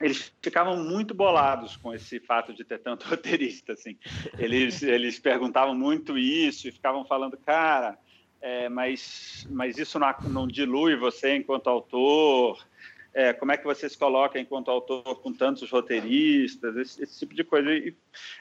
eles 0.00 0.32
ficavam 0.42 0.76
muito 0.82 1.14
bolados 1.14 1.76
com 1.76 1.94
esse 1.94 2.18
fato 2.18 2.52
de 2.52 2.64
ter 2.64 2.80
tanto 2.80 3.06
roteirista, 3.08 3.72
assim. 3.72 3.96
Eles, 4.36 4.82
eles 4.82 5.20
perguntavam 5.20 5.76
muito 5.76 6.18
isso 6.18 6.66
e 6.66 6.72
ficavam 6.72 7.04
falando, 7.04 7.36
cara, 7.36 7.96
é, 8.40 8.68
mas, 8.68 9.46
mas 9.50 9.78
isso 9.78 9.98
não, 9.98 10.14
não, 10.28 10.46
dilui 10.46 10.96
você 10.96 11.36
enquanto 11.36 11.68
autor? 11.68 12.64
É, 13.12 13.32
como 13.32 13.52
é 13.52 13.56
que 13.56 13.64
você 13.64 13.88
se 13.88 13.96
coloca 13.96 14.38
enquanto 14.38 14.70
autor 14.70 15.20
com 15.22 15.32
tantos 15.32 15.70
roteiristas? 15.70 16.76
Esse, 16.76 17.02
esse 17.02 17.18
tipo 17.18 17.34
de 17.34 17.42
coisa. 17.42 17.72
E, 17.72 17.96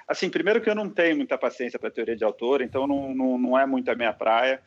assim, 0.07 0.29
primeiro 0.29 0.61
que 0.61 0.69
eu 0.69 0.75
não 0.75 0.89
tenho 0.89 1.15
muita 1.15 1.37
paciência 1.37 1.79
para 1.79 1.89
teoria 1.89 2.15
de 2.15 2.23
autor, 2.23 2.61
então 2.61 2.85
não, 2.85 3.13
não, 3.13 3.37
não 3.37 3.59
é 3.59 3.65
muito 3.65 3.89
a 3.89 3.95
minha 3.95 4.13
praia. 4.13 4.61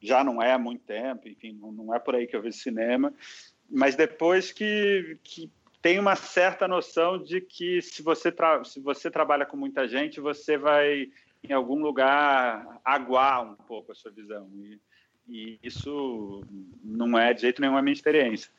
Já 0.00 0.24
não 0.24 0.42
é 0.42 0.52
há 0.52 0.58
muito 0.58 0.82
tempo, 0.84 1.28
enfim, 1.28 1.56
não, 1.60 1.70
não 1.70 1.94
é 1.94 1.98
por 1.98 2.16
aí 2.16 2.26
que 2.26 2.34
eu 2.34 2.42
vejo 2.42 2.56
cinema. 2.56 3.12
Mas 3.70 3.94
depois 3.94 4.50
que, 4.50 5.16
que 5.22 5.50
tem 5.82 5.98
uma 5.98 6.14
certa 6.14 6.68
noção 6.68 7.22
de 7.22 7.40
que 7.40 7.82
se 7.82 8.02
você, 8.02 8.32
se 8.64 8.80
você 8.80 9.10
trabalha 9.10 9.44
com 9.44 9.56
muita 9.56 9.88
gente, 9.88 10.20
você 10.20 10.56
vai, 10.56 11.08
em 11.42 11.52
algum 11.52 11.82
lugar, 11.82 12.80
aguar 12.84 13.42
um 13.42 13.54
pouco 13.54 13.92
a 13.92 13.94
sua 13.94 14.10
visão. 14.10 14.48
E, 14.54 14.80
e 15.28 15.58
isso 15.62 16.42
não 16.82 17.18
é 17.18 17.32
de 17.34 17.42
jeito 17.42 17.60
nenhum 17.60 17.76
a 17.76 17.82
minha 17.82 17.92
experiência. 17.92 18.50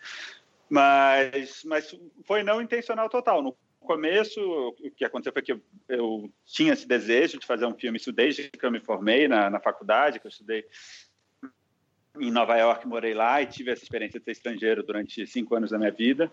Mas, 0.70 1.64
mas 1.66 1.96
foi 2.24 2.44
não 2.44 2.62
intencional 2.62 3.10
total. 3.10 3.42
No 3.42 3.56
começo, 3.80 4.40
o 4.42 4.92
que 4.92 5.06
aconteceu 5.06 5.34
foi 5.34 5.42
que 5.42 5.52
eu, 5.52 5.62
eu, 5.88 6.34
tinha 6.46 6.74
esse 6.74 6.88
desejo 6.88 7.40
de 7.40 7.46
fazer 7.46 7.66
um 7.66 7.76
filme, 7.76 7.98
isso 7.98 8.12
desde 8.12 8.50
que 8.50 8.66
eu 8.66 8.72
me 8.72 8.80
formei 8.80 9.28
na, 9.28 9.50
na 9.50 9.60
faculdade, 9.60 10.20
que 10.20 10.28
eu 10.28 10.32
estudei 10.32 10.66
em 12.20 12.32
Nova 12.32 12.56
York, 12.58 12.88
morei 12.88 13.14
lá 13.14 13.42
e 13.42 13.48
tive 13.48 13.72
essa 13.72 13.84
experiência 13.84 14.20
de 14.20 14.26
ser 14.26 14.32
estrangeiro 14.32 14.84
durante 14.84 15.26
cinco 15.26 15.56
anos 15.56 15.72
da 15.72 15.80
minha 15.80 15.92
vida. 15.92 16.32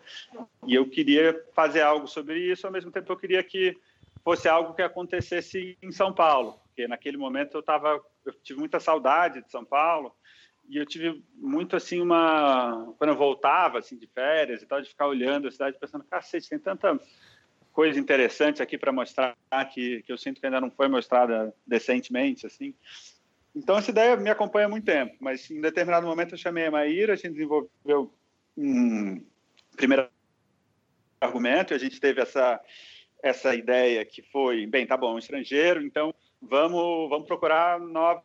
E 0.66 0.74
eu 0.74 0.88
queria 0.88 1.42
fazer 1.54 1.80
algo 1.80 2.06
sobre 2.06 2.38
isso, 2.38 2.66
ao 2.66 2.72
mesmo 2.72 2.90
tempo 2.90 3.10
eu 3.10 3.16
queria 3.16 3.42
que 3.42 3.76
fosse 4.24 4.48
algo 4.48 4.74
que 4.74 4.82
acontecesse 4.82 5.76
em 5.82 5.92
São 5.92 6.12
Paulo, 6.12 6.60
porque 6.64 6.86
naquele 6.86 7.16
momento 7.16 7.56
eu 7.56 7.62
tava, 7.62 8.00
eu 8.24 8.32
tive 8.42 8.60
muita 8.60 8.80
saudade 8.80 9.42
de 9.42 9.50
São 9.50 9.64
Paulo 9.64 10.14
e 10.68 10.76
eu 10.76 10.86
tive 10.86 11.22
muito 11.34 11.74
assim 11.74 12.00
uma 12.00 12.94
quando 12.98 13.10
eu 13.10 13.16
voltava 13.16 13.78
assim 13.78 13.96
de 13.96 14.06
férias 14.06 14.62
e 14.62 14.66
tal 14.66 14.80
de 14.80 14.88
ficar 14.88 15.06
olhando 15.06 15.48
a 15.48 15.50
cidade 15.50 15.78
pensando, 15.78 16.04
cacete, 16.04 16.48
tem 16.48 16.58
tanta 16.58 16.98
coisa 17.72 17.98
interessante 17.98 18.62
aqui 18.62 18.76
para 18.76 18.92
mostrar 18.92 19.36
que 19.72 20.02
que 20.02 20.12
eu 20.12 20.18
sinto 20.18 20.40
que 20.40 20.46
ainda 20.46 20.60
não 20.60 20.70
foi 20.70 20.88
mostrada 20.88 21.54
decentemente 21.66 22.46
assim. 22.46 22.74
Então, 23.54 23.76
essa 23.76 23.90
ideia 23.90 24.16
me 24.16 24.30
acompanha 24.30 24.66
há 24.66 24.68
muito 24.68 24.84
tempo, 24.84 25.16
mas 25.18 25.50
em 25.50 25.60
determinado 25.60 26.06
momento 26.06 26.34
eu 26.34 26.38
chamei 26.38 26.66
a 26.66 26.70
Maíra, 26.70 27.14
a 27.14 27.16
gente 27.16 27.32
desenvolveu 27.32 28.14
um 28.56 29.24
primeiro 29.76 30.08
argumento 31.20 31.72
e 31.72 31.76
a 31.76 31.78
gente 31.78 32.00
teve 32.00 32.20
essa, 32.20 32.60
essa 33.22 33.54
ideia 33.54 34.04
que 34.04 34.22
foi, 34.22 34.66
bem, 34.66 34.86
tá 34.86 34.96
bom, 34.96 35.18
estrangeiro, 35.18 35.82
então 35.82 36.14
vamos, 36.40 37.08
vamos 37.08 37.26
procurar 37.26 37.78
novas 37.78 38.22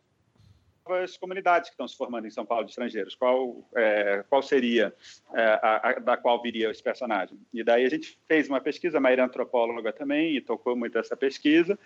comunidades 1.20 1.68
que 1.68 1.74
estão 1.74 1.88
se 1.88 1.96
formando 1.96 2.26
em 2.26 2.30
São 2.30 2.46
Paulo 2.46 2.64
de 2.64 2.70
estrangeiros. 2.70 3.14
Qual, 3.14 3.68
é, 3.74 4.24
qual 4.28 4.42
seria 4.42 4.94
é, 5.34 5.44
a, 5.62 5.88
a, 5.90 5.92
da 5.98 6.16
qual 6.16 6.40
viria 6.40 6.70
esse 6.70 6.82
personagem? 6.82 7.38
E 7.52 7.62
daí 7.62 7.84
a 7.84 7.90
gente 7.90 8.18
fez 8.26 8.48
uma 8.48 8.60
pesquisa, 8.60 8.98
a 8.98 9.00
Maíra 9.00 9.22
é 9.22 9.24
antropóloga 9.24 9.92
também, 9.92 10.36
e 10.36 10.40
tocou 10.40 10.76
muito 10.76 10.98
essa 10.98 11.16
pesquisa, 11.16 11.78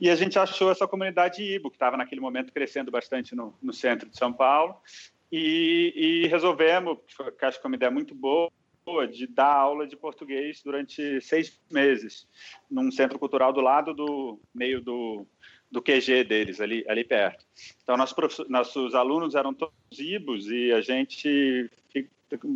e 0.00 0.08
a 0.08 0.14
gente 0.14 0.38
achou 0.38 0.70
essa 0.70 0.86
comunidade 0.86 1.42
Ibo, 1.42 1.70
que 1.70 1.76
estava 1.76 1.96
naquele 1.96 2.20
momento 2.20 2.52
crescendo 2.52 2.90
bastante 2.90 3.34
no, 3.34 3.52
no 3.60 3.72
centro 3.72 4.08
de 4.08 4.16
São 4.16 4.32
Paulo, 4.32 4.76
e, 5.30 5.92
e 6.24 6.28
resolvemos, 6.28 6.98
que 7.38 7.44
acho 7.44 7.60
que 7.60 7.66
é 7.66 7.68
uma 7.68 7.76
ideia 7.76 7.90
muito 7.90 8.14
boa, 8.14 8.50
de 9.06 9.26
dar 9.26 9.54
aula 9.54 9.86
de 9.86 9.96
português 9.96 10.62
durante 10.62 11.20
seis 11.20 11.60
meses, 11.70 12.26
num 12.70 12.90
centro 12.90 13.18
cultural 13.18 13.52
do 13.52 13.60
lado 13.60 13.94
do 13.94 14.40
meio 14.54 14.80
do, 14.80 15.26
do 15.70 15.82
QG 15.82 16.24
deles, 16.24 16.60
ali, 16.60 16.84
ali 16.88 17.04
perto. 17.04 17.44
Então, 17.82 17.96
nossos, 17.96 18.48
nossos 18.48 18.94
alunos 18.94 19.34
eram 19.34 19.52
todos 19.54 19.74
ibos 19.98 20.50
e 20.50 20.72
a 20.72 20.80
gente 20.80 21.70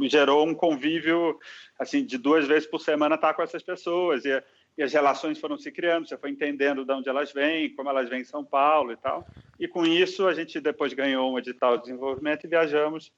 gerou 0.02 0.46
um 0.46 0.54
convívio, 0.54 1.38
assim, 1.78 2.04
de 2.04 2.18
duas 2.18 2.46
vezes 2.46 2.68
por 2.68 2.80
semana 2.80 3.14
estar 3.14 3.32
com 3.34 3.42
essas 3.42 3.62
pessoas. 3.62 4.24
E 4.24 4.42
e 4.76 4.82
as 4.82 4.92
relações 4.92 5.38
foram 5.38 5.58
se 5.58 5.70
criando, 5.70 6.08
você 6.08 6.16
foi 6.16 6.30
entendendo 6.30 6.84
de 6.84 6.92
onde 6.92 7.08
elas 7.08 7.32
vêm, 7.32 7.74
como 7.74 7.90
elas 7.90 8.08
vêm 8.08 8.22
em 8.22 8.24
São 8.24 8.42
Paulo 8.42 8.92
e 8.92 8.96
tal. 8.96 9.26
E 9.60 9.68
com 9.68 9.84
isso 9.84 10.26
a 10.26 10.32
gente 10.32 10.60
depois 10.60 10.94
ganhou 10.94 11.32
um 11.32 11.38
edital 11.38 11.76
de 11.76 11.84
desenvolvimento 11.84 12.44
e 12.44 12.48
viajamos 12.48 13.12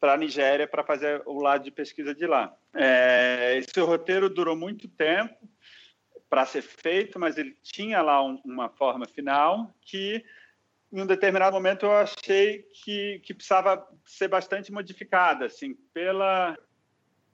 para 0.00 0.14
a 0.14 0.16
Nigéria 0.16 0.66
para 0.66 0.82
fazer 0.82 1.22
o 1.26 1.40
lado 1.40 1.62
de 1.62 1.70
pesquisa 1.70 2.14
de 2.14 2.26
lá. 2.26 2.56
É, 2.74 3.56
esse 3.58 3.78
roteiro 3.80 4.30
durou 4.30 4.56
muito 4.56 4.88
tempo 4.88 5.36
para 6.28 6.46
ser 6.46 6.62
feito, 6.62 7.18
mas 7.18 7.36
ele 7.36 7.54
tinha 7.62 8.00
lá 8.00 8.24
um, 8.24 8.40
uma 8.44 8.68
forma 8.68 9.06
final 9.06 9.74
que 9.82 10.24
em 10.92 11.00
um 11.00 11.06
determinado 11.06 11.54
momento 11.54 11.86
eu 11.86 11.92
achei 11.92 12.64
que, 12.72 13.20
que 13.20 13.34
precisava 13.34 13.86
ser 14.04 14.28
bastante 14.28 14.72
modificada, 14.72 15.46
assim, 15.46 15.74
pela 15.92 16.56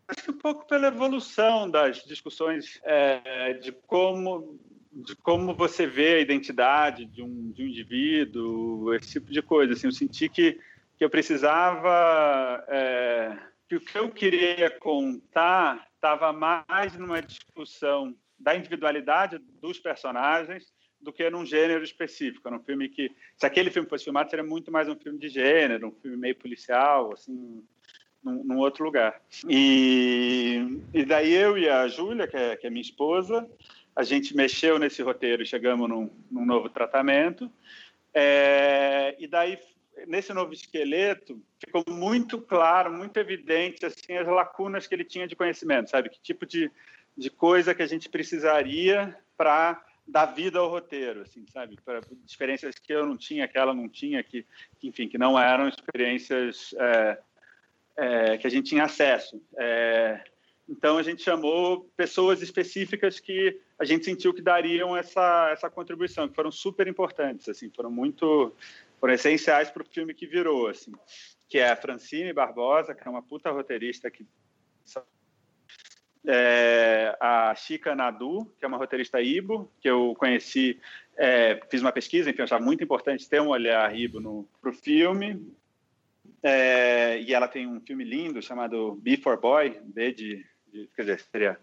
acho 0.09 0.23
que 0.23 0.31
um 0.31 0.39
pouco 0.39 0.67
pela 0.67 0.89
evolução 0.89 1.71
das 1.71 2.03
discussões 2.05 2.81
é, 2.85 3.55
de 3.55 3.73
como 3.73 4.59
de 4.97 5.15
como 5.17 5.55
você 5.55 5.87
vê 5.87 6.15
a 6.15 6.21
identidade 6.21 7.05
de 7.05 7.23
um, 7.23 7.51
de 7.51 7.63
um 7.63 7.67
indivíduo, 7.67 8.95
esse 8.95 9.13
tipo 9.13 9.31
de 9.31 9.43
coisa. 9.43 9.75
Assim, 9.75 9.89
eu 9.89 9.93
senti 9.93 10.27
que, 10.27 10.59
que 10.97 11.05
eu 11.05 11.11
precisava, 11.11 12.65
é, 12.69 13.37
que 13.69 13.77
o 13.77 13.81
que 13.81 13.99
eu 13.99 14.11
queria 14.11 14.71
contar 14.71 15.87
estava 15.95 16.33
mais 16.33 16.97
numa 16.97 17.21
discussão 17.21 18.15
da 18.39 18.55
individualidade 18.55 19.39
dos 19.61 19.79
personagens 19.79 20.73
do 21.01 21.13
que 21.13 21.29
num 21.31 21.45
gênero 21.45 21.85
específico. 21.85 22.47
Era 22.49 22.57
um 22.57 22.63
filme 22.63 22.89
que, 22.89 23.11
se 23.37 23.47
aquele 23.47 23.71
filme 23.71 23.89
fosse 23.89 24.05
filmado, 24.05 24.31
seria 24.31 24.45
muito 24.45 24.73
mais 24.73 24.89
um 24.89 24.97
filme 24.97 25.19
de 25.19 25.29
gênero, 25.29 25.89
um 25.89 25.93
filme 25.93 26.17
meio 26.17 26.35
policial, 26.37 27.13
assim, 27.13 27.63
num, 28.23 28.43
num 28.45 28.59
outro 28.59 28.85
lugar. 28.85 29.21
E, 29.49 30.81
e 30.93 31.05
daí 31.05 31.33
eu 31.33 31.57
e 31.59 31.69
a 31.69 31.87
Júlia, 31.89 32.27
que 32.27 32.37
é, 32.37 32.57
que 32.57 32.67
é 32.67 32.71
minha 32.71 32.83
esposa, 32.83 33.49
a 33.95 34.03
gente 34.03 34.35
mexeu 34.35 34.79
nesse 34.79 35.03
roteiro 35.03 35.43
e 35.43 35.47
chegamos 35.47 35.89
num, 35.89 36.11
num 36.31 36.45
novo 36.45 36.69
tratamento. 36.69 37.51
É, 38.13 39.15
e 39.19 39.27
daí, 39.27 39.59
nesse 40.07 40.33
novo 40.33 40.53
esqueleto, 40.53 41.41
ficou 41.59 41.85
muito 41.89 42.41
claro, 42.41 42.93
muito 42.93 43.17
evidente 43.17 43.87
assim 43.87 44.15
as 44.15 44.27
lacunas 44.27 44.87
que 44.87 44.95
ele 44.95 45.05
tinha 45.05 45.27
de 45.27 45.37
conhecimento, 45.37 45.91
sabe? 45.91 46.11
Que 46.11 46.21
tipo 46.21 46.45
de, 46.45 46.71
de 47.17 47.31
coisa 47.31 47.75
que 47.75 47.83
a 47.83 47.87
gente 47.87 48.09
precisaria 48.09 49.17
para 49.37 49.83
dar 50.07 50.27
vida 50.27 50.59
ao 50.59 50.69
roteiro, 50.69 51.23
assim, 51.23 51.45
sabe? 51.53 51.77
Para 51.85 52.01
experiências 52.25 52.79
que 52.79 52.93
eu 52.93 53.05
não 53.05 53.17
tinha, 53.17 53.49
que 53.49 53.59
ela 53.59 53.75
não 53.75 53.89
tinha, 53.89 54.23
que, 54.23 54.47
que 54.79 54.89
enfim, 54.89 55.09
que 55.09 55.19
não 55.19 55.39
eram 55.39 55.69
experiências 55.69 56.75
é, 56.79 57.19
é, 57.97 58.39
que 58.39 58.47
a 58.47 58.51
gente 58.51 58.69
tinha 58.69 58.85
acesso. 58.85 59.43
É, 59.57 60.23
então 60.69 60.99
a 60.99 61.03
gente 61.03 61.23
chamou 61.23 61.91
pessoas 61.97 62.43
específicas 62.43 63.19
que 63.19 63.61
a 63.79 63.85
gente 63.85 64.05
sentiu 64.05 64.35
que 64.35 64.43
dariam 64.43 64.97
essa 64.97 65.51
essa 65.53 65.71
contribuição, 65.71 66.29
que 66.29 66.35
foram 66.35 66.51
super 66.51 66.87
importantes, 66.87 67.49
assim, 67.49 67.71
foram 67.71 67.91
muito 67.91 68.53
foram 69.01 69.15
essenciais 69.15 69.71
para 69.71 69.83
o 69.83 69.87
filme 69.87 70.15
que 70.15 70.27
virou, 70.27 70.69
assim, 70.69 70.93
que 71.49 71.59
é 71.59 71.71
a 71.71 71.77
Francine 71.77 72.33
Barbosa, 72.33 72.95
que 72.95 73.07
é 73.07 73.11
uma 73.11 73.23
puta 73.23 73.51
roteirista 73.51 74.11
que 74.11 74.27
é, 76.27 77.17
a 77.21 77.55
Chica 77.55 77.95
Nadu, 77.95 78.53
que 78.59 78.65
é 78.65 78.69
uma 78.69 78.77
roteirista 78.77 79.21
Ibo, 79.21 79.71
que 79.81 79.89
eu 79.89 80.15
conheci, 80.19 80.81
é, 81.17 81.61
fiz 81.71 81.81
uma 81.81 81.93
pesquisa, 81.93 82.31
enfim, 82.31 82.43
achava 82.43 82.65
muito 82.65 82.83
importante 82.83 83.29
ter 83.29 83.41
um 83.41 83.49
olhar 83.49 83.97
Ibo 83.97 84.49
para 84.61 84.71
o 84.71 84.73
filme. 84.73 85.55
É, 86.43 87.21
e 87.21 87.33
ela 87.33 87.49
tem 87.49 87.67
um 87.67 87.81
filme 87.81 88.05
lindo 88.05 88.43
chamado 88.43 88.97
Before 88.97 89.41
Boy, 89.41 89.81
B 89.85 90.13
de, 90.13 90.47
de 90.67 90.89
quer 90.95 91.03
dizer, 91.03 91.21
seria 91.21 91.59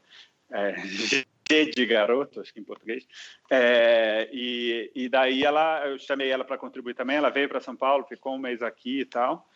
é, 0.51 0.75
de 1.47 1.85
garoto, 1.85 2.39
acho 2.39 2.53
que 2.53 2.59
em 2.59 2.63
português. 2.63 3.05
É, 3.51 4.29
e, 4.31 4.91
e 4.95 5.09
daí 5.09 5.43
ela, 5.43 5.87
eu 5.87 5.99
chamei 5.99 6.29
ela 6.29 6.43
para 6.43 6.57
contribuir 6.57 6.95
também. 6.95 7.17
Ela 7.17 7.29
veio 7.29 7.49
para 7.49 7.59
São 7.59 7.75
Paulo, 7.75 8.05
ficou 8.07 8.35
um 8.35 8.39
mês 8.39 8.61
aqui 8.61 9.01
e 9.01 9.05
tal. 9.05 9.47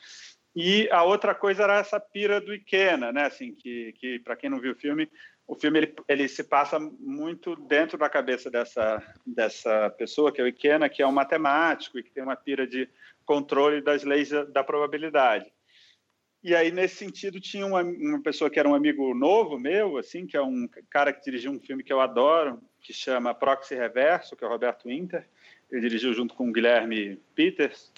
E 0.55 0.89
a 0.91 1.03
outra 1.03 1.35
coisa 1.35 1.63
era 1.63 1.77
essa 1.77 1.99
pira 1.99 2.41
do 2.41 2.53
Ikena, 2.53 3.11
né? 3.11 3.25
Assim, 3.25 3.53
que, 3.53 3.93
que 3.93 4.19
para 4.19 4.35
quem 4.35 4.49
não 4.49 4.59
viu 4.59 4.71
o 4.71 4.75
filme, 4.75 5.09
o 5.47 5.55
filme 5.55 5.79
ele, 5.79 5.95
ele 6.07 6.27
se 6.27 6.43
passa 6.43 6.79
muito 6.79 7.55
dentro 7.55 7.97
da 7.97 8.09
cabeça 8.09 8.49
dessa 8.49 9.01
dessa 9.25 9.89
pessoa 9.91 10.31
que 10.31 10.41
é 10.41 10.43
o 10.43 10.47
Ikena, 10.47 10.89
que 10.89 11.01
é 11.01 11.07
um 11.07 11.11
matemático 11.11 11.97
e 11.97 12.03
que 12.03 12.11
tem 12.11 12.23
uma 12.23 12.35
pira 12.35 12.67
de 12.67 12.89
controle 13.25 13.81
das 13.81 14.03
leis 14.03 14.29
da 14.51 14.63
probabilidade. 14.63 15.45
E 16.47 16.55
aí, 16.55 16.71
nesse 16.71 16.95
sentido, 16.95 17.41
tinha 17.41 17.65
uma, 17.65 17.83
uma, 17.83 18.21
pessoa 18.21 18.49
que 18.49 18.57
era 18.57 18.69
um 18.69 18.73
amigo 18.73 19.13
novo 19.13 19.59
meu, 19.59 19.97
assim, 19.97 20.25
que 20.25 20.37
é 20.37 20.41
um 20.41 20.65
cara 20.89 21.11
que 21.11 21.21
dirigiu 21.21 21.51
um 21.51 21.59
filme 21.59 21.83
que 21.83 21.91
eu 21.91 21.99
adoro, 21.99 22.61
que 22.79 22.93
chama 22.93 23.35
Proxy 23.35 23.75
Reverso, 23.75 24.33
que 24.33 24.45
é 24.45 24.47
o 24.47 24.49
Roberto 24.49 24.89
Inter. 24.89 25.27
Ele 25.69 25.81
dirigiu 25.81 26.13
junto 26.13 26.33
com 26.33 26.47
o 26.47 26.51
Guilherme 26.53 27.19
Peters. 27.35 27.91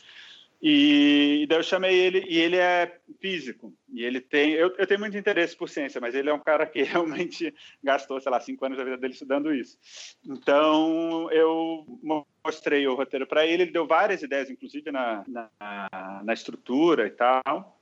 E, 0.59 1.41
e 1.43 1.45
daí 1.45 1.59
eu 1.59 1.63
chamei 1.63 1.95
ele, 1.95 2.25
e 2.27 2.39
ele 2.39 2.55
é 2.55 2.99
físico. 3.21 3.71
E 3.93 4.03
ele 4.03 4.19
tem. 4.19 4.53
Eu, 4.53 4.75
eu 4.79 4.87
tenho 4.87 4.99
muito 4.99 5.15
interesse 5.15 5.55
por 5.55 5.69
ciência, 5.69 6.01
mas 6.01 6.15
ele 6.15 6.31
é 6.31 6.33
um 6.33 6.39
cara 6.39 6.65
que 6.65 6.81
realmente 6.81 7.53
gastou, 7.83 8.19
sei 8.19 8.31
lá, 8.31 8.39
cinco 8.39 8.65
anos 8.65 8.79
da 8.79 8.83
vida 8.83 8.97
dele 8.97 9.13
estudando 9.13 9.53
isso. 9.53 9.77
Então, 10.25 11.31
eu 11.31 11.85
mostrei 12.43 12.87
o 12.87 12.95
roteiro 12.95 13.27
para 13.27 13.45
ele, 13.45 13.61
ele 13.61 13.71
deu 13.71 13.85
várias 13.85 14.23
ideias, 14.23 14.49
inclusive 14.49 14.91
na, 14.91 15.23
na, 15.27 16.21
na 16.23 16.33
estrutura 16.33 17.05
e 17.05 17.11
tal. 17.11 17.78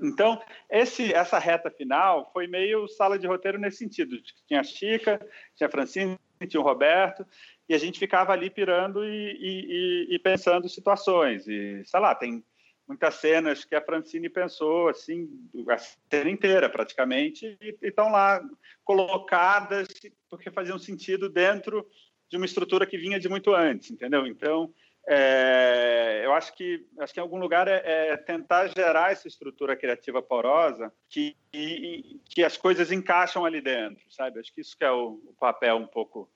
Então, 0.00 0.40
esse, 0.70 1.12
essa 1.12 1.38
reta 1.38 1.70
final 1.70 2.30
foi 2.32 2.46
meio 2.46 2.88
sala 2.88 3.18
de 3.18 3.26
roteiro 3.26 3.58
nesse 3.58 3.78
sentido. 3.78 4.16
Tinha 4.46 4.60
a 4.60 4.64
Chica, 4.64 5.18
tinha 5.54 5.68
a 5.68 5.70
Francine, 5.70 6.18
tinha 6.48 6.60
o 6.60 6.64
Roberto, 6.64 7.24
e 7.68 7.74
a 7.74 7.78
gente 7.78 7.98
ficava 7.98 8.32
ali 8.32 8.50
pirando 8.50 9.04
e, 9.04 10.08
e, 10.10 10.14
e, 10.14 10.18
pensando 10.18 10.68
situações. 10.68 11.46
E, 11.46 11.82
sei 11.84 12.00
lá, 12.00 12.14
tem 12.14 12.44
muitas 12.86 13.14
cenas 13.14 13.64
que 13.64 13.74
a 13.74 13.80
Francine 13.80 14.28
pensou, 14.28 14.88
assim, 14.88 15.28
a 15.68 15.78
cena 15.78 16.30
inteira 16.30 16.68
praticamente, 16.68 17.56
e 17.60 17.76
estão 17.80 18.10
lá 18.10 18.42
colocadas 18.84 19.88
porque 20.28 20.50
faziam 20.50 20.78
sentido 20.78 21.28
dentro 21.28 21.86
de 22.28 22.36
uma 22.36 22.46
estrutura 22.46 22.86
que 22.86 22.98
vinha 22.98 23.18
de 23.18 23.28
muito 23.28 23.54
antes, 23.54 23.90
entendeu? 23.90 24.26
Então, 24.26 24.72
é, 25.06 26.22
eu 26.24 26.32
acho 26.32 26.54
que 26.54 26.86
acho 26.98 27.12
que 27.12 27.20
em 27.20 27.22
algum 27.22 27.38
lugar 27.38 27.68
é, 27.68 27.82
é, 27.84 28.16
tentar 28.16 28.68
gerar 28.68 29.12
essa 29.12 29.28
estrutura 29.28 29.76
criativa 29.76 30.22
porosa 30.22 30.92
que, 31.10 31.36
que, 31.52 32.20
que 32.24 32.42
as 32.42 32.56
coisas 32.56 32.90
encaixam 32.90 33.44
ali 33.44 33.60
dentro, 33.60 34.02
sabe? 34.10 34.40
Acho 34.40 34.52
que 34.52 34.62
isso 34.62 34.76
que 34.76 34.84
é 34.84 34.90
o, 34.90 35.20
o 35.26 35.34
papel 35.38 35.76
um 35.76 35.86
pouco 35.86 36.30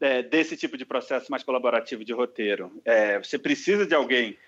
é, 0.00 0.22
desse 0.22 0.56
tipo 0.56 0.76
de 0.76 0.84
processo 0.84 1.30
mais 1.30 1.42
colaborativo 1.42 2.04
de 2.04 2.12
roteiro. 2.12 2.80
É, 2.84 3.18
você 3.18 3.38
precisa 3.38 3.84
de 3.84 3.94
alguém 3.94 4.38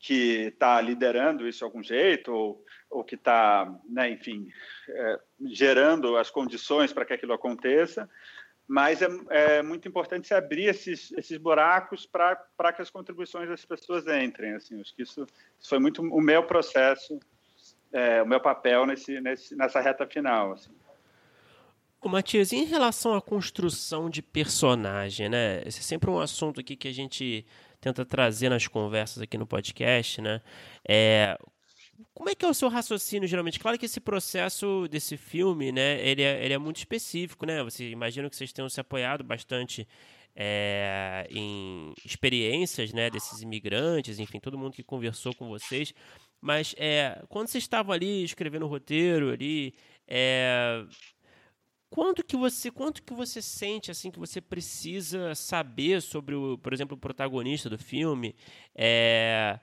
que 0.00 0.48
está 0.48 0.80
liderando 0.80 1.48
isso 1.48 1.60
de 1.60 1.64
algum 1.64 1.82
jeito 1.82 2.32
ou, 2.32 2.64
ou 2.90 3.04
que 3.04 3.14
está, 3.14 3.72
né, 3.88 4.10
enfim, 4.10 4.48
é, 4.88 5.20
gerando 5.46 6.16
as 6.16 6.30
condições 6.30 6.92
para 6.92 7.04
que 7.04 7.14
aquilo 7.14 7.32
aconteça 7.32 8.10
mas 8.66 9.02
é, 9.02 9.08
é, 9.30 9.62
muito 9.62 9.86
importante 9.86 10.26
se 10.26 10.34
abrir 10.34 10.64
esses, 10.64 11.12
esses 11.12 11.36
buracos 11.36 12.06
para 12.06 12.72
que 12.72 12.82
as 12.82 12.90
contribuições 12.90 13.48
das 13.48 13.64
pessoas 13.64 14.06
entrem. 14.06 14.54
Assim, 14.54 14.80
acho 14.80 14.94
que 14.94 15.02
isso, 15.02 15.26
isso 15.58 15.68
foi 15.68 15.78
muito 15.78 16.02
o 16.02 16.20
meu 16.20 16.44
processo, 16.44 17.18
é, 17.92 18.22
o 18.22 18.26
meu 18.26 18.40
papel 18.40 18.86
nesse, 18.86 19.20
nesse, 19.20 19.54
nessa 19.54 19.80
reta 19.80 20.06
final. 20.06 20.52
Assim. 20.52 20.70
Ô, 22.00 22.08
Matias, 22.08 22.52
em 22.52 22.64
relação 22.64 23.14
à 23.14 23.20
construção 23.20 24.08
de 24.08 24.22
personagem, 24.22 25.28
né? 25.28 25.62
Esse 25.66 25.80
é 25.80 25.82
sempre 25.82 26.10
um 26.10 26.18
assunto 26.18 26.60
aqui 26.60 26.76
que 26.76 26.88
a 26.88 26.92
gente 26.92 27.46
tenta 27.80 28.04
trazer 28.04 28.48
nas 28.48 28.66
conversas 28.66 29.22
aqui 29.22 29.36
no 29.36 29.46
podcast, 29.46 30.22
né? 30.22 30.40
É, 30.88 31.38
como 32.12 32.28
é 32.28 32.34
que 32.34 32.44
é 32.44 32.48
o 32.48 32.54
seu 32.54 32.68
raciocínio, 32.68 33.28
geralmente? 33.28 33.58
Claro 33.58 33.78
que 33.78 33.86
esse 33.86 34.00
processo 34.00 34.86
desse 34.88 35.16
filme, 35.16 35.72
né, 35.72 36.00
ele 36.06 36.22
é, 36.22 36.44
ele 36.44 36.54
é 36.54 36.58
muito 36.58 36.78
específico, 36.78 37.46
né? 37.46 37.62
Você 37.62 37.90
imagina 37.90 38.28
que 38.30 38.36
vocês 38.36 38.52
tenham 38.52 38.68
se 38.68 38.80
apoiado 38.80 39.24
bastante 39.24 39.86
é, 40.36 41.26
em 41.30 41.92
experiências, 42.04 42.92
né, 42.92 43.08
desses 43.10 43.40
imigrantes, 43.42 44.18
enfim, 44.18 44.40
todo 44.40 44.58
mundo 44.58 44.74
que 44.74 44.82
conversou 44.82 45.34
com 45.34 45.48
vocês. 45.48 45.94
Mas 46.40 46.74
é, 46.78 47.22
quando 47.28 47.48
vocês 47.48 47.64
estavam 47.64 47.92
ali 47.92 48.24
escrevendo 48.24 48.64
o 48.64 48.68
roteiro 48.68 49.30
ali, 49.30 49.74
é, 50.06 50.84
quanto 51.88 52.24
que 52.24 52.36
você 52.36 52.70
quanto 52.70 53.02
que 53.02 53.14
você 53.14 53.40
sente 53.40 53.90
assim 53.90 54.10
que 54.10 54.18
você 54.18 54.40
precisa 54.40 55.34
saber 55.34 56.02
sobre 56.02 56.34
o, 56.34 56.58
por 56.58 56.72
exemplo, 56.72 56.96
o 56.96 57.00
protagonista 57.00 57.70
do 57.70 57.78
filme? 57.78 58.34
É, 58.74 59.58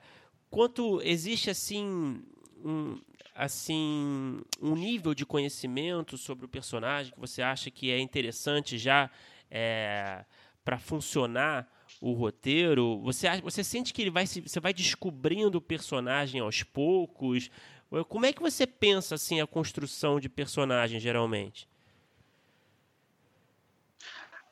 quanto 0.51 1.01
existe 1.01 1.49
assim 1.49 2.21
um, 2.63 2.99
assim 3.33 4.41
um 4.61 4.75
nível 4.75 5.15
de 5.15 5.25
conhecimento 5.25 6.17
sobre 6.17 6.45
o 6.45 6.49
personagem 6.49 7.13
que 7.13 7.19
você 7.19 7.41
acha 7.41 7.71
que 7.71 7.89
é 7.89 7.97
interessante 7.99 8.77
já 8.77 9.09
é, 9.49 10.25
para 10.63 10.77
funcionar 10.77 11.67
o 12.01 12.11
roteiro? 12.11 12.99
Você, 12.99 13.27
você 13.41 13.63
sente 13.63 13.93
que 13.93 14.01
ele 14.01 14.11
vai 14.11 14.27
você 14.27 14.59
vai 14.59 14.73
descobrindo 14.73 15.57
o 15.57 15.61
personagem 15.61 16.41
aos 16.41 16.61
poucos? 16.61 17.49
Como 18.09 18.25
é 18.25 18.33
que 18.33 18.41
você 18.41 18.67
pensa 18.67 19.15
assim 19.15 19.41
a 19.41 19.47
construção 19.47 20.19
de 20.19 20.29
personagem 20.29 20.99
geralmente? 20.99 21.67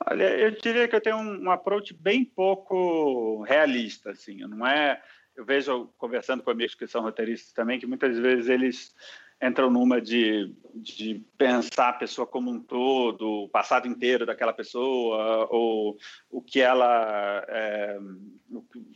Olha, 0.09 0.23
eu 0.23 0.51
diria 0.51 0.87
que 0.87 0.95
eu 0.95 1.01
tenho 1.01 1.17
um, 1.17 1.43
um 1.43 1.51
approach 1.51 1.93
bem 1.93 2.23
pouco 2.23 3.43
realista, 3.43 4.11
assim. 4.11 4.37
Não 4.37 4.65
é 4.65 5.01
eu 5.39 5.45
vejo 5.45 5.89
conversando 5.97 6.43
com 6.43 6.51
amigos 6.51 6.75
que 6.75 6.85
são 6.85 7.01
roteiristas 7.01 7.53
também 7.53 7.79
que 7.79 7.87
muitas 7.87 8.19
vezes 8.19 8.49
eles 8.49 8.93
entram 9.41 9.69
numa 9.69 10.01
de, 10.01 10.53
de 10.75 11.23
pensar 11.37 11.89
a 11.89 11.93
pessoa 11.93 12.27
como 12.27 12.51
um 12.51 12.59
todo, 12.61 13.43
o 13.43 13.47
passado 13.47 13.87
inteiro 13.87 14.25
daquela 14.25 14.51
pessoa, 14.51 15.47
ou 15.49 15.97
o 16.29 16.41
que 16.41 16.59
ela, 16.59 17.45
é, 17.47 17.97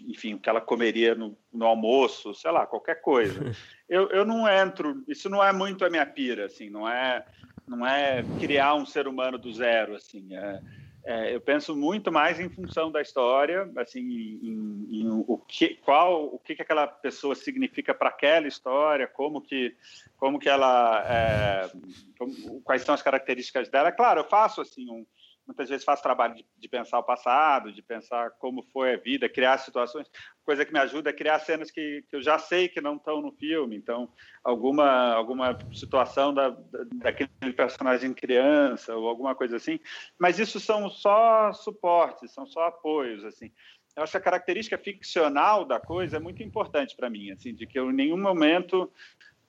enfim, 0.06 0.34
o 0.34 0.40
que 0.40 0.50
ela 0.50 0.60
comeria 0.60 1.16
no, 1.16 1.38
no, 1.52 1.66
almoço, 1.66 2.34
sei 2.34 2.52
lá, 2.52 2.68
qualquer 2.68 3.00
coisa. 3.00 3.40
Eu, 3.88 4.10
eu 4.10 4.26
não 4.26 4.50
entro, 4.50 5.04
isso 5.08 5.30
não 5.30 5.44
é 5.44 5.54
muito 5.54 5.86
a 5.86 5.90
minha 5.90 6.06
pira, 6.06 6.46
assim, 6.46 6.68
não 6.68 6.90
é, 6.90 7.24
não 7.68 7.86
é 7.86 8.24
criar 8.40 8.74
um 8.74 8.88
ser 8.88 9.08
humano 9.08 9.38
do 9.38 9.54
zero, 9.54 9.96
assim, 9.96 10.34
é, 10.34 10.60
é, 11.06 11.36
eu 11.36 11.42
penso 11.42 11.76
muito 11.76 12.12
mais 12.12 12.40
em 12.40 12.48
função 12.48 12.90
da 12.90 13.02
história, 13.02 13.70
assim, 13.76 14.00
em, 14.00 14.88
em, 14.90 15.10
o 15.10 15.38
que, 15.38 15.76
qual, 15.76 16.26
o 16.34 16.40
que, 16.40 16.56
que 16.56 16.62
aquela 16.62 16.88
pessoa 16.88 17.36
significa 17.36 17.94
para 17.94 18.08
aquela 18.08 18.48
história, 18.48 19.06
como 19.06 19.42
que, 19.42 19.76
como 20.18 20.40
que 20.40 20.48
ela, 20.48 21.04
é, 21.06 21.70
como, 22.18 22.62
quais 22.62 22.84
são 22.84 22.96
as 22.96 23.02
características 23.02 23.70
dela. 23.70 23.92
Claro, 23.92 24.22
eu 24.22 24.26
faço 24.26 24.62
assim 24.62 24.90
um, 24.90 25.06
muitas 25.46 25.70
vezes 25.70 25.84
faço 25.84 26.02
trabalho 26.02 26.36
de, 26.36 26.46
de, 26.58 26.70
pensar 26.70 27.00
o 27.00 27.04
passado, 27.04 27.72
de 27.72 27.82
pensar 27.82 28.32
como 28.32 28.64
foi 28.72 28.94
a 28.94 28.98
vida, 28.98 29.30
criar 29.30 29.58
situações. 29.58 30.10
Coisa 30.46 30.66
que 30.66 30.74
me 30.74 30.80
ajuda 30.80 31.10
é 31.10 31.14
criar 31.14 31.40
cenas 31.40 31.70
que, 31.70 32.04
que 32.10 32.16
eu 32.16 32.22
já 32.22 32.40
sei 32.40 32.68
que 32.68 32.82
não 32.82 32.96
estão 32.96 33.22
no 33.22 33.32
filme. 33.32 33.76
Então, 33.76 34.10
alguma 34.44 35.14
alguma 35.14 35.58
situação 35.72 36.34
da, 36.34 36.56
daquele 36.96 37.30
personagem 37.56 38.14
criança 38.14 38.96
ou 38.96 39.08
alguma 39.08 39.36
coisa 39.36 39.58
assim. 39.58 39.80
Mas 40.18 40.40
isso 40.40 40.60
são 40.60 40.90
só 40.90 41.52
suportes, 41.54 42.32
são 42.32 42.46
só 42.46 42.68
apoios, 42.68 43.24
assim. 43.26 43.52
Eu 43.96 44.04
acho 44.04 44.12
que 44.12 44.18
a 44.18 44.22
característica 44.22 44.78
ficcional 44.78 45.66
da 45.66 45.80
coisa 45.80 46.18
é 46.18 46.20
muito 46.20 46.42
importante 46.42 46.96
para 46.96 47.10
mim, 47.10 47.32
assim, 47.32 47.54
de 47.54 47.68
que 47.68 47.78
eu 47.78 47.92
em 47.92 47.94
nenhum 47.94 48.18
momento 48.18 48.92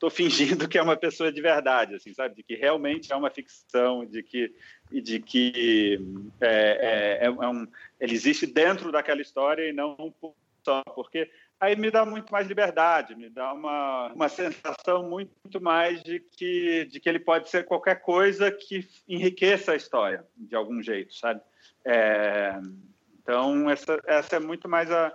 estou 0.05 0.11
fingindo 0.11 0.69
que 0.69 0.79
é 0.79 0.83
uma 0.83 0.97
pessoa 0.97 1.33
de 1.33 1.41
verdade, 1.41 1.95
assim, 1.95 2.13
sabe? 2.13 2.35
De 2.35 2.43
que 2.43 2.55
realmente 2.55 3.13
é 3.13 3.17
uma 3.17 3.31
ficção, 3.31 4.05
de 4.05 4.23
que 4.23 4.55
de 4.91 5.19
que 5.19 5.99
é, 6.41 7.21
é, 7.23 7.27
é 7.27 7.31
um, 7.31 7.67
ele 7.99 8.13
existe 8.13 8.47
dentro 8.47 8.93
daquela 8.93 9.23
história 9.23 9.69
e 9.69 9.73
não 9.73 10.15
só 10.63 10.83
porque 10.95 11.31
aí 11.59 11.75
me 11.77 11.91
dá 11.91 12.05
muito 12.05 12.31
mais 12.33 12.47
liberdade, 12.47 13.15
me 13.15 13.29
dá 13.29 13.53
uma, 13.53 14.13
uma 14.13 14.29
sensação 14.29 15.09
muito 15.09 15.61
mais 15.61 16.03
de 16.03 16.21
que 16.21 16.85
de 16.87 17.01
que 17.01 17.09
ele 17.09 17.19
pode 17.19 17.49
ser 17.49 17.65
qualquer 17.65 18.01
coisa 18.01 18.51
que 18.51 18.87
enriqueça 19.09 19.73
a 19.73 19.77
história 19.77 20.25
de 20.37 20.55
algum 20.55 20.83
jeito, 20.83 21.15
sabe? 21.15 21.41
É, 21.85 22.59
então 23.23 23.71
essa 23.71 24.01
essa 24.07 24.37
é 24.37 24.41
muito 24.41 24.69
mais 24.69 24.91
a 24.91 25.13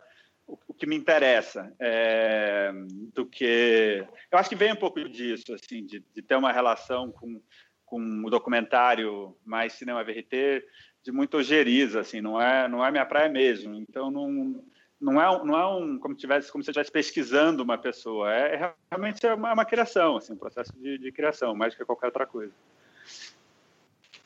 que 0.79 0.87
me 0.87 0.95
interessa 0.95 1.71
é, 1.79 2.71
do 3.13 3.25
que 3.25 4.05
eu 4.31 4.37
acho 4.39 4.49
que 4.49 4.55
vem 4.55 4.71
um 4.71 4.77
pouco 4.77 5.07
disso 5.07 5.53
assim 5.53 5.85
de, 5.85 6.03
de, 6.13 6.21
ter 6.21 6.35
uma 6.35 6.51
relação 6.51 7.11
com 7.11 7.41
com 7.85 8.23
o 8.23 8.29
documentário 8.29 9.35
mais 9.45 9.73
cinema 9.73 10.03
verité 10.03 10.63
de 11.03 11.11
muito 11.11 11.37
ojeriza 11.37 11.99
assim 11.99 12.21
não 12.21 12.41
é 12.41 12.67
não 12.67 12.85
é 12.85 12.89
minha 12.91 13.05
praia 13.05 13.29
mesmo. 13.29 13.75
Então 13.75 14.09
não 14.09 14.63
não 14.99 15.21
é 15.21 15.45
não 15.45 15.57
é 15.57 15.67
um 15.67 15.99
como 15.99 16.15
tivesse 16.15 16.51
como 16.51 16.63
se 16.63 16.69
estivesse 16.71 16.91
pesquisando 16.91 17.63
uma 17.63 17.77
pessoa. 17.77 18.33
É, 18.33 18.55
é 18.55 18.73
realmente 18.91 19.25
é 19.25 19.33
uma, 19.33 19.49
é 19.49 19.53
uma, 19.53 19.65
criação 19.65 20.17
assim 20.17 20.33
um 20.33 20.37
processo 20.37 20.73
de, 20.79 20.97
de 20.97 21.11
criação 21.11 21.55
mais 21.55 21.73
do 21.73 21.77
que 21.77 21.85
qualquer 21.85 22.07
outra 22.07 22.25
coisa 22.25 22.53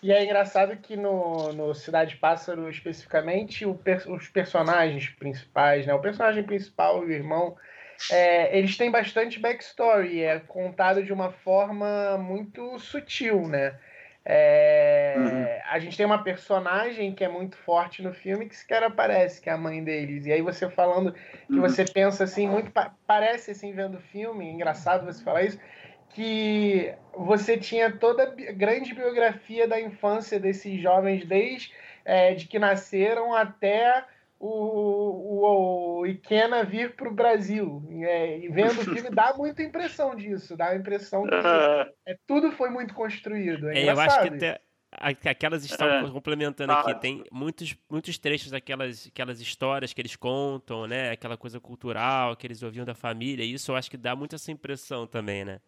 E 0.04 0.12
é 0.12 0.22
engraçado 0.22 0.76
que 0.76 0.98
no, 0.98 1.54
no 1.54 1.74
Cidade 1.74 2.18
Pássaro, 2.18 2.70
especificamente, 2.70 3.66
per, 3.84 4.04
os 4.12 4.28
personagens 4.28 5.08
principais, 5.08 5.88
né? 5.88 5.94
O 5.94 6.02
personagem 6.02 6.44
principal 6.44 7.04
e 7.04 7.06
o 7.08 7.12
irmão, 7.12 7.56
é, 8.12 8.58
eles 8.58 8.76
têm 8.76 8.92
bastante 8.92 9.40
backstory, 9.40 10.22
é 10.22 10.40
contado 10.42 11.02
de 11.02 11.14
uma 11.14 11.32
forma 11.32 12.18
muito 12.18 12.78
sutil, 12.80 13.48
né? 13.48 13.80
É, 14.26 15.16
uhum. 15.18 15.46
A 15.70 15.80
gente 15.80 15.96
tem 15.96 16.06
uma 16.06 16.22
personagem 16.22 17.14
que 17.14 17.24
é 17.24 17.30
muito 17.30 17.58
forte 17.58 18.02
no 18.02 18.14
filme 18.14 18.48
que 18.48 18.56
sequer 18.56 18.84
aparece, 18.84 19.42
que 19.42 19.50
é 19.50 19.54
a 19.54 19.58
mãe 19.58 19.82
deles. 19.82 20.26
E 20.26 20.34
aí 20.34 20.42
você 20.42 20.70
falando 20.70 21.14
que 21.14 21.54
uhum. 21.54 21.62
você 21.62 21.86
pensa 21.86 22.26
assim, 22.26 22.48
muito 22.48 22.72
parece 23.08 23.52
assim 23.52 23.74
vendo 23.74 23.98
o 23.98 24.02
filme, 24.02 24.50
engraçado 24.50 25.06
você 25.06 25.24
falar 25.24 25.44
isso, 25.44 25.60
que 26.14 26.94
você 27.16 27.58
tinha 27.58 27.92
toda 27.92 28.24
a 28.24 28.52
grande 28.52 28.94
biografia 28.94 29.68
da 29.68 29.80
infância 29.80 30.40
desses 30.40 30.82
jovens, 30.82 31.26
desde 31.26 31.72
é, 32.06 32.34
de 32.34 32.48
que 32.48 32.60
nasceram 32.60 33.34
até 33.34 34.06
o, 34.40 34.50
o, 34.50 36.00
o 36.00 36.06
Ikena 36.06 36.64
vir 36.64 36.96
para 36.96 37.08
o 37.08 37.14
Brasil. 37.14 37.82
É, 38.02 38.40
e 38.40 38.50
vendo 38.50 38.82
o 38.82 38.84
filme 38.84 39.10
dá 39.10 39.34
muita 39.36 39.64
impressão 39.64 40.16
disso, 40.16 40.58
dá 40.58 40.70
a 40.70 40.76
impressão 40.76 41.24
que 41.24 41.34
é, 42.06 42.18
tudo 42.28 42.52
foi 42.52 42.70
muito 42.70 42.94
construído. 42.94 43.70
É, 43.70 43.84
é 43.84 43.92
eu 43.92 44.00
acho 44.00 44.22
que 44.22 44.60
até 44.92 45.30
aquelas 45.30 45.66
estão 45.66 45.88
é. 45.88 46.12
complementando 46.12 46.72
aqui. 46.74 46.92
Ah. 46.92 46.96
Tem 46.96 47.24
muitos, 47.32 47.76
muitos 47.90 48.18
trechos 48.18 48.52
daquelas 48.52 49.08
aquelas 49.08 49.40
histórias 49.42 49.94
que 49.94 50.02
eles 50.02 50.16
contam, 50.16 50.86
né? 50.86 51.12
Aquela 51.12 51.38
coisa 51.38 51.60
cultural 51.60 52.36
que 52.36 52.46
eles 52.46 52.62
ouviam 52.62 52.86
da 52.86 52.94
família. 52.94 53.44
Isso 53.44 53.72
eu 53.72 53.76
acho 53.76 53.90
que 53.90 53.98
dá 53.98 54.16
muito 54.16 54.36
essa 54.36 54.52
impressão 54.52 55.08
também, 55.08 55.44
né? 55.46 55.60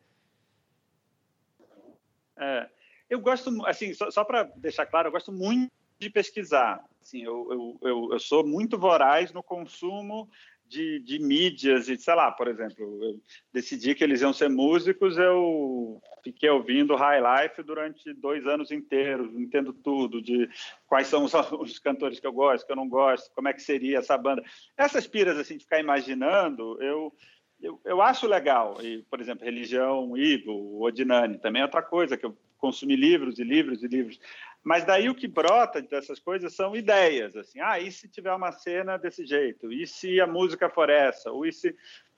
É, 2.38 2.70
eu 3.10 3.20
gosto, 3.20 3.66
assim, 3.66 3.94
só, 3.94 4.10
só 4.12 4.24
para 4.24 4.44
deixar 4.56 4.86
claro, 4.86 5.08
eu 5.08 5.12
gosto 5.12 5.32
muito 5.32 5.72
de 6.00 6.10
pesquisar. 6.10 6.84
Assim, 7.02 7.24
eu, 7.24 7.48
eu, 7.52 7.90
eu, 7.90 8.10
eu 8.14 8.20
sou 8.20 8.46
muito 8.46 8.78
voraz 8.78 9.32
no 9.32 9.44
consumo 9.44 10.30
de, 10.68 11.00
de, 11.00 11.20
mídias 11.20 11.88
e, 11.88 11.98
sei 11.98 12.16
lá, 12.16 12.32
por 12.32 12.48
exemplo, 12.48 12.84
eu 13.04 13.22
decidi 13.54 13.94
que 13.94 14.04
eles 14.04 14.22
iam 14.22 14.34
ser 14.34 14.50
músicos, 14.50 15.18
eu 15.18 16.02
fiquei 16.24 16.50
ouvindo 16.50 16.96
High 16.96 17.22
Life 17.22 17.62
durante 17.62 18.12
dois 18.14 18.46
anos 18.48 18.72
inteiros, 18.72 19.32
entendo 19.36 19.72
tudo, 19.72 20.22
de 20.22 20.50
quais 20.88 21.08
são 21.08 21.24
os, 21.24 21.34
os, 21.60 21.80
cantores 21.80 22.20
que 22.20 22.26
eu 22.26 22.34
gosto, 22.34 22.66
que 22.66 22.72
eu 22.72 22.76
não 22.76 22.90
gosto, 22.90 23.32
como 23.36 23.48
é 23.48 23.54
que 23.54 23.62
seria 23.62 24.00
essa 24.00 24.18
banda. 24.18 24.44
Essas 24.76 25.06
piras, 25.06 25.38
assim, 25.38 25.58
de 25.58 25.64
ficar 25.64 25.80
imaginando, 25.80 26.82
eu 26.82 27.14
eu, 27.62 27.80
eu 27.86 28.02
acho 28.02 28.28
legal. 28.28 28.78
E, 28.82 29.04
por 29.04 29.20
exemplo, 29.20 29.46
religião, 29.46 30.16
Ivo, 30.18 30.82
Odinani, 30.82 31.38
também 31.38 31.62
é 31.62 31.66
outra 31.66 31.82
coisa, 31.82 32.18
que 32.18 32.26
eu 32.26 32.38
consumi 32.58 32.96
livros 32.96 33.40
e 33.40 33.44
livros 33.44 33.84
e 33.84 33.88
livros. 33.88 34.20
Mas 34.64 34.84
daí 34.84 35.10
o 35.10 35.16
que 35.16 35.28
brota 35.28 35.82
dessas 35.82 36.20
coisas 36.20 36.56
são 36.56 36.76
ideias, 36.76 37.36
assim, 37.36 37.60
ah, 37.60 37.80
e 37.80 37.92
se 37.92 38.10
tiver 38.10 38.34
uma 38.34 38.52
cena 38.52 38.98
desse 38.98 39.26
jeito? 39.26 39.72
E 39.72 39.86
se 39.86 40.20
a 40.20 40.26
música 40.26 40.70
for 40.70 40.90
essa? 40.90 41.32
Ou 41.32 41.46
e 41.46 41.52
se... 41.52 41.76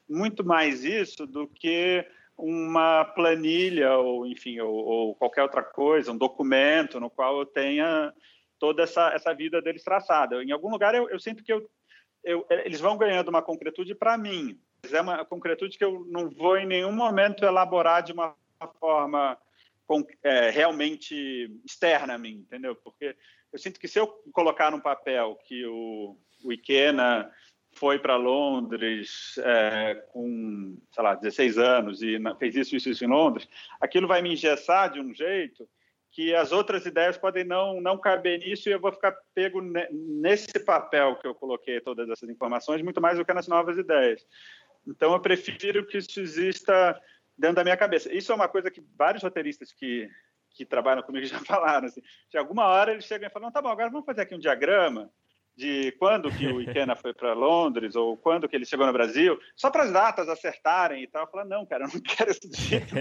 Muito 0.09 0.41
mais 0.41 0.85
isso 0.85 1.27
do 1.27 1.45
que 1.47 2.05
uma 2.38 3.03
planilha 3.03 3.97
ou, 3.97 4.25
enfim, 4.25 4.57
ou, 4.59 4.73
ou 4.73 5.15
qualquer 5.15 5.41
outra 5.41 5.61
coisa, 5.61 6.13
um 6.13 6.17
documento 6.17 6.97
no 6.97 7.09
qual 7.09 7.39
eu 7.39 7.45
tenha 7.45 8.13
toda 8.57 8.83
essa, 8.83 9.09
essa 9.13 9.33
vida 9.33 9.61
deles 9.61 9.83
traçada. 9.83 10.41
Em 10.41 10.51
algum 10.51 10.69
lugar 10.69 10.95
eu, 10.95 11.09
eu 11.09 11.19
sinto 11.19 11.43
que 11.43 11.51
eu, 11.51 11.69
eu, 12.23 12.45
eles 12.49 12.79
vão 12.79 12.97
ganhando 12.97 13.29
uma 13.29 13.41
concretude 13.41 13.95
para 13.95 14.17
mim, 14.17 14.57
é 14.91 15.01
uma 15.01 15.25
concretude 15.25 15.78
que 15.78 15.84
eu 15.84 16.05
não 16.09 16.30
vou 16.30 16.57
em 16.57 16.65
nenhum 16.65 16.91
momento 16.91 17.45
elaborar 17.45 18.03
de 18.03 18.13
uma 18.13 18.36
forma 18.80 19.38
é, 20.23 20.49
realmente 20.49 21.51
externa 21.65 22.15
a 22.15 22.17
mim, 22.17 22.45
entendeu? 22.45 22.75
Porque 22.75 23.15
eu 23.51 23.59
sinto 23.59 23.80
que 23.80 23.88
se 23.88 23.99
eu 23.99 24.07
colocar 24.34 24.71
num 24.71 24.80
papel 24.80 25.38
que 25.45 25.65
o, 25.65 26.17
o 26.43 26.51
Ikena 26.51 27.32
foi 27.73 27.99
para 27.99 28.15
Londres 28.15 29.38
é, 29.38 29.95
com, 30.11 30.78
sei 30.91 31.03
lá, 31.03 31.15
16 31.15 31.57
anos 31.57 32.01
e 32.01 32.17
fez 32.39 32.55
isso 32.55 32.75
isso, 32.75 32.89
isso 32.89 33.05
em 33.05 33.07
Londres, 33.07 33.47
aquilo 33.80 34.07
vai 34.07 34.21
me 34.21 34.34
engessar 34.34 34.91
de 34.91 34.99
um 34.99 35.13
jeito 35.13 35.67
que 36.11 36.34
as 36.34 36.51
outras 36.51 36.86
ideias 36.86 37.17
podem 37.17 37.43
não 37.43 37.80
não 37.80 37.97
caber 37.97 38.39
nisso 38.39 38.67
e 38.67 38.71
eu 38.71 38.80
vou 38.80 38.91
ficar 38.91 39.15
pego 39.36 39.61
nesse 39.91 40.59
papel 40.65 41.15
que 41.17 41.28
eu 41.28 41.36
coloquei 41.36 41.80
todas 41.80 42.09
essas 42.09 42.30
informações 42.30 42.82
muito 42.82 42.99
mais 42.99 43.17
do 43.17 43.25
que 43.25 43.34
nas 43.34 43.47
novas 43.47 43.78
ideias. 43.78 44.25
Então, 44.88 45.13
eu 45.13 45.19
prefiro 45.19 45.85
que 45.85 45.97
isso 45.97 46.19
exista 46.19 46.99
dentro 47.38 47.57
da 47.57 47.63
minha 47.63 47.77
cabeça. 47.77 48.13
Isso 48.13 48.31
é 48.31 48.35
uma 48.35 48.47
coisa 48.47 48.71
que 48.71 48.83
vários 48.97 49.21
roteiristas 49.21 49.71
que, 49.71 50.09
que 50.51 50.65
trabalham 50.65 51.03
comigo 51.03 51.25
já 51.27 51.39
falaram. 51.39 51.88
Assim, 51.88 52.01
de 52.29 52.38
alguma 52.38 52.65
hora 52.65 52.91
eles 52.91 53.05
chegam 53.05 53.27
e 53.27 53.31
falam: 53.31 53.51
tá 53.51 53.61
bom, 53.61 53.69
agora 53.69 53.89
vamos 53.89 54.05
fazer 54.05 54.21
aqui 54.21 54.33
um 54.35 54.39
diagrama 54.39 55.11
de 55.57 55.91
quando 55.93 56.31
que 56.31 56.45
o 56.45 56.61
Ikena 56.61 56.95
foi 56.95 57.15
para 57.15 57.33
Londres 57.33 57.95
ou 57.95 58.15
quando 58.15 58.47
que 58.47 58.55
ele 58.55 58.63
chegou 58.63 58.85
no 58.85 58.93
Brasil, 58.93 59.39
só 59.55 59.71
para 59.71 59.83
as 59.83 59.91
datas 59.91 60.29
acertarem 60.29 61.03
e 61.03 61.07
tal. 61.07 61.23
Eu 61.23 61.27
falo, 61.27 61.49
não, 61.49 61.65
cara, 61.65 61.85
eu 61.85 61.89
não 61.91 61.99
quero 61.99 62.29
esse 62.29 62.47
jeito 62.53 62.93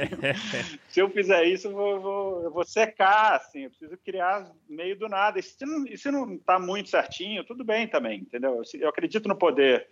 Se 0.89 1.01
eu 1.01 1.11
fizer 1.11 1.45
isso, 1.45 1.69
eu 1.69 1.73
vou, 1.73 2.01
vou, 2.01 2.43
eu 2.45 2.51
vou 2.51 2.65
secar, 2.65 3.37
assim, 3.37 3.65
eu 3.65 3.71
preciso 3.71 3.99
criar 3.99 4.51
meio 4.67 4.99
do 4.99 5.07
nada. 5.07 5.39
E 5.39 5.43
se 5.43 6.11
não 6.11 6.35
está 6.35 6.59
muito 6.59 6.89
certinho, 6.89 7.45
tudo 7.45 7.63
bem 7.63 7.87
também, 7.87 8.21
entendeu? 8.21 8.63
Eu 8.75 8.89
acredito 8.89 9.29
no 9.29 9.37
poder 9.37 9.87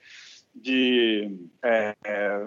de 0.55 1.49
é, 1.63 1.95
é, 2.05 2.41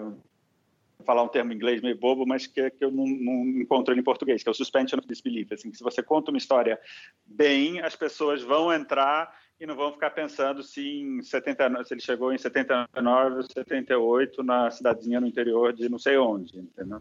falar 1.04 1.22
um 1.22 1.28
termo 1.28 1.52
em 1.52 1.56
inglês 1.56 1.80
meio 1.80 1.98
bobo, 1.98 2.26
mas 2.26 2.46
que, 2.46 2.70
que 2.70 2.84
eu 2.84 2.90
não, 2.90 3.06
não, 3.06 3.44
encontro 3.60 3.98
em 3.98 4.02
português, 4.02 4.42
que 4.42 4.48
é 4.48 4.52
o 4.52 4.54
suspension 4.54 4.98
of 4.98 5.08
disbelief. 5.08 5.52
Assim, 5.52 5.70
que 5.70 5.76
se 5.76 5.82
você 5.82 6.02
conta 6.02 6.30
uma 6.30 6.38
história 6.38 6.78
bem, 7.24 7.80
as 7.80 7.96
pessoas 7.96 8.42
vão 8.42 8.72
entrar 8.72 9.32
e 9.60 9.66
não 9.66 9.74
vão 9.74 9.92
ficar 9.92 10.10
pensando 10.10 10.62
se, 10.62 10.80
em 10.80 11.20
79, 11.20 11.84
se 11.84 11.94
ele 11.94 12.00
chegou 12.00 12.32
em 12.32 12.38
79 12.38 13.36
ou 13.36 13.42
78 13.42 14.42
na 14.44 14.70
cidadezinha 14.70 15.20
no 15.20 15.26
interior 15.26 15.72
de 15.72 15.88
não 15.88 15.98
sei 15.98 16.16
onde, 16.16 16.58
entendeu? 16.58 17.00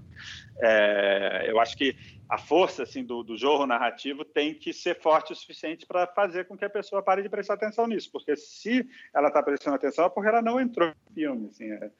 É, 0.59 1.45
eu 1.47 1.59
acho 1.59 1.77
que 1.77 1.95
a 2.27 2.37
força 2.37 2.81
assim 2.81 3.03
do, 3.03 3.21
do 3.21 3.37
jorro 3.37 3.67
narrativo 3.67 4.25
tem 4.25 4.55
que 4.55 4.73
ser 4.73 4.99
forte 4.99 5.33
o 5.33 5.35
suficiente 5.35 5.85
para 5.85 6.07
fazer 6.07 6.45
com 6.45 6.57
que 6.57 6.65
a 6.65 6.69
pessoa 6.69 7.03
pare 7.03 7.21
de 7.21 7.29
prestar 7.29 7.53
atenção 7.53 7.85
nisso, 7.85 8.09
porque 8.11 8.35
se 8.35 8.87
ela 9.13 9.27
está 9.27 9.43
prestando 9.43 9.75
atenção 9.75 10.05
é 10.05 10.09
porque 10.09 10.29
ela 10.29 10.41
não 10.41 10.59
entrou 10.59 10.89
no 10.89 11.13
filme, 11.13 11.47
assim, 11.47 11.71
é, 11.71 11.91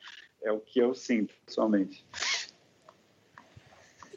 é 0.43 0.51
o 0.51 0.60
que 0.60 0.80
eu 0.80 0.95
sinto 0.95 1.36
pessoalmente. 1.45 2.03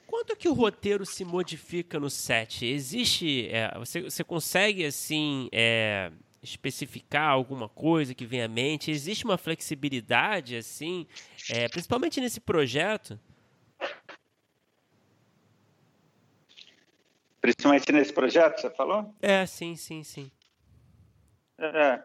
Quanto 0.06 0.34
que 0.34 0.48
o 0.48 0.52
roteiro 0.52 1.06
se 1.06 1.24
modifica 1.24 2.00
no 2.00 2.10
set? 2.10 2.66
Existe, 2.66 3.48
é, 3.48 3.72
você, 3.78 4.02
você 4.02 4.24
consegue 4.24 4.84
assim 4.84 5.48
é, 5.52 6.10
especificar 6.42 7.30
alguma 7.30 7.68
coisa 7.68 8.14
que 8.14 8.24
vem 8.24 8.42
à 8.42 8.48
mente? 8.48 8.90
Existe 8.90 9.24
uma 9.24 9.38
flexibilidade, 9.38 10.56
assim, 10.56 11.06
é, 11.50 11.68
principalmente 11.68 12.20
nesse 12.20 12.40
projeto? 12.40 13.18
Principalmente 17.40 17.90
nesse 17.92 18.12
projeto, 18.12 18.60
você 18.60 18.70
falou? 18.70 19.14
É, 19.20 19.46
sim, 19.46 19.74
sim, 19.76 20.02
sim. 20.02 20.30
É. 21.58 22.02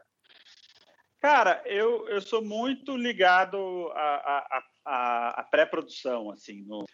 Cara, 1.19 1.61
eu, 1.65 2.07
eu 2.09 2.21
sou 2.21 2.43
muito 2.43 2.95
ligado 2.95 3.89
à, 3.93 4.61
à, 4.85 5.41
à 5.41 5.43
pré-produção, 5.43 6.29
assim, 6.31 6.61
no 6.61 6.85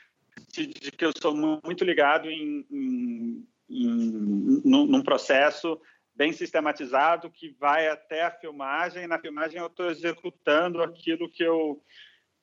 de 0.53 0.91
que 0.91 1.05
eu 1.05 1.11
sou 1.21 1.35
muito 1.35 1.83
ligado 1.83 2.29
em, 2.29 2.65
em, 2.71 3.47
em 3.69 4.61
num 4.63 5.03
processo 5.03 5.79
bem 6.15 6.33
sistematizado 6.33 7.31
que 7.31 7.55
vai 7.59 7.87
até 7.87 8.23
a 8.23 8.31
filmagem. 8.31 9.07
Na 9.07 9.19
filmagem 9.19 9.59
eu 9.59 9.67
estou 9.67 9.89
executando 9.89 10.81
aquilo 10.81 11.29
que 11.29 11.43
eu 11.43 11.81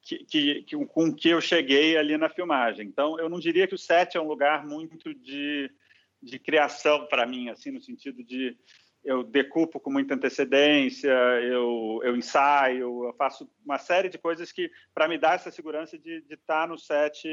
que, 0.00 0.24
que, 0.24 0.62
que, 0.62 0.86
com 0.86 1.14
que 1.14 1.28
eu 1.28 1.40
cheguei 1.40 1.96
ali 1.96 2.16
na 2.16 2.28
filmagem. 2.28 2.86
Então 2.86 3.18
eu 3.18 3.28
não 3.28 3.38
diria 3.38 3.66
que 3.66 3.74
o 3.74 3.78
set 3.78 4.16
é 4.16 4.20
um 4.20 4.28
lugar 4.28 4.66
muito 4.66 5.12
de, 5.14 5.70
de 6.22 6.38
criação 6.38 7.06
para 7.06 7.26
mim, 7.26 7.48
assim 7.50 7.70
no 7.70 7.80
sentido 7.80 8.24
de 8.24 8.56
eu 9.04 9.22
decupo 9.22 9.80
com 9.80 9.90
muita 9.90 10.14
antecedência, 10.14 11.10
eu, 11.42 12.00
eu 12.02 12.16
ensaio, 12.16 13.04
eu 13.04 13.14
faço 13.14 13.50
uma 13.64 13.78
série 13.78 14.08
de 14.08 14.18
coisas 14.18 14.52
que 14.52 14.70
para 14.92 15.08
me 15.08 15.16
dar 15.16 15.36
essa 15.36 15.50
segurança 15.50 15.98
de, 15.98 16.24
estar 16.28 16.62
tá 16.62 16.66
no 16.66 16.78
set 16.78 17.26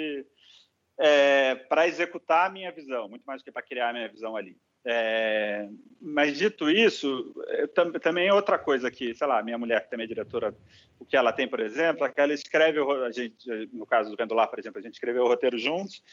é, 0.98 1.56
para 1.56 1.88
executar 1.88 2.48
a 2.48 2.54
minha 2.54 2.72
visão, 2.72 3.10
muito 3.10 3.24
mais 3.24 3.42
do 3.42 3.46
que 3.46 3.52
para 3.52 3.62
criar 3.62 3.90
a 3.90 3.94
minha 3.94 4.08
visão 4.08 4.36
ali. 4.36 4.58
É, 4.88 5.68
mas 6.00 6.38
dito 6.38 6.70
isso, 6.70 7.34
tam, 7.74 7.92
também 7.94 8.32
outra 8.32 8.60
coisa 8.60 8.92
que, 8.92 9.16
sei 9.16 9.26
lá, 9.26 9.42
minha 9.42 9.58
mulher 9.58 9.84
que 9.84 9.90
também 9.90 10.04
é 10.04 10.08
diretora, 10.08 10.56
o 11.00 11.06
que 11.06 11.18
ela 11.18 11.34
tem, 11.34 11.48
por 11.48 11.60
exemplo, 11.60 12.06
é 12.06 12.12
que 12.12 12.22
ela 12.22 12.34
escreve, 12.34 12.80
a 12.80 13.12
gente, 13.12 13.50
no 13.74 13.88
caso 13.88 14.12
do 14.12 14.16
Vendular, 14.16 14.48
por 14.48 14.60
exemplo, 14.60 14.80
a 14.80 14.84
gente 14.84 14.94
escreveu 14.94 15.24
o 15.24 15.28
roteiro 15.28 15.58
juntos, 15.58 16.04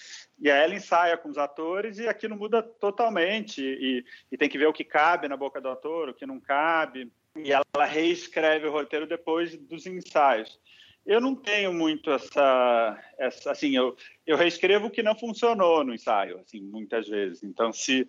e 0.41 0.51
aí 0.51 0.65
ela 0.65 0.75
ensaia 0.75 1.19
com 1.19 1.29
os 1.29 1.37
atores 1.37 1.99
e 1.99 2.09
aquilo 2.09 2.35
muda 2.35 2.63
totalmente, 2.63 3.63
e, 3.63 4.03
e 4.31 4.39
tem 4.39 4.49
que 4.49 4.57
ver 4.57 4.67
o 4.67 4.73
que 4.73 4.85
cabe 4.85 5.29
na 5.29 5.37
boca 5.37 5.61
do 5.61 5.69
ator, 5.69 6.09
o 6.09 6.15
que 6.15 6.25
não 6.25 6.41
cabe, 6.41 7.13
e 7.37 7.53
ela 7.53 7.85
reescreve 7.85 8.67
o 8.67 8.73
roteiro 8.73 9.07
depois 9.07 9.55
dos 9.57 9.87
ensaios. 9.87 10.59
Eu 11.05 11.21
não 11.21 11.35
tenho 11.35 11.73
muito 11.73 12.11
essa, 12.13 12.99
essa 13.19 13.51
assim, 13.51 13.77
eu, 13.77 13.97
eu 14.27 14.37
reescrevo 14.37 14.87
o 14.87 14.91
que 14.91 15.03
não 15.03 15.19
funcionou 15.19 15.83
no 15.83 15.93
ensaio, 15.93 16.39
assim, 16.39 16.61
muitas 16.61 17.09
vezes. 17.09 17.43
Então, 17.43 17.73
se, 17.73 18.09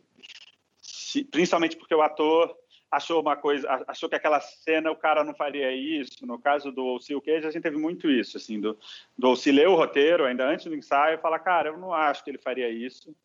principalmente 1.23 1.75
porque 1.75 1.93
o 1.93 2.01
ator 2.01 2.55
achou 2.93 3.19
uma 3.19 3.35
coisa, 3.35 3.67
achou 3.87 4.07
que 4.07 4.15
aquela 4.15 4.39
cena 4.39 4.91
o 4.91 4.95
cara 4.95 5.23
não 5.23 5.33
faria 5.33 5.71
isso. 5.71 6.25
No 6.25 6.39
caso 6.39 6.71
do 6.71 6.85
Olsi 6.85 7.19
Queijo, 7.21 7.47
a 7.47 7.51
gente 7.51 7.63
teve 7.63 7.77
muito 7.77 8.09
isso, 8.09 8.37
assim, 8.37 8.59
do, 8.59 8.77
do 9.17 9.29
Olsi 9.29 9.51
ler 9.51 9.67
o 9.67 9.75
roteiro 9.75 10.25
ainda 10.25 10.47
antes 10.47 10.65
do 10.65 10.75
ensaio 10.75 11.15
e 11.15 11.21
falar, 11.21 11.39
cara, 11.39 11.69
eu 11.69 11.77
não 11.77 11.91
acho 11.91 12.23
que 12.23 12.29
ele 12.29 12.37
faria 12.37 12.69
isso. 12.69 13.15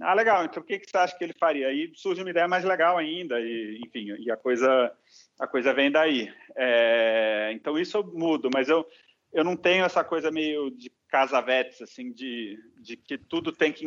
Ah, 0.00 0.12
legal, 0.12 0.44
então 0.44 0.62
o 0.62 0.66
que, 0.66 0.78
que 0.78 0.90
você 0.90 0.96
acha 0.98 1.16
que 1.16 1.24
ele 1.24 1.32
faria? 1.38 1.68
Aí 1.68 1.90
surge 1.94 2.20
uma 2.20 2.30
ideia 2.30 2.46
mais 2.46 2.64
legal 2.64 2.98
ainda, 2.98 3.40
e, 3.40 3.80
enfim, 3.86 4.14
e 4.18 4.30
a 4.30 4.36
coisa, 4.36 4.92
a 5.38 5.46
coisa 5.46 5.72
vem 5.72 5.90
daí. 5.90 6.32
É, 6.54 7.50
então 7.54 7.78
isso 7.78 7.96
eu 7.96 8.04
mudo, 8.04 8.50
mas 8.52 8.68
eu, 8.68 8.86
eu 9.32 9.42
não 9.42 9.56
tenho 9.56 9.84
essa 9.84 10.04
coisa 10.04 10.30
meio 10.30 10.70
de 10.70 10.92
casavetes, 11.08 11.80
assim, 11.80 12.12
de, 12.12 12.58
de 12.78 12.96
que 12.96 13.16
tudo 13.16 13.52
tem 13.52 13.72
que 13.72 13.86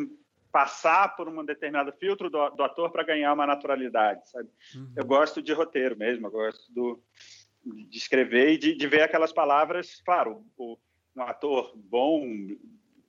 passar 0.52 1.16
por 1.16 1.28
um 1.28 1.46
determinado 1.46 1.92
filtro 1.94 2.30
do, 2.30 2.50
do 2.50 2.64
ator 2.64 2.92
para 2.92 3.04
ganhar 3.04 3.34
uma 3.34 3.46
naturalidade, 3.46 4.30
sabe? 4.30 4.50
Uhum. 4.76 4.92
Eu 4.96 5.06
gosto 5.06 5.42
de 5.42 5.54
roteiro 5.54 5.98
mesmo, 5.98 6.28
eu 6.28 6.32
gosto 6.32 6.72
do, 6.74 7.04
de 7.64 7.98
escrever 7.98 8.54
e 8.54 8.58
de, 8.58 8.76
de 8.76 8.88
ver 8.88 9.02
aquelas 9.02 9.32
palavras, 9.32 10.02
claro, 10.04 10.44
o, 10.58 10.78
um 11.16 11.22
ator 11.24 11.72
bom 11.76 12.26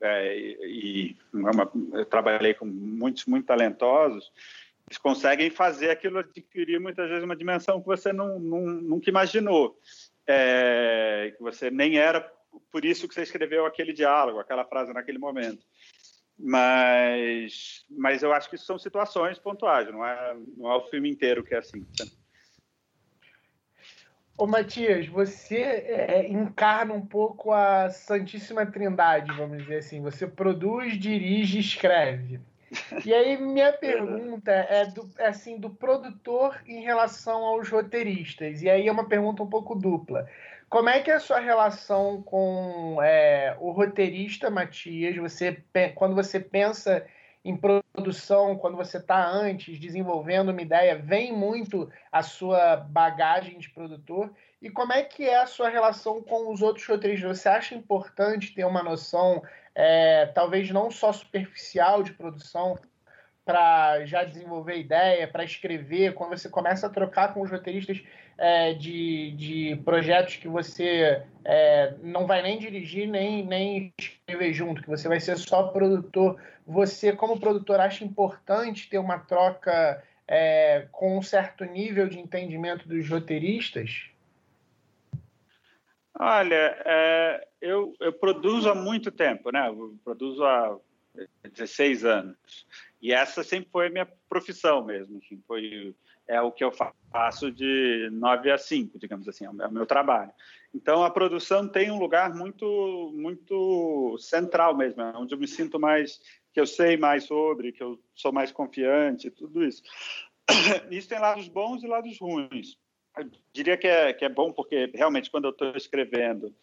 é, 0.00 0.36
e, 0.36 1.16
uma, 1.32 1.70
eu 1.92 2.04
trabalhei 2.04 2.54
com 2.54 2.66
muitos 2.66 3.24
muito 3.26 3.46
talentosos, 3.46 4.30
eles 4.88 4.98
conseguem 4.98 5.50
fazer 5.50 5.90
aquilo 5.90 6.18
adquirir 6.18 6.80
muitas 6.80 7.08
vezes 7.08 7.24
uma 7.24 7.36
dimensão 7.36 7.80
que 7.80 7.86
você 7.86 8.12
não, 8.12 8.38
não 8.38 8.60
nunca 8.66 9.08
imaginou, 9.08 9.78
é, 10.26 11.32
que 11.36 11.42
você 11.42 11.70
nem 11.70 11.96
era 11.96 12.20
por 12.72 12.84
isso 12.84 13.06
que 13.08 13.14
você 13.14 13.22
escreveu 13.22 13.64
aquele 13.64 13.92
diálogo, 13.92 14.40
aquela 14.40 14.64
frase 14.64 14.92
naquele 14.92 15.18
momento 15.18 15.64
mas 16.42 17.84
mas 17.90 18.22
eu 18.22 18.32
acho 18.32 18.48
que 18.48 18.56
são 18.56 18.78
situações 18.78 19.38
pontuais 19.38 19.90
não 19.90 20.04
é 20.06 20.36
não 20.56 20.70
é 20.70 20.76
o 20.76 20.86
filme 20.86 21.10
inteiro 21.10 21.44
que 21.44 21.54
é 21.54 21.58
assim 21.58 21.86
Ô 24.40 24.46
Matias, 24.46 25.06
você 25.06 25.58
é, 25.58 26.26
encarna 26.26 26.94
um 26.94 27.04
pouco 27.04 27.52
a 27.52 27.90
Santíssima 27.90 28.64
Trindade, 28.64 29.30
vamos 29.32 29.58
dizer 29.58 29.76
assim. 29.76 30.00
Você 30.00 30.26
produz, 30.26 30.98
dirige, 30.98 31.58
escreve. 31.58 32.40
E 33.04 33.12
aí 33.12 33.36
minha 33.36 33.70
pergunta 33.76 34.50
é 34.50 34.86
do 34.86 35.10
é 35.18 35.26
assim 35.26 35.58
do 35.58 35.68
produtor 35.68 36.58
em 36.66 36.80
relação 36.80 37.44
aos 37.44 37.68
roteiristas. 37.68 38.62
E 38.62 38.70
aí 38.70 38.88
é 38.88 38.90
uma 38.90 39.06
pergunta 39.06 39.42
um 39.42 39.46
pouco 39.46 39.74
dupla. 39.74 40.26
Como 40.70 40.88
é 40.88 41.00
que 41.00 41.10
é 41.10 41.14
a 41.14 41.20
sua 41.20 41.40
relação 41.40 42.22
com 42.22 43.02
é, 43.02 43.56
o 43.58 43.72
roteirista, 43.72 44.48
Matias? 44.48 45.16
Você, 45.16 45.64
quando 45.96 46.14
você 46.14 46.38
pensa 46.38 47.04
em 47.44 47.56
produção, 47.56 48.56
quando 48.56 48.76
você 48.76 48.98
está 48.98 49.28
antes 49.28 49.80
desenvolvendo 49.80 50.50
uma 50.50 50.62
ideia, 50.62 50.94
vem 50.94 51.32
muito 51.32 51.90
a 52.12 52.22
sua 52.22 52.76
bagagem 52.76 53.58
de 53.58 53.68
produtor? 53.70 54.32
E 54.62 54.70
como 54.70 54.92
é 54.92 55.02
que 55.02 55.24
é 55.24 55.40
a 55.40 55.46
sua 55.46 55.68
relação 55.68 56.22
com 56.22 56.52
os 56.52 56.62
outros 56.62 56.86
roteiristas? 56.86 57.40
Você 57.40 57.48
acha 57.48 57.74
importante 57.74 58.54
ter 58.54 58.64
uma 58.64 58.82
noção, 58.82 59.42
é, 59.74 60.26
talvez 60.26 60.70
não 60.70 60.88
só 60.88 61.12
superficial 61.12 62.04
de 62.04 62.12
produção, 62.12 62.78
para 63.44 64.04
já 64.06 64.24
desenvolver 64.24 64.78
ideia, 64.78 65.26
para 65.26 65.44
escrever, 65.44 66.14
quando 66.14 66.38
você 66.38 66.48
começa 66.48 66.86
a 66.86 66.90
trocar 66.90 67.34
com 67.34 67.40
os 67.42 67.50
roteiristas 67.50 68.02
é, 68.38 68.72
de, 68.74 69.32
de 69.32 69.76
projetos 69.84 70.36
que 70.36 70.48
você 70.48 71.22
é, 71.44 71.94
não 72.02 72.26
vai 72.26 72.42
nem 72.42 72.58
dirigir 72.58 73.08
nem, 73.08 73.44
nem 73.44 73.92
escrever 73.98 74.52
junto, 74.52 74.82
que 74.82 74.88
você 74.88 75.08
vai 75.08 75.20
ser 75.20 75.36
só 75.36 75.68
produtor. 75.68 76.40
Você, 76.66 77.12
como 77.12 77.40
produtor, 77.40 77.80
acha 77.80 78.04
importante 78.04 78.88
ter 78.88 78.98
uma 78.98 79.18
troca 79.18 80.02
é, 80.28 80.86
com 80.92 81.18
um 81.18 81.22
certo 81.22 81.64
nível 81.64 82.08
de 82.08 82.18
entendimento 82.18 82.88
dos 82.88 83.08
roteiristas? 83.08 84.10
Olha, 86.18 86.76
é, 86.84 87.48
eu, 87.60 87.94
eu 87.98 88.12
produzo 88.12 88.70
há 88.70 88.74
muito 88.74 89.10
tempo, 89.10 89.50
né? 89.50 89.68
Eu 89.68 89.96
produzo 90.04 90.44
há 90.44 90.76
16 91.42 92.04
anos. 92.04 92.36
E 93.00 93.12
essa 93.12 93.42
sempre 93.42 93.70
foi 93.70 93.86
a 93.86 93.90
minha 93.90 94.08
profissão 94.28 94.84
mesmo. 94.84 95.18
Assim, 95.18 95.42
foi, 95.46 95.94
é 96.28 96.40
o 96.40 96.52
que 96.52 96.62
eu 96.62 96.70
faço 97.10 97.50
de 97.50 98.08
9 98.12 98.50
a 98.50 98.58
5, 98.58 98.98
digamos 98.98 99.28
assim, 99.28 99.44
é 99.44 99.50
o 99.50 99.72
meu 99.72 99.86
trabalho. 99.86 100.32
Então, 100.74 101.02
a 101.02 101.10
produção 101.10 101.66
tem 101.66 101.90
um 101.90 101.98
lugar 101.98 102.34
muito, 102.34 103.10
muito 103.14 104.16
central 104.18 104.76
mesmo, 104.76 105.02
é 105.02 105.16
onde 105.16 105.34
eu 105.34 105.38
me 105.38 105.48
sinto 105.48 105.80
mais, 105.80 106.20
que 106.52 106.60
eu 106.60 106.66
sei 106.66 106.96
mais 106.96 107.24
sobre, 107.24 107.72
que 107.72 107.82
eu 107.82 107.98
sou 108.14 108.32
mais 108.32 108.52
confiante, 108.52 109.30
tudo 109.30 109.64
isso. 109.64 109.82
Isso 110.90 111.08
tem 111.08 111.18
lados 111.18 111.48
bons 111.48 111.82
e 111.82 111.86
lados 111.86 112.18
ruins. 112.20 112.76
Eu 113.16 113.30
diria 113.52 113.76
que 113.76 113.86
é, 113.86 114.12
que 114.12 114.24
é 114.24 114.28
bom 114.28 114.52
porque, 114.52 114.90
realmente, 114.94 115.30
quando 115.30 115.44
eu 115.44 115.50
estou 115.50 115.76
escrevendo, 115.76 116.54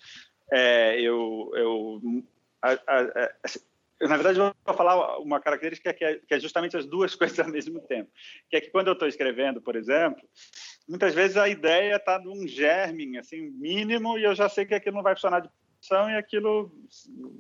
é, 0.52 1.00
eu, 1.02 1.52
eu 1.54 2.02
a, 2.62 2.72
a, 2.72 3.02
a, 3.02 3.32
na 4.02 4.16
verdade, 4.16 4.40
vou 4.40 4.76
falar 4.76 5.18
uma 5.20 5.40
característica 5.40 5.94
que 5.94 6.04
é, 6.04 6.16
que 6.16 6.34
é, 6.34 6.40
justamente 6.40 6.78
as 6.78 6.86
duas 6.86 7.14
coisas 7.16 7.40
ao 7.40 7.50
mesmo 7.50 7.80
tempo. 7.82 8.12
Que 8.50 8.58
é 8.58 8.62
que 8.62 8.70
quando 8.70 8.88
eu 8.88 8.94
estou 8.94 9.08
escrevendo, 9.08 9.62
por 9.62 9.76
exemplo, 9.76 10.22
muitas 10.88 11.14
vezes 11.14 11.38
a 11.38 11.50
ideia 11.50 11.96
está 11.96 12.20
num 12.20 12.48
germe 12.48 13.18
assim, 13.18 13.50
mínimo 13.50 14.18
e 14.18 14.24
eu 14.24 14.36
já 14.36 14.48
sei 14.48 14.66
que 14.66 14.76
aquilo 14.76 14.98
não 14.98 15.04
vai 15.04 15.16
funcionar 15.16 15.40
de 15.40 15.50
e 16.10 16.16
aquilo 16.16 16.72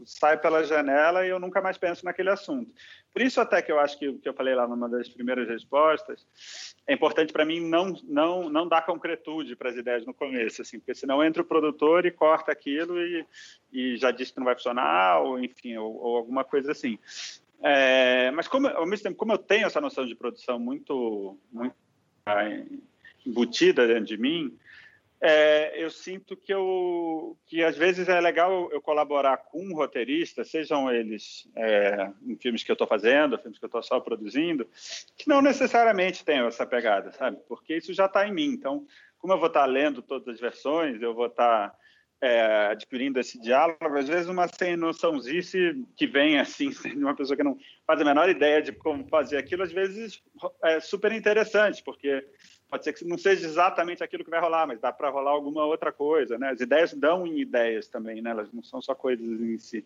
sai 0.06 0.38
pela 0.38 0.64
janela 0.64 1.26
e 1.26 1.30
eu 1.30 1.40
nunca 1.40 1.62
mais 1.62 1.78
penso 1.78 2.06
naquele 2.06 2.30
assunto. 2.30 2.72
Por 3.14 3.22
isso 3.22 3.42
até 3.42 3.62
que 3.62 3.72
eu 3.72 3.80
acho 3.80 3.98
que 3.98 4.08
o 4.08 4.20
que 4.20 4.30
eu 4.30 4.34
falei 4.34 4.56
lá 4.56 4.68
numa 4.68 4.88
das 4.88 5.10
primeiras 5.10 5.48
respostas 5.48 6.26
é 6.88 6.94
importante 6.94 7.34
para 7.34 7.46
mim 7.46 7.60
não 7.60 7.94
não 8.04 8.50
não 8.50 8.68
dar 8.68 8.86
concretude 8.86 9.56
para 9.56 9.70
as 9.70 9.76
ideias 9.76 10.06
no 10.06 10.14
começo, 10.14 10.62
assim, 10.62 10.80
porque 10.80 10.96
senão 10.96 11.24
entra 11.24 11.42
o 11.42 11.46
produtor 11.46 12.06
e 12.06 12.12
corta 12.12 12.52
aquilo 12.52 13.00
e, 13.00 13.26
e 13.72 13.98
já 13.98 14.12
disse 14.12 14.34
que 14.34 14.40
não 14.40 14.46
vai 14.46 14.56
funcionar 14.56 15.22
ou 15.22 15.40
enfim 15.40 15.76
ou, 15.78 15.96
ou 15.96 16.18
alguma 16.18 16.44
coisa 16.44 16.72
assim. 16.72 16.98
É, 17.62 18.30
mas 18.32 18.48
como 18.48 18.68
ao 18.68 18.86
mesmo 18.86 19.04
tempo 19.04 19.18
como 19.18 19.34
eu 19.34 19.38
tenho 19.38 19.66
essa 19.66 19.82
noção 19.82 20.06
de 20.06 20.16
produção 20.16 20.60
muito 20.60 21.38
muito 21.52 21.76
embutida 23.26 23.88
dentro 23.88 24.06
de 24.06 24.18
mim 24.18 24.58
é, 25.20 25.84
eu 25.84 25.90
sinto 25.90 26.38
que, 26.38 26.54
eu, 26.54 27.36
que 27.48 27.64
às 27.64 27.76
vezes 27.76 28.08
é 28.08 28.22
legal 28.22 28.70
eu 28.72 28.80
colaborar 28.80 29.38
com 29.38 29.64
um 29.64 29.74
roteirista, 29.74 30.44
sejam 30.44 30.92
eles 30.92 31.50
é, 31.56 32.12
em 32.26 32.36
filmes 32.36 32.64
que 32.64 32.70
eu 32.70 32.76
estou 32.76 32.88
fazendo, 32.88 33.38
filmes 33.38 33.58
que 33.58 33.66
eu 33.66 33.68
estou 33.68 33.82
só 33.82 34.00
produzindo, 34.00 34.68
que 35.18 35.28
não 35.28 35.42
necessariamente 35.42 36.24
tenham 36.24 36.48
essa 36.48 36.68
pegada, 36.68 37.12
sabe? 37.12 37.38
Porque 37.48 37.76
isso 37.76 37.94
já 37.94 38.06
está 38.06 38.28
em 38.28 38.34
mim. 38.34 38.50
Então, 38.50 38.86
como 39.18 39.34
eu 39.34 39.40
vou 39.40 39.48
estar 39.48 39.62
tá 39.62 39.66
lendo 39.66 40.04
todas 40.04 40.28
as 40.28 40.40
versões, 40.40 41.02
eu 41.02 41.16
vou 41.16 41.26
estar 41.26 41.70
tá, 41.70 41.76
é, 42.22 42.68
adquirindo 42.68 43.20
esse 43.20 43.42
diálogo, 43.42 43.98
às 43.98 44.08
vezes 44.08 44.28
uma 44.28 44.48
sem 44.48 44.78
noçãozice 44.78 45.84
que 45.96 46.06
vem 46.06 46.40
assim, 46.40 46.70
de 46.94 47.04
uma 47.04 47.16
pessoa 47.16 47.36
que 47.36 47.44
não 47.44 47.58
faz 47.88 48.00
a 48.00 48.06
menor 48.06 48.30
ideia 48.30 48.62
de 48.62 48.72
como 48.72 49.08
fazer 49.08 49.38
aquilo, 49.38 49.64
às 49.64 49.72
vezes 49.72 50.22
é 50.64 50.80
super 50.80 51.12
interessante, 51.12 51.84
porque 51.84 52.24
pode 52.70 52.84
ser 52.84 52.94
que 52.94 53.06
não 53.06 53.18
seja 53.18 53.46
exatamente 53.46 54.04
aquilo 54.04 54.24
que 54.24 54.30
vai 54.30 54.40
rolar, 54.40 54.68
mas 54.68 54.80
dá 54.80 54.92
para 54.92 55.10
rolar 55.10 55.32
alguma 55.32 55.66
outra 55.66 55.92
coisa, 55.92 56.38
né? 56.38 56.50
As 56.50 56.60
ideias 56.60 56.94
dão 56.94 57.26
em 57.26 57.40
ideias 57.40 57.88
também, 57.88 58.22
né? 58.22 58.32
Elas 58.32 58.52
não 58.52 58.62
são 58.62 58.82
só 58.82 58.94
coisas 58.94 59.26
em 59.26 59.58
si. 59.58 59.86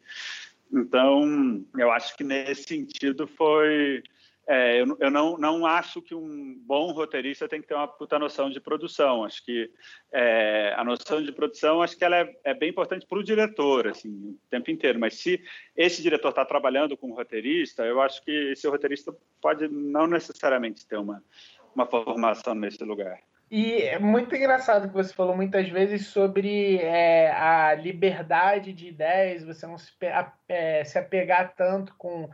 Então, 0.73 1.63
eu 1.77 1.91
acho 1.91 2.15
que 2.15 2.23
nesse 2.23 2.63
sentido 2.63 3.27
foi... 3.27 4.03
É, 4.47 4.82
eu, 4.82 4.97
eu 4.99 5.11
não, 5.11 5.38
não 5.38 5.65
acho 5.65 6.01
que 6.01 6.15
um 6.15 6.55
bom 6.65 6.91
roteirista 6.91 7.47
tem 7.47 7.61
que 7.61 7.67
ter 7.67 7.75
uma 7.75 7.88
puta 7.88 8.17
noção 8.17 8.49
de 8.49 8.59
produção. 8.59 9.23
Acho 9.23 9.45
que 9.45 9.69
é, 10.11 10.73
a 10.75 10.84
noção 10.84 11.21
de 11.21 11.32
produção, 11.32 11.82
acho 11.82 11.95
que 11.95 12.03
ela 12.03 12.17
é, 12.17 12.36
é 12.43 12.53
bem 12.53 12.69
importante 12.69 13.05
para 13.05 13.19
o 13.19 13.23
diretor, 13.23 13.88
assim, 13.88 14.09
o 14.09 14.39
tempo 14.49 14.71
inteiro. 14.71 14.99
Mas 14.99 15.13
se 15.13 15.41
esse 15.77 16.01
diretor 16.01 16.29
está 16.29 16.43
trabalhando 16.43 16.97
com 16.97 17.11
um 17.11 17.13
roteirista, 17.13 17.86
eu 17.86 18.01
acho 18.01 18.23
que 18.25 18.32
esse 18.51 18.67
roteirista 18.67 19.15
pode 19.39 19.67
não 19.67 20.07
necessariamente 20.07 20.86
ter 20.86 20.97
uma 20.97 21.23
uma 21.76 21.86
formação 21.86 22.55
nesse 22.55 22.84
lugar. 22.84 23.19
E 23.49 23.82
é 23.82 23.99
muito 23.99 24.34
engraçado 24.34 24.88
que 24.88 24.93
você 24.93 25.13
falou 25.13 25.36
muitas 25.36 25.67
vezes 25.67 26.07
sobre 26.07 26.78
é, 26.78 27.32
a 27.32 27.74
liberdade 27.76 28.72
de 28.72 28.88
ideias, 28.88 29.43
você 29.43 29.67
não 29.67 29.78
se, 29.78 29.91
é, 30.47 30.84
se 30.86 30.97
apegar 30.97 31.53
tanto 31.53 31.93
com, 31.97 32.30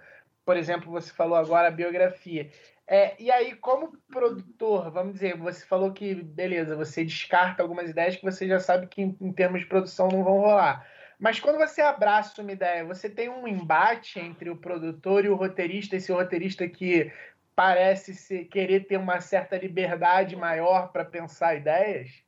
por 0.45 0.55
exemplo, 0.55 0.91
você 0.91 1.11
falou 1.11 1.35
agora 1.35 1.69
a 1.69 1.71
biografia. 1.71 2.51
É, 2.85 3.15
e 3.19 3.31
aí, 3.31 3.55
como 3.55 3.97
produtor, 4.11 4.91
vamos 4.91 5.13
dizer, 5.13 5.35
você 5.35 5.65
falou 5.65 5.91
que, 5.91 6.13
beleza, 6.13 6.75
você 6.75 7.03
descarta 7.03 7.63
algumas 7.63 7.89
ideias 7.89 8.15
que 8.15 8.23
você 8.23 8.47
já 8.47 8.59
sabe 8.59 8.85
que, 8.85 9.01
em, 9.01 9.17
em 9.19 9.33
termos 9.33 9.61
de 9.61 9.65
produção, 9.65 10.07
não 10.09 10.23
vão 10.23 10.37
rolar. 10.37 10.87
Mas 11.19 11.39
quando 11.39 11.57
você 11.57 11.81
abraça 11.81 12.41
uma 12.41 12.51
ideia, 12.51 12.85
você 12.85 13.09
tem 13.09 13.27
um 13.27 13.47
embate 13.47 14.19
entre 14.19 14.51
o 14.51 14.55
produtor 14.55 15.25
e 15.25 15.29
o 15.29 15.35
roteirista, 15.35 15.95
esse 15.95 16.11
roteirista 16.11 16.67
que 16.69 17.11
parece 17.57 18.13
ser, 18.13 18.45
querer 18.45 18.85
ter 18.85 18.97
uma 18.97 19.19
certa 19.19 19.57
liberdade 19.57 20.35
maior 20.35 20.91
para 20.91 21.03
pensar 21.03 21.55
ideias? 21.55 22.23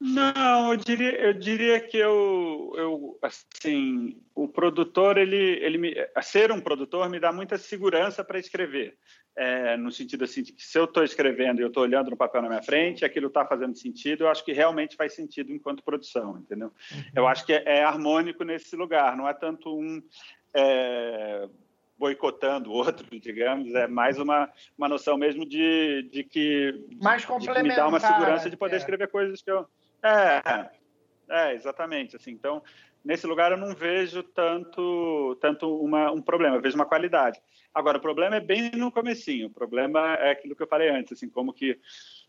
Não, 0.00 0.72
eu 0.72 0.76
diria, 0.78 1.20
eu 1.20 1.34
diria 1.34 1.78
que 1.78 1.98
eu, 1.98 2.72
eu, 2.76 3.18
assim, 3.20 4.18
o 4.34 4.48
produtor, 4.48 5.18
ele, 5.18 5.36
ele 5.36 5.76
me, 5.76 5.94
ser 6.22 6.50
um 6.50 6.62
produtor 6.62 7.10
me 7.10 7.20
dá 7.20 7.30
muita 7.30 7.58
segurança 7.58 8.24
para 8.24 8.38
escrever, 8.38 8.96
é, 9.36 9.76
no 9.76 9.92
sentido 9.92 10.24
assim, 10.24 10.42
de 10.42 10.52
que 10.54 10.62
se 10.62 10.78
eu 10.78 10.84
estou 10.84 11.04
escrevendo 11.04 11.60
e 11.60 11.62
eu 11.62 11.68
estou 11.68 11.82
olhando 11.82 12.10
no 12.10 12.16
papel 12.16 12.40
na 12.40 12.48
minha 12.48 12.62
frente, 12.62 13.04
aquilo 13.04 13.26
está 13.26 13.44
fazendo 13.44 13.76
sentido, 13.76 14.24
eu 14.24 14.30
acho 14.30 14.44
que 14.46 14.52
realmente 14.52 14.96
faz 14.96 15.14
sentido 15.14 15.52
enquanto 15.52 15.84
produção, 15.84 16.38
entendeu? 16.38 16.72
Uhum. 16.90 17.02
Eu 17.14 17.28
acho 17.28 17.44
que 17.44 17.52
é, 17.52 17.62
é, 17.66 17.84
harmônico 17.84 18.44
nesse 18.44 18.74
lugar, 18.76 19.14
não 19.14 19.28
é 19.28 19.34
tanto 19.34 19.78
um 19.78 20.02
é, 20.54 21.48
boicotando 21.98 22.70
o 22.70 22.74
outro, 22.74 23.06
digamos, 23.20 23.74
é 23.74 23.86
mais 23.86 24.18
uma, 24.18 24.50
uma 24.76 24.88
noção 24.88 25.16
mesmo 25.16 25.46
de, 25.46 26.08
de 26.12 26.24
que, 26.24 26.86
mais 27.02 27.22
de 27.22 27.28
que 27.28 27.62
me 27.62 27.74
dá 27.74 27.88
uma 27.88 28.00
segurança 28.00 28.50
de 28.50 28.56
poder 28.56 28.74
é. 28.74 28.78
escrever 28.78 29.08
coisas 29.08 29.42
que 29.42 29.50
eu 29.50 29.66
é, 30.02 30.70
é, 31.28 31.54
exatamente. 31.54 32.16
Assim, 32.16 32.30
então, 32.30 32.62
nesse 33.04 33.26
lugar 33.26 33.50
eu 33.50 33.58
não 33.58 33.74
vejo 33.74 34.22
tanto, 34.22 35.36
tanto 35.40 35.80
uma, 35.80 36.12
um 36.12 36.22
problema, 36.22 36.56
eu 36.56 36.62
vejo 36.62 36.76
uma 36.76 36.86
qualidade. 36.86 37.40
Agora, 37.74 37.98
o 37.98 38.00
problema 38.00 38.36
é 38.36 38.40
bem 38.40 38.70
no 38.72 38.90
comecinho. 38.92 39.48
O 39.48 39.52
problema 39.52 40.14
é 40.14 40.30
aquilo 40.30 40.54
que 40.54 40.62
eu 40.62 40.68
falei 40.68 40.88
antes, 40.88 41.12
assim, 41.12 41.28
como 41.28 41.52
que 41.52 41.78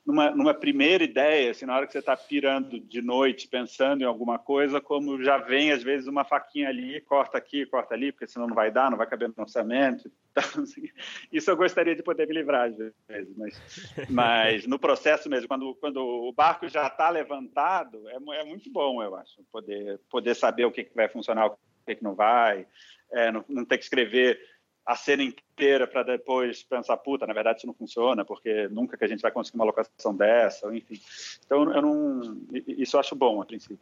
numa, 0.07 0.31
numa 0.31 0.53
primeira 0.53 1.03
ideia, 1.03 1.51
assim, 1.51 1.65
na 1.65 1.75
hora 1.75 1.85
que 1.85 1.91
você 1.91 1.99
está 1.99 2.15
pirando 2.15 2.79
de 2.79 3.01
noite, 3.01 3.45
pensando 3.45 4.01
em 4.01 4.05
alguma 4.05 4.39
coisa, 4.39 4.79
como 4.79 5.21
já 5.21 5.37
vem, 5.37 5.73
às 5.73 5.83
vezes, 5.83 6.07
uma 6.07 6.23
faquinha 6.23 6.69
ali, 6.69 7.01
corta 7.01 7.37
aqui, 7.37 7.65
corta 7.65 7.93
ali, 7.93 8.13
porque 8.13 8.25
senão 8.25 8.47
não 8.47 8.55
vai 8.55 8.71
dar, 8.71 8.89
não 8.89 8.97
vai 8.97 9.05
caber 9.05 9.27
no 9.27 9.33
orçamento. 9.37 10.09
Então, 10.31 10.43
assim, 10.63 10.87
isso 11.29 11.51
eu 11.51 11.57
gostaria 11.57 11.93
de 11.93 12.01
poder 12.01 12.25
me 12.25 12.35
livrar, 12.35 12.69
às 12.69 12.77
vezes. 12.77 13.35
Mas, 13.35 13.61
mas 14.09 14.65
no 14.65 14.79
processo 14.79 15.29
mesmo, 15.29 15.49
quando, 15.49 15.75
quando 15.75 15.97
o 15.97 16.31
barco 16.31 16.69
já 16.69 16.87
está 16.87 17.09
levantado, 17.09 18.07
é, 18.07 18.15
é, 18.39 18.45
muito 18.45 18.71
bom, 18.71 19.03
eu 19.03 19.13
acho, 19.13 19.43
poder, 19.51 19.99
poder 20.09 20.35
saber 20.35 20.63
o 20.63 20.71
que, 20.71 20.85
que 20.85 20.95
vai 20.95 21.09
funcionar, 21.09 21.47
o 21.47 21.57
que, 21.85 21.95
que 21.95 22.03
não 22.03 22.15
vai, 22.15 22.65
é, 23.11 23.29
não, 23.29 23.43
não 23.49 23.65
ter 23.65 23.77
que 23.77 23.83
escrever 23.83 24.39
a 24.87 24.95
cena 24.95 25.21
inteira 25.21 25.85
para 25.85 26.01
depois 26.01 26.63
pensar, 26.63 26.95
puta, 26.95 27.27
na 27.27 27.33
verdade 27.33 27.57
isso 27.57 27.67
não 27.67 27.73
funciona, 27.73 28.23
porque 28.23 28.69
nunca 28.69 28.95
que 28.95 29.03
a 29.03 29.07
gente 29.07 29.21
vai 29.21 29.29
conseguir 29.29 29.57
uma 29.57 29.65
locação 29.65 30.15
dessa, 30.15 30.73
enfim. 30.73 30.97
Então, 31.45 31.73
eu 31.73 31.81
não, 31.81 32.41
isso 32.65 32.95
eu 32.95 32.99
acho 33.01 33.13
bom, 33.13 33.41
a 33.41 33.45
princípio. 33.45 33.77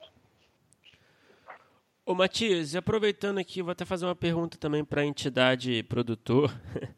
Ô 2.03 2.15
Matias, 2.15 2.75
aproveitando 2.75 3.37
aqui, 3.37 3.61
vou 3.61 3.71
até 3.71 3.85
fazer 3.85 4.05
uma 4.05 4.15
pergunta 4.15 4.57
também 4.57 4.83
para 4.83 5.01
a 5.01 5.05
entidade 5.05 5.83
produtor. 5.83 6.51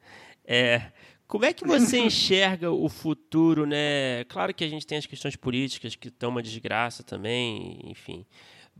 É, 0.50 0.94
como 1.28 1.44
é 1.44 1.52
que 1.52 1.68
você 1.68 2.00
enxerga 2.00 2.72
o 2.72 2.88
futuro, 2.88 3.66
né? 3.66 4.24
Claro 4.30 4.54
que 4.54 4.64
a 4.64 4.70
gente 4.70 4.88
tem 4.88 4.98
as 4.98 5.06
questões 5.06 5.36
políticas 5.36 5.94
que 5.94 6.08
estão 6.08 6.30
uma 6.30 6.42
desgraça 6.42 7.04
também, 7.04 7.82
enfim. 7.84 8.26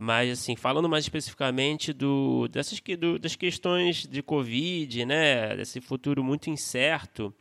Mas, 0.00 0.30
assim, 0.30 0.54
falando 0.54 0.88
mais 0.88 1.04
especificamente 1.04 1.92
do, 1.92 2.46
dessas, 2.46 2.80
do, 2.96 3.18
das 3.18 3.34
questões 3.34 4.06
de 4.06 4.22
Covid, 4.22 5.04
né, 5.04 5.56
desse 5.56 5.80
futuro 5.80 6.22
muito 6.22 6.48
incerto 6.48 7.34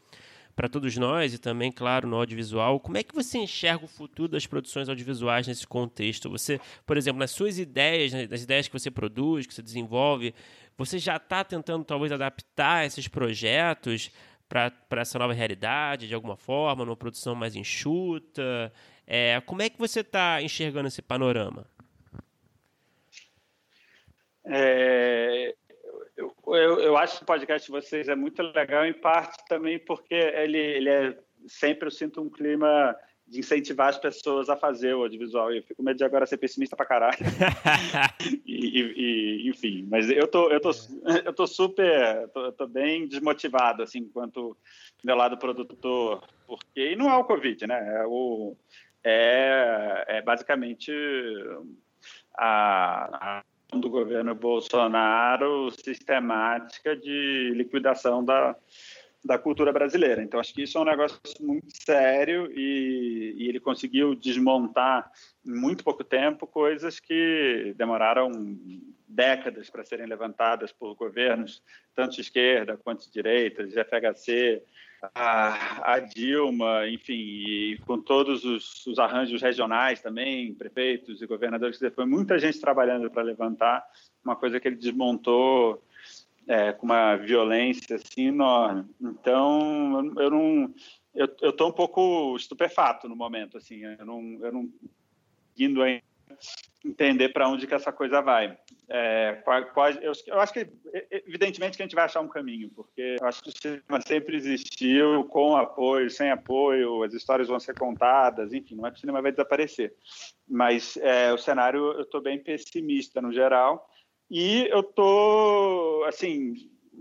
para 0.55 0.67
todos 0.67 0.97
nós 0.97 1.35
e 1.35 1.37
também, 1.37 1.71
claro, 1.71 2.07
no 2.07 2.15
audiovisual, 2.15 2.79
como 2.79 2.97
é 2.97 3.03
que 3.03 3.13
você 3.13 3.37
enxerga 3.37 3.85
o 3.85 3.87
futuro 3.87 4.27
das 4.27 4.47
produções 4.47 4.89
audiovisuais 4.89 5.45
nesse 5.45 5.67
contexto? 5.67 6.31
Você, 6.31 6.59
por 6.83 6.97
exemplo, 6.97 7.19
nas 7.19 7.29
suas 7.29 7.59
ideias, 7.59 8.11
nas 8.27 8.41
ideias 8.41 8.67
que 8.67 8.73
você 8.73 8.89
produz, 8.89 9.45
que 9.45 9.53
você 9.53 9.61
desenvolve, 9.61 10.33
você 10.75 10.97
já 10.97 11.17
está 11.17 11.43
tentando 11.43 11.85
talvez 11.85 12.11
adaptar 12.11 12.87
esses 12.87 13.07
projetos 13.07 14.09
para 14.49 14.73
essa 14.93 15.19
nova 15.19 15.31
realidade, 15.31 16.07
de 16.07 16.15
alguma 16.15 16.35
forma, 16.35 16.83
numa 16.83 16.97
produção 16.97 17.35
mais 17.35 17.55
enxuta? 17.55 18.73
É, 19.05 19.39
como 19.45 19.61
é 19.61 19.69
que 19.69 19.77
você 19.77 19.99
está 19.99 20.41
enxergando 20.41 20.87
esse 20.87 21.03
panorama? 21.03 21.67
É, 24.49 25.53
eu, 26.15 26.33
eu, 26.47 26.79
eu, 26.79 26.97
acho 26.97 27.17
que 27.17 27.23
o 27.23 27.27
podcast 27.27 27.65
de 27.65 27.71
vocês 27.71 28.07
é 28.07 28.15
muito 28.15 28.41
legal, 28.41 28.85
em 28.85 28.93
parte 28.93 29.37
também 29.47 29.77
porque 29.77 30.15
ele, 30.15 30.57
ele 30.57 30.89
é 30.89 31.17
sempre 31.47 31.87
eu 31.87 31.91
sinto 31.91 32.21
um 32.21 32.29
clima 32.29 32.95
de 33.27 33.39
incentivar 33.39 33.89
as 33.89 33.97
pessoas 33.97 34.49
a 34.49 34.55
fazer 34.55 34.93
o 34.93 35.03
audiovisual. 35.03 35.51
E 35.51 35.57
eu 35.57 35.63
fico 35.63 35.75
com 35.75 35.83
medo 35.83 35.97
de 35.97 36.03
agora 36.03 36.25
ser 36.25 36.37
pessimista 36.37 36.77
pra 36.77 36.85
caralho. 36.85 37.17
e, 38.45 38.79
e, 38.79 39.49
enfim, 39.49 39.85
mas 39.89 40.09
eu 40.09 40.27
tô, 40.27 40.49
eu 40.49 40.61
tô, 40.61 40.71
eu 41.25 41.33
tô 41.33 41.45
super, 41.45 42.29
tô, 42.29 42.51
tô 42.53 42.67
bem 42.67 43.05
desmotivado, 43.05 43.83
assim, 43.83 43.99
enquanto 43.99 44.55
meu 45.03 45.15
lado 45.15 45.37
produtor, 45.37 46.23
porque 46.45 46.93
e 46.93 46.95
não 46.95 47.09
é 47.09 47.17
o 47.17 47.25
Covid, 47.25 47.67
né? 47.67 48.01
É, 48.01 48.05
o, 48.07 48.55
é, 49.03 50.05
é 50.07 50.21
basicamente 50.21 50.91
a, 52.33 53.39
a 53.39 53.43
do 53.73 53.89
governo 53.89 54.33
Bolsonaro 54.33 55.69
sistemática 55.71 56.95
de 56.95 57.51
liquidação 57.53 58.23
da, 58.23 58.55
da 59.23 59.37
cultura 59.37 59.73
brasileira. 59.73 60.23
Então, 60.23 60.39
acho 60.39 60.53
que 60.53 60.63
isso 60.63 60.77
é 60.77 60.81
um 60.81 60.85
negócio 60.85 61.19
muito 61.41 61.67
sério 61.69 62.49
e, 62.51 63.35
e, 63.37 63.49
ele 63.49 63.59
conseguiu 63.59 64.15
desmontar 64.15 65.11
em 65.45 65.53
muito 65.53 65.83
pouco 65.83 66.03
tempo 66.03 66.47
coisas 66.47 66.99
que 66.99 67.73
demoraram 67.77 68.31
décadas 69.07 69.69
para 69.69 69.83
serem 69.83 70.05
levantadas 70.05 70.71
por 70.71 70.95
governos, 70.95 71.61
tanto 71.93 72.15
de 72.15 72.21
esquerda 72.21 72.77
quanto 72.77 73.05
de 73.05 73.11
direita, 73.11 73.65
de 73.65 73.73
FHC, 73.73 74.61
a, 75.13 75.93
a 75.93 75.99
Dilma, 75.99 76.87
enfim, 76.87 77.13
e 77.13 77.77
com 77.85 78.01
todos 78.01 78.43
os, 78.43 78.85
os, 78.87 78.99
arranjos 78.99 79.41
regionais 79.41 80.01
também, 80.01 80.53
prefeitos 80.53 81.21
e 81.21 81.27
governadores, 81.27 81.79
foi 81.93 82.05
muita 82.05 82.39
gente 82.39 82.59
trabalhando 82.59 83.09
para 83.09 83.21
levantar 83.23 83.85
uma 84.23 84.35
coisa 84.35 84.59
que 84.59 84.67
ele 84.67 84.75
desmontou 84.75 85.83
é, 86.47 86.71
com 86.71 86.85
uma 86.85 87.15
violência 87.15 87.97
assim 87.97 88.27
enorme. 88.27 88.85
Então, 88.99 90.13
eu 90.17 90.31
não, 90.31 90.73
eu 91.13 91.49
estou 91.49 91.69
um 91.69 91.73
pouco 91.73 92.35
estupefato 92.35 93.07
no 93.07 93.15
momento, 93.15 93.57
assim, 93.57 93.83
eu 93.83 94.05
não, 94.05 94.39
eu 94.41 94.51
não 94.51 94.69
indo 95.57 95.81
ainda 95.81 96.06
entender 96.85 97.29
para 97.29 97.49
onde 97.49 97.67
que 97.67 97.73
essa 97.73 97.91
coisa 97.91 98.21
vai. 98.21 98.57
É, 98.89 99.43
eu, 100.01 100.13
eu, 100.27 100.39
acho 100.39 100.53
que, 100.53 100.67
evidentemente, 101.11 101.75
que 101.75 101.83
a 101.83 101.85
gente 101.85 101.95
vai 101.95 102.05
achar 102.05 102.21
um 102.21 102.27
caminho, 102.27 102.69
porque 102.69 103.17
eu 103.19 103.27
acho 103.27 103.43
que 103.43 103.49
o 103.49 103.57
cinema 103.61 104.01
sempre 104.05 104.37
existiu, 104.37 105.25
com 105.25 105.57
apoio, 105.57 106.09
sem 106.09 106.31
apoio, 106.31 107.03
as 107.03 107.13
histórias 107.13 107.47
vão 107.47 107.59
ser 107.59 107.77
contadas, 107.77 108.53
enfim, 108.53 108.75
não 108.75 108.87
é 108.87 108.91
que 108.91 108.97
o 108.97 108.99
cinema 108.99 109.21
vai 109.21 109.31
desaparecer. 109.31 109.93
Mas 110.47 110.97
é, 110.97 111.33
o 111.33 111.37
cenário, 111.37 111.91
eu 111.93 112.01
estou 112.01 112.21
bem 112.21 112.39
pessimista 112.39 113.21
no 113.21 113.33
geral, 113.33 113.89
e 114.29 114.67
eu 114.69 114.81
estou, 114.81 116.03
assim, 116.05 116.53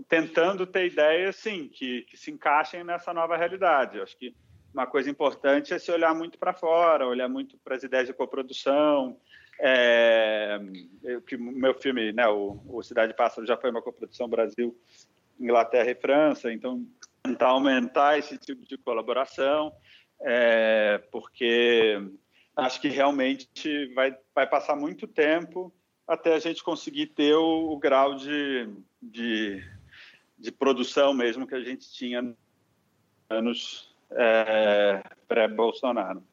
tentando 0.07 0.65
ter 0.65 0.87
ideias, 0.87 1.35
sim, 1.35 1.67
que, 1.67 2.03
que 2.03 2.17
se 2.17 2.31
encaixem 2.31 2.83
nessa 2.83 3.13
nova 3.13 3.37
realidade. 3.37 3.97
Eu 3.97 4.03
acho 4.03 4.17
que 4.17 4.33
uma 4.73 4.85
coisa 4.85 5.09
importante 5.09 5.73
é 5.73 5.79
se 5.79 5.91
olhar 5.91 6.13
muito 6.13 6.37
para 6.37 6.53
fora, 6.53 7.07
olhar 7.07 7.27
muito 7.27 7.57
para 7.57 7.75
as 7.75 7.83
ideias 7.83 8.07
de 8.07 8.13
coprodução, 8.13 9.17
é, 9.59 10.59
eu, 11.03 11.23
meu 11.39 11.73
filme, 11.73 12.11
né, 12.11 12.27
o, 12.27 12.61
o 12.67 12.83
Cidade 12.83 13.13
Pássaro 13.15 13.47
já 13.47 13.57
foi 13.57 13.71
uma 13.71 13.81
coprodução 13.81 14.29
Brasil, 14.29 14.77
Inglaterra 15.39 15.89
e 15.89 15.95
França, 15.95 16.51
então 16.51 16.85
tentar 17.23 17.47
aumentar 17.47 18.17
esse 18.17 18.37
tipo 18.37 18.65
de 18.65 18.77
colaboração, 18.77 19.73
é, 20.21 20.99
porque 21.11 21.99
acho 22.55 22.79
que 22.79 22.87
realmente 22.87 23.87
vai, 23.93 24.15
vai 24.33 24.47
passar 24.47 24.75
muito 24.75 25.07
tempo 25.07 25.73
até 26.07 26.33
a 26.33 26.39
gente 26.39 26.63
conseguir 26.63 27.07
ter 27.07 27.35
o, 27.35 27.71
o 27.71 27.77
grau 27.77 28.15
de, 28.15 28.69
de, 29.01 29.63
de, 30.37 30.51
produção 30.51 31.13
mesmo 31.13 31.45
que 31.45 31.53
a 31.53 31.63
gente 31.63 31.91
tinha 31.91 32.33
anos 33.29 33.93
é, 34.11 35.01
pré-Bolsonaro. 35.27 36.23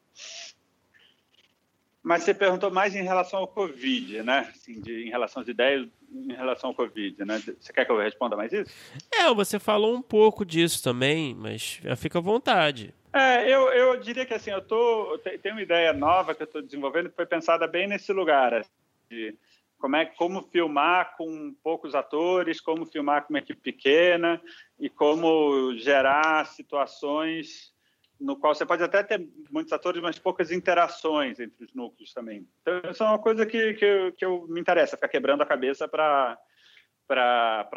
Mas 2.01 2.23
você 2.23 2.35
perguntou 2.35 2.69
mais 2.69 2.95
em 2.95 3.01
relação 3.01 3.39
ao 3.39 3.47
Covid, 3.47 4.21
né? 4.21 4.51
Assim, 4.53 4.79
de, 4.79 5.07
em 5.07 5.09
relação 5.09 5.41
às 5.41 5.47
ideias 5.47 5.87
em 6.13 6.33
relação 6.33 6.69
ao 6.69 6.75
Covid, 6.75 7.25
né? 7.25 7.41
Você 7.59 7.73
quer 7.73 7.83
que 7.83 7.91
eu 7.91 7.97
responda 7.97 8.37
mais 8.37 8.53
isso? 8.53 8.71
É, 9.13 9.33
você 9.33 9.59
falou 9.59 9.95
um 9.95 10.01
pouco 10.01 10.45
disso 10.45 10.81
também, 10.83 11.33
mas 11.35 11.81
fica 11.97 12.19
à 12.19 12.21
vontade. 12.21 12.93
É, 13.11 13.49
eu, 13.51 13.69
eu 13.69 13.97
diria 13.97 14.25
que 14.25 14.33
assim, 14.33 14.51
eu 14.51 14.61
tô, 14.61 15.17
tenho 15.41 15.55
uma 15.55 15.61
ideia 15.61 15.93
nova 15.93 16.35
que 16.35 16.43
eu 16.43 16.45
estou 16.45 16.61
desenvolvendo 16.61 17.09
que 17.09 17.15
foi 17.15 17.25
pensada 17.25 17.65
bem 17.67 17.87
nesse 17.87 18.11
lugar, 18.13 18.53
assim, 18.53 18.69
de 19.09 19.35
como 19.77 19.95
é 19.95 20.05
como 20.05 20.41
filmar 20.41 21.15
com 21.17 21.53
poucos 21.63 21.93
atores, 21.93 22.61
como 22.61 22.85
filmar 22.85 23.23
com 23.23 23.33
uma 23.33 23.39
equipe 23.39 23.61
pequena 23.61 24.41
e 24.79 24.89
como 24.89 25.73
gerar 25.77 26.45
situações 26.47 27.73
no 28.19 28.37
qual 28.37 28.55
você 28.55 28.65
pode 28.65 28.83
até 28.83 29.03
ter 29.03 29.27
muitos 29.51 29.73
atores, 29.73 30.01
mas 30.01 30.17
poucas 30.17 30.51
interações 30.51 31.39
entre 31.39 31.65
os 31.65 31.73
núcleos 31.73 32.13
também. 32.13 32.47
Então, 32.61 32.81
isso 32.89 33.03
é 33.03 33.07
uma 33.07 33.19
coisa 33.19 33.45
que, 33.45 33.73
que, 33.73 33.85
eu, 33.85 34.11
que 34.13 34.25
eu 34.25 34.47
me 34.47 34.59
interessa, 34.59 34.95
ficar 34.95 35.09
quebrando 35.09 35.41
a 35.41 35.45
cabeça 35.45 35.87
para 35.87 36.37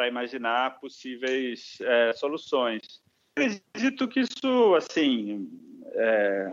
imaginar 0.06 0.78
possíveis 0.78 1.78
é, 1.80 2.12
soluções. 2.12 3.02
Acredito 3.36 4.08
que 4.08 4.20
isso, 4.20 4.74
assim, 4.76 5.48
é, 5.94 6.50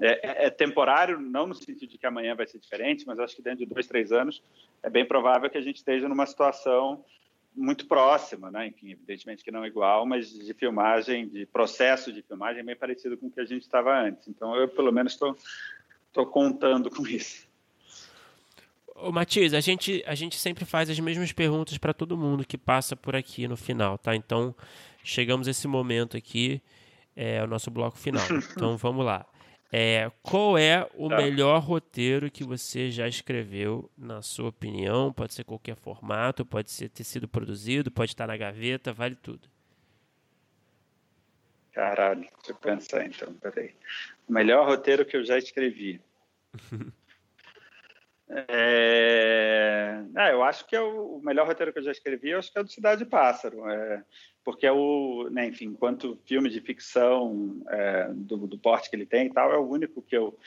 é, 0.00 0.46
é, 0.46 0.50
temporário, 0.50 1.20
não 1.20 1.46
no 1.46 1.54
sentido 1.54 1.90
de 1.90 1.98
que 1.98 2.06
amanhã 2.06 2.34
vai 2.34 2.46
ser 2.46 2.58
diferente, 2.58 3.06
mas 3.06 3.18
acho 3.18 3.36
que 3.36 3.42
dentro 3.42 3.60
de 3.60 3.66
dois, 3.66 3.86
três 3.86 4.12
anos 4.12 4.42
é 4.82 4.90
bem 4.90 5.06
provável 5.06 5.50
que 5.50 5.58
a 5.58 5.62
gente 5.62 5.76
esteja 5.76 6.08
numa 6.08 6.26
situação 6.26 7.04
muito 7.54 7.86
próxima, 7.86 8.50
né? 8.50 8.68
Enfim, 8.68 8.92
evidentemente 8.92 9.42
que 9.42 9.50
não 9.50 9.66
igual, 9.66 10.06
mas 10.06 10.30
de 10.30 10.54
filmagem, 10.54 11.28
de 11.28 11.44
processo 11.46 12.12
de 12.12 12.22
filmagem 12.22 12.64
bem 12.64 12.76
parecido 12.76 13.16
com 13.16 13.26
o 13.26 13.30
que 13.30 13.40
a 13.40 13.44
gente 13.44 13.62
estava 13.62 13.98
antes. 13.98 14.28
Então, 14.28 14.54
eu 14.54 14.68
pelo 14.68 14.92
menos 14.92 15.12
estou 15.12 16.26
contando 16.26 16.90
com 16.90 17.06
isso. 17.06 17.48
Ô, 18.94 19.12
Matias, 19.12 19.54
a 19.54 19.60
gente, 19.60 20.02
a 20.06 20.14
gente 20.14 20.36
sempre 20.36 20.64
faz 20.64 20.90
as 20.90 20.98
mesmas 20.98 21.32
perguntas 21.32 21.78
para 21.78 21.94
todo 21.94 22.16
mundo 22.16 22.44
que 22.44 22.58
passa 22.58 22.96
por 22.96 23.14
aqui 23.14 23.46
no 23.46 23.56
final, 23.56 23.96
tá? 23.96 24.14
Então, 24.14 24.54
chegamos 25.04 25.46
a 25.46 25.52
esse 25.52 25.68
momento 25.68 26.16
aqui, 26.16 26.60
é 27.18 27.42
o 27.42 27.48
nosso 27.48 27.68
bloco 27.68 27.98
final. 27.98 28.22
Então, 28.56 28.76
vamos 28.76 29.04
lá. 29.04 29.26
É, 29.72 30.10
qual 30.22 30.56
é 30.56 30.88
o 30.94 31.08
tá. 31.08 31.16
melhor 31.16 31.60
roteiro 31.60 32.30
que 32.30 32.44
você 32.44 32.90
já 32.90 33.06
escreveu, 33.06 33.90
na 33.98 34.22
sua 34.22 34.48
opinião? 34.48 35.12
Pode 35.12 35.34
ser 35.34 35.44
qualquer 35.44 35.76
formato, 35.76 36.46
pode 36.46 36.70
ser 36.70 36.88
ter 36.88 37.04
sido 37.04 37.28
produzido, 37.28 37.90
pode 37.90 38.12
estar 38.12 38.26
na 38.26 38.36
gaveta, 38.36 38.92
vale 38.92 39.16
tudo. 39.16 39.48
Caralho, 41.72 42.20
deixa 42.20 42.50
eu 42.50 42.54
pensar 42.54 43.04
então, 43.04 43.34
peraí. 43.34 43.74
O 44.28 44.32
melhor 44.32 44.66
roteiro 44.66 45.04
que 45.04 45.16
eu 45.16 45.24
já 45.24 45.36
escrevi. 45.36 46.00
É... 48.30 50.02
é... 50.14 50.32
eu 50.34 50.42
acho 50.42 50.66
que 50.66 50.76
é 50.76 50.80
o 50.82 51.18
melhor 51.24 51.46
roteiro 51.46 51.72
que 51.72 51.78
eu 51.78 51.82
já 51.82 51.92
escrevi, 51.92 52.28
eu 52.28 52.38
acho 52.38 52.52
que 52.52 52.58
é 52.58 52.60
o 52.60 52.64
do 52.64 52.70
Cidade 52.70 53.02
de 53.02 53.08
Pássaro, 53.08 53.66
é... 53.66 54.04
porque 54.48 54.66
é 54.66 54.72
o, 54.72 55.28
né, 55.30 55.46
enfim, 55.46 55.66
enquanto 55.66 56.18
filme 56.24 56.48
de 56.48 56.58
ficção 56.58 57.60
é, 57.68 58.08
do, 58.14 58.46
do, 58.46 58.56
porte 58.56 58.88
que 58.88 58.96
ele 58.96 59.04
tem 59.04 59.26
e 59.26 59.30
tal, 59.30 59.52
é 59.52 59.58
o 59.58 59.68
único 59.68 60.00
que 60.00 60.16
eu 60.16 60.38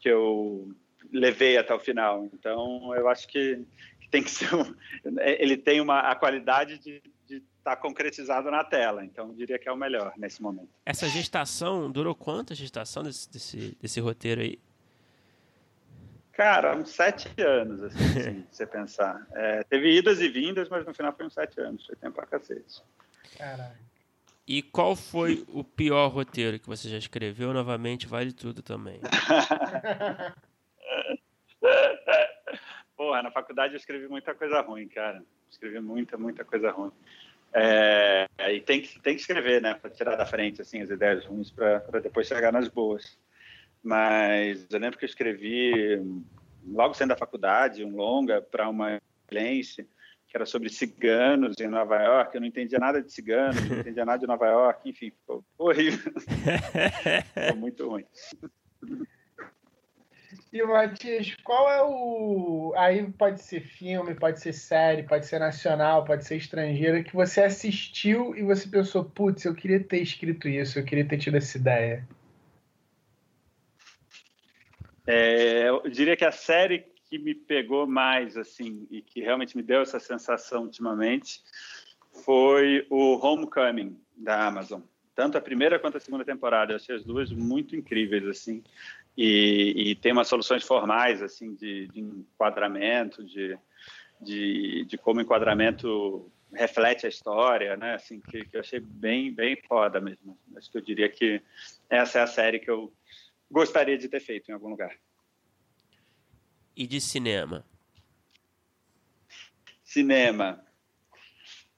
que 0.00 0.08
eu 0.08 0.74
levei 1.12 1.58
até 1.58 1.74
o 1.74 1.78
final. 1.78 2.24
Então, 2.32 2.94
eu 2.96 3.06
acho 3.06 3.28
que, 3.28 3.62
que 4.00 4.08
tem 4.08 4.22
que 4.22 4.30
ser, 4.30 4.48
um... 4.54 4.74
ele 5.20 5.58
tem 5.58 5.78
uma 5.78 6.10
a 6.10 6.14
qualidade 6.14 6.78
de 6.78 7.02
estar 7.28 7.42
tá 7.62 7.76
concretizado 7.76 8.50
na 8.50 8.64
tela. 8.64 9.04
Então, 9.04 9.28
eu 9.28 9.34
diria 9.34 9.58
que 9.58 9.68
é 9.68 9.72
o 9.72 9.76
melhor 9.76 10.14
nesse 10.16 10.40
momento. 10.40 10.70
Essa 10.86 11.06
gestação 11.06 11.90
durou 11.90 12.14
quanto 12.14 12.54
a 12.54 12.56
gestação 12.56 13.02
desse, 13.02 13.30
desse, 13.30 13.76
desse 13.78 14.00
roteiro 14.00 14.40
aí? 14.40 14.58
Cara, 16.32 16.74
uns 16.74 16.88
sete 16.88 17.28
anos, 17.42 17.82
assim, 17.82 18.46
se 18.50 18.56
você 18.56 18.66
pensar. 18.66 19.26
É, 19.34 19.64
teve 19.64 19.98
idas 19.98 20.22
e 20.22 20.28
vindas, 20.30 20.66
mas 20.70 20.86
no 20.86 20.94
final 20.94 21.12
foi 21.12 21.26
uns 21.26 21.34
sete 21.34 21.60
anos. 21.60 21.84
Foi 21.84 21.94
tempo 21.94 22.14
pra 22.14 22.24
cacete. 22.24 22.82
Caralho. 23.36 23.84
E 24.46 24.62
qual 24.62 24.94
foi 24.94 25.42
o 25.48 25.64
pior 25.64 26.08
roteiro 26.08 26.58
que 26.58 26.66
você 26.66 26.88
já 26.88 26.98
escreveu? 26.98 27.54
Novamente, 27.54 28.06
vale 28.06 28.30
tudo 28.32 28.62
também. 28.62 29.00
Porra, 32.94 33.22
na 33.22 33.30
faculdade 33.30 33.72
eu 33.72 33.78
escrevi 33.78 34.06
muita 34.06 34.34
coisa 34.34 34.60
ruim, 34.60 34.86
cara. 34.88 35.24
Escrevi 35.50 35.80
muita, 35.80 36.18
muita 36.18 36.44
coisa 36.44 36.70
ruim. 36.70 36.92
É, 37.54 38.28
e 38.50 38.60
tem 38.60 38.82
que, 38.82 39.00
tem 39.00 39.14
que 39.14 39.22
escrever, 39.22 39.62
né? 39.62 39.74
Para 39.74 39.88
tirar 39.88 40.16
da 40.16 40.26
frente, 40.26 40.60
assim, 40.60 40.82
as 40.82 40.90
ideias 40.90 41.24
ruins, 41.24 41.50
para 41.50 42.00
depois 42.02 42.26
chegar 42.26 42.52
nas 42.52 42.68
boas. 42.68 43.16
Mas 43.82 44.66
eu 44.70 44.78
lembro 44.78 44.98
que 44.98 45.04
eu 45.04 45.08
escrevi, 45.08 46.02
logo 46.66 46.92
saindo 46.94 47.10
da 47.10 47.16
faculdade, 47.16 47.84
um 47.84 47.96
longa 47.96 48.42
para 48.42 48.68
uma 48.68 49.00
cliente 49.26 49.88
que 50.34 50.38
era 50.38 50.46
sobre 50.46 50.68
ciganos 50.68 51.54
em 51.60 51.68
Nova 51.68 51.96
York. 52.02 52.34
Eu 52.34 52.40
não 52.40 52.48
entendia 52.48 52.76
nada 52.76 53.00
de 53.00 53.12
ciganos, 53.12 53.68
não 53.68 53.78
entendia 53.78 54.04
nada 54.04 54.18
de 54.18 54.26
Nova 54.26 54.46
York, 54.46 54.90
enfim, 54.90 55.10
ficou 55.10 55.44
horrível. 55.56 56.12
ficou 57.32 57.56
muito 57.56 57.88
ruim. 57.88 58.04
E 60.52 60.60
Matias, 60.64 61.36
qual 61.44 61.70
é 61.70 61.82
o. 61.84 62.74
Aí 62.76 63.08
pode 63.12 63.42
ser 63.42 63.60
filme, 63.60 64.12
pode 64.16 64.40
ser 64.40 64.52
série, 64.52 65.04
pode 65.04 65.24
ser 65.24 65.38
nacional, 65.38 66.04
pode 66.04 66.24
ser 66.24 66.34
estrangeira, 66.34 67.04
que 67.04 67.14
você 67.14 67.42
assistiu 67.42 68.34
e 68.34 68.42
você 68.42 68.68
pensou, 68.68 69.04
putz, 69.04 69.44
eu 69.44 69.54
queria 69.54 69.78
ter 69.78 70.00
escrito 70.00 70.48
isso, 70.48 70.80
eu 70.80 70.84
queria 70.84 71.06
ter 71.06 71.18
tido 71.18 71.36
essa 71.36 71.56
ideia. 71.56 72.04
É, 75.06 75.68
eu 75.68 75.88
diria 75.88 76.16
que 76.16 76.24
a 76.24 76.32
série 76.32 76.92
que 77.14 77.18
me 77.18 77.34
pegou 77.34 77.86
mais, 77.86 78.36
assim, 78.36 78.88
e 78.90 79.00
que 79.00 79.20
realmente 79.20 79.56
me 79.56 79.62
deu 79.62 79.82
essa 79.82 80.00
sensação 80.00 80.64
ultimamente, 80.64 81.42
foi 82.24 82.86
o 82.90 83.24
Homecoming 83.24 83.96
da 84.16 84.46
Amazon. 84.46 84.80
Tanto 85.14 85.38
a 85.38 85.40
primeira 85.40 85.78
quanto 85.78 85.96
a 85.96 86.00
segunda 86.00 86.24
temporada, 86.24 86.72
eu 86.72 86.76
achei 86.76 86.96
as 86.96 87.04
duas 87.04 87.30
muito 87.30 87.76
incríveis, 87.76 88.26
assim, 88.26 88.64
e, 89.16 89.90
e 89.90 89.94
tem 89.94 90.10
umas 90.10 90.26
soluções 90.26 90.64
formais, 90.64 91.22
assim, 91.22 91.54
de, 91.54 91.86
de 91.88 92.00
enquadramento, 92.00 93.22
de, 93.22 93.56
de, 94.20 94.84
de, 94.86 94.98
como 94.98 95.20
o 95.20 95.22
enquadramento 95.22 96.32
reflete 96.52 97.06
a 97.06 97.08
história, 97.08 97.76
né, 97.76 97.94
assim, 97.94 98.18
que, 98.18 98.44
que 98.44 98.56
eu 98.56 98.60
achei 98.60 98.80
bem, 98.80 99.32
bem 99.32 99.56
foda 99.68 100.00
mesmo. 100.00 100.36
Acho 100.56 100.68
que 100.68 100.78
eu 100.78 100.82
diria 100.82 101.08
que 101.08 101.40
essa 101.88 102.18
é 102.18 102.22
a 102.22 102.26
série 102.26 102.58
que 102.58 102.70
eu 102.70 102.92
gostaria 103.48 103.96
de 103.96 104.08
ter 104.08 104.20
feito 104.20 104.50
em 104.50 104.54
algum 104.54 104.68
lugar. 104.68 104.96
E 106.76 106.86
de 106.86 107.00
cinema? 107.00 107.64
Cinema. 109.84 110.64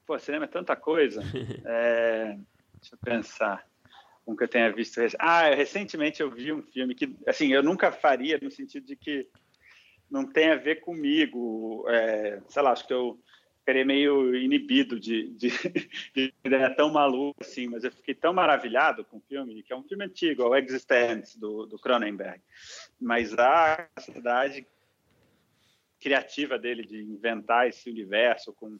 Pô, 0.05 0.17
cinema 0.17 0.45
é 0.45 0.47
tanta 0.47 0.75
coisa. 0.75 1.21
é, 1.65 2.37
deixa 2.79 2.95
eu 2.95 2.99
pensar. 3.03 3.67
Um 4.25 4.35
que 4.35 4.43
eu 4.43 4.47
tenha 4.47 4.71
visto. 4.71 4.99
Ah, 5.19 5.53
recentemente 5.53 6.21
eu 6.21 6.31
vi 6.31 6.51
um 6.51 6.61
filme 6.61 6.95
que, 6.95 7.15
assim, 7.27 7.53
eu 7.53 7.61
nunca 7.61 7.91
faria 7.91 8.39
no 8.41 8.49
sentido 8.49 8.85
de 8.85 8.95
que 8.95 9.29
não 10.09 10.25
tem 10.25 10.49
a 10.49 10.55
ver 10.55 10.81
comigo. 10.81 11.85
É, 11.89 12.41
sei 12.47 12.61
lá, 12.61 12.71
acho 12.71 12.87
que 12.87 12.93
eu 12.93 13.19
ficaria 13.59 13.85
meio 13.85 14.33
inibido 14.33 14.97
de, 14.97 15.29
de, 15.31 15.49
de 16.15 16.33
ideia 16.43 16.73
tão 16.73 16.89
maluca 16.89 17.45
assim, 17.45 17.67
mas 17.67 17.83
eu 17.83 17.91
fiquei 17.91 18.15
tão 18.15 18.33
maravilhado 18.33 19.03
com 19.03 19.17
o 19.17 19.23
filme, 19.27 19.61
que 19.61 19.73
é 19.73 19.75
um 19.75 19.83
filme 19.83 20.05
antigo, 20.05 20.41
é 20.41 20.45
o 20.45 20.55
Existence, 20.55 21.37
do, 21.37 21.65
do 21.65 21.77
Cronenberg. 21.77 22.41
Mas 22.99 23.33
a 23.33 23.75
capacidade 23.75 24.65
criativa 25.99 26.57
dele 26.57 26.85
de 26.85 27.01
inventar 27.01 27.67
esse 27.67 27.89
universo 27.89 28.53
com, 28.53 28.79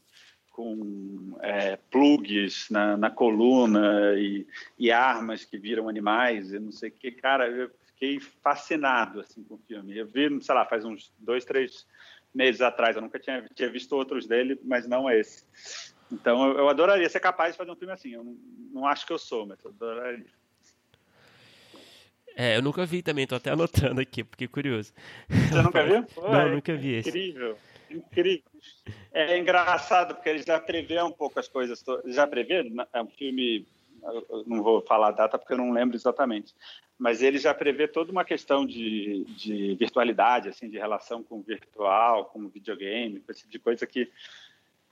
com 0.49 1.37
é, 1.41 1.77
plugs 1.89 2.69
na, 2.69 2.97
na 2.97 3.09
coluna 3.09 4.13
e, 4.17 4.47
e, 4.77 4.91
armas 4.91 5.45
que 5.45 5.57
viram 5.57 5.89
animais 5.89 6.53
e 6.53 6.59
não 6.59 6.71
sei 6.71 6.89
o 6.89 6.93
que, 6.93 7.11
cara, 7.11 7.47
eu 7.49 7.69
fiquei 7.85 8.19
fascinado 8.19 9.19
assim 9.19 9.43
com 9.43 9.55
o 9.55 9.61
filme. 9.67 9.97
Eu 9.97 10.07
vi, 10.07 10.41
sei 10.41 10.55
lá, 10.55 10.65
faz 10.65 10.85
uns 10.85 11.13
dois, 11.19 11.43
três 11.43 11.87
meses 12.33 12.61
atrás. 12.61 12.95
Eu 12.95 13.01
nunca 13.01 13.19
tinha, 13.19 13.47
tinha 13.53 13.69
visto 13.69 13.93
outros 13.93 14.27
dele, 14.27 14.59
mas 14.63 14.87
não 14.87 15.09
esse. 15.09 15.45
Então 16.11 16.47
eu, 16.47 16.59
eu, 16.59 16.69
adoraria 16.69 17.09
ser 17.09 17.19
capaz 17.19 17.53
de 17.53 17.57
fazer 17.57 17.71
um 17.71 17.75
filme 17.75 17.93
assim. 17.93 18.13
Eu 18.13 18.23
não, 18.23 18.37
não 18.71 18.85
acho 18.85 19.05
que 19.05 19.11
eu 19.11 19.17
sou, 19.17 19.45
mas 19.45 19.63
eu 19.63 19.71
adoraria. 19.71 20.36
É, 22.39 22.55
eu 22.55 22.61
nunca 22.61 22.85
vi 22.85 23.01
também, 23.01 23.25
tô 23.25 23.33
até 23.33 23.49
anotando 23.49 23.99
aqui, 23.99 24.23
porque 24.23 24.47
curioso. 24.47 24.93
Você 25.27 25.61
nunca 25.61 25.83
viu? 25.83 26.03
Pô, 26.03 26.21
não, 26.29 26.41
é 26.41 26.51
nunca 26.51 26.75
vi 26.75 26.93
esse. 26.93 27.09
Incrível, 27.09 27.57
incrível. 27.89 28.43
É 29.11 29.39
engraçado, 29.39 30.13
porque 30.13 30.29
ele 30.29 30.43
já 30.43 30.59
prevê 30.59 31.01
um 31.01 31.11
pouco 31.11 31.39
as 31.39 31.47
coisas. 31.47 31.83
Já 32.05 32.27
prevê? 32.27 32.71
É 32.93 33.01
um 33.01 33.07
filme 33.07 33.65
não 34.45 34.61
vou 34.61 34.81
falar 34.81 35.09
a 35.09 35.11
data 35.11 35.37
porque 35.37 35.53
eu 35.53 35.57
não 35.57 35.71
lembro 35.71 35.95
exatamente, 35.95 36.53
mas 36.97 37.21
ele 37.21 37.37
já 37.37 37.53
prevê 37.53 37.87
toda 37.87 38.11
uma 38.11 38.23
questão 38.23 38.65
de, 38.65 39.25
de 39.25 39.75
virtualidade, 39.75 40.49
assim, 40.49 40.69
de 40.69 40.77
relação 40.77 41.23
com 41.23 41.39
o 41.39 41.43
virtual, 41.43 42.25
com 42.25 42.39
o 42.39 42.49
videogame, 42.49 43.23
esse 43.29 43.41
tipo 43.41 43.51
de 43.51 43.59
coisa 43.59 43.87
que 43.87 44.09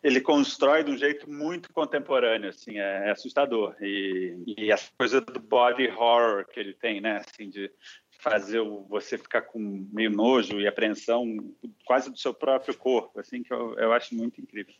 ele 0.05 0.21
constrói 0.21 0.83
de 0.83 0.91
um 0.91 0.97
jeito 0.97 1.27
muito 1.27 1.73
contemporâneo, 1.73 2.49
assim, 2.49 2.77
é, 2.77 3.07
é 3.07 3.11
assustador. 3.11 3.75
E, 3.81 4.37
e 4.55 4.71
essa 4.71 4.91
coisa 4.95 5.19
do 5.19 5.39
body 5.39 5.87
horror 5.87 6.45
que 6.45 6.59
ele 6.59 6.73
tem, 6.75 7.01
né, 7.01 7.23
assim, 7.25 7.49
de 7.49 7.71
fazer 8.19 8.61
você 8.87 9.17
ficar 9.17 9.41
com 9.41 9.87
meio 9.91 10.11
nojo 10.11 10.61
e 10.61 10.67
apreensão 10.67 11.25
quase 11.85 12.11
do 12.11 12.19
seu 12.19 12.35
próprio 12.35 12.77
corpo, 12.77 13.19
assim, 13.19 13.41
que 13.41 13.51
eu, 13.51 13.73
eu 13.79 13.91
acho 13.93 14.13
muito 14.13 14.39
incrível. 14.39 14.75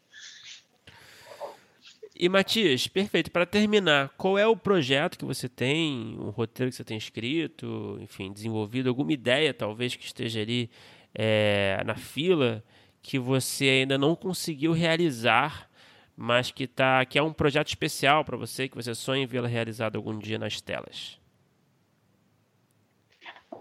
E 2.15 2.29
Matias, 2.29 2.87
perfeito. 2.87 3.31
Para 3.31 3.47
terminar, 3.47 4.09
qual 4.09 4.37
é 4.37 4.45
o 4.45 4.55
projeto 4.55 5.17
que 5.17 5.25
você 5.25 5.49
tem, 5.49 6.17
o 6.19 6.29
roteiro 6.29 6.69
que 6.69 6.77
você 6.77 6.83
tem 6.83 6.97
escrito, 6.97 7.97
enfim, 7.99 8.31
desenvolvido, 8.31 8.89
alguma 8.89 9.11
ideia 9.11 9.55
talvez 9.55 9.95
que 9.95 10.05
esteja 10.05 10.39
ali 10.41 10.69
é, 11.15 11.81
na 11.83 11.95
fila 11.95 12.63
que 13.05 13.19
você 13.19 13.65
ainda 13.65 13.97
não 13.97 14.15
conseguiu 14.15 14.71
realizar, 14.71 15.69
mas 16.17 16.49
que 16.49 16.65
tá, 16.65 17.05
que 17.05 17.19
é 17.19 17.21
um 17.21 17.31
projeto 17.31 17.67
especial 17.67 18.25
para 18.25 18.35
você, 18.35 18.67
que 18.67 18.75
você 18.75 18.95
sonha 18.95 19.23
em 19.23 19.27
vê-la 19.27 19.47
realizado 19.47 19.95
algum 19.95 20.17
dia 20.17 20.39
nas 20.39 20.59
telas? 20.59 21.19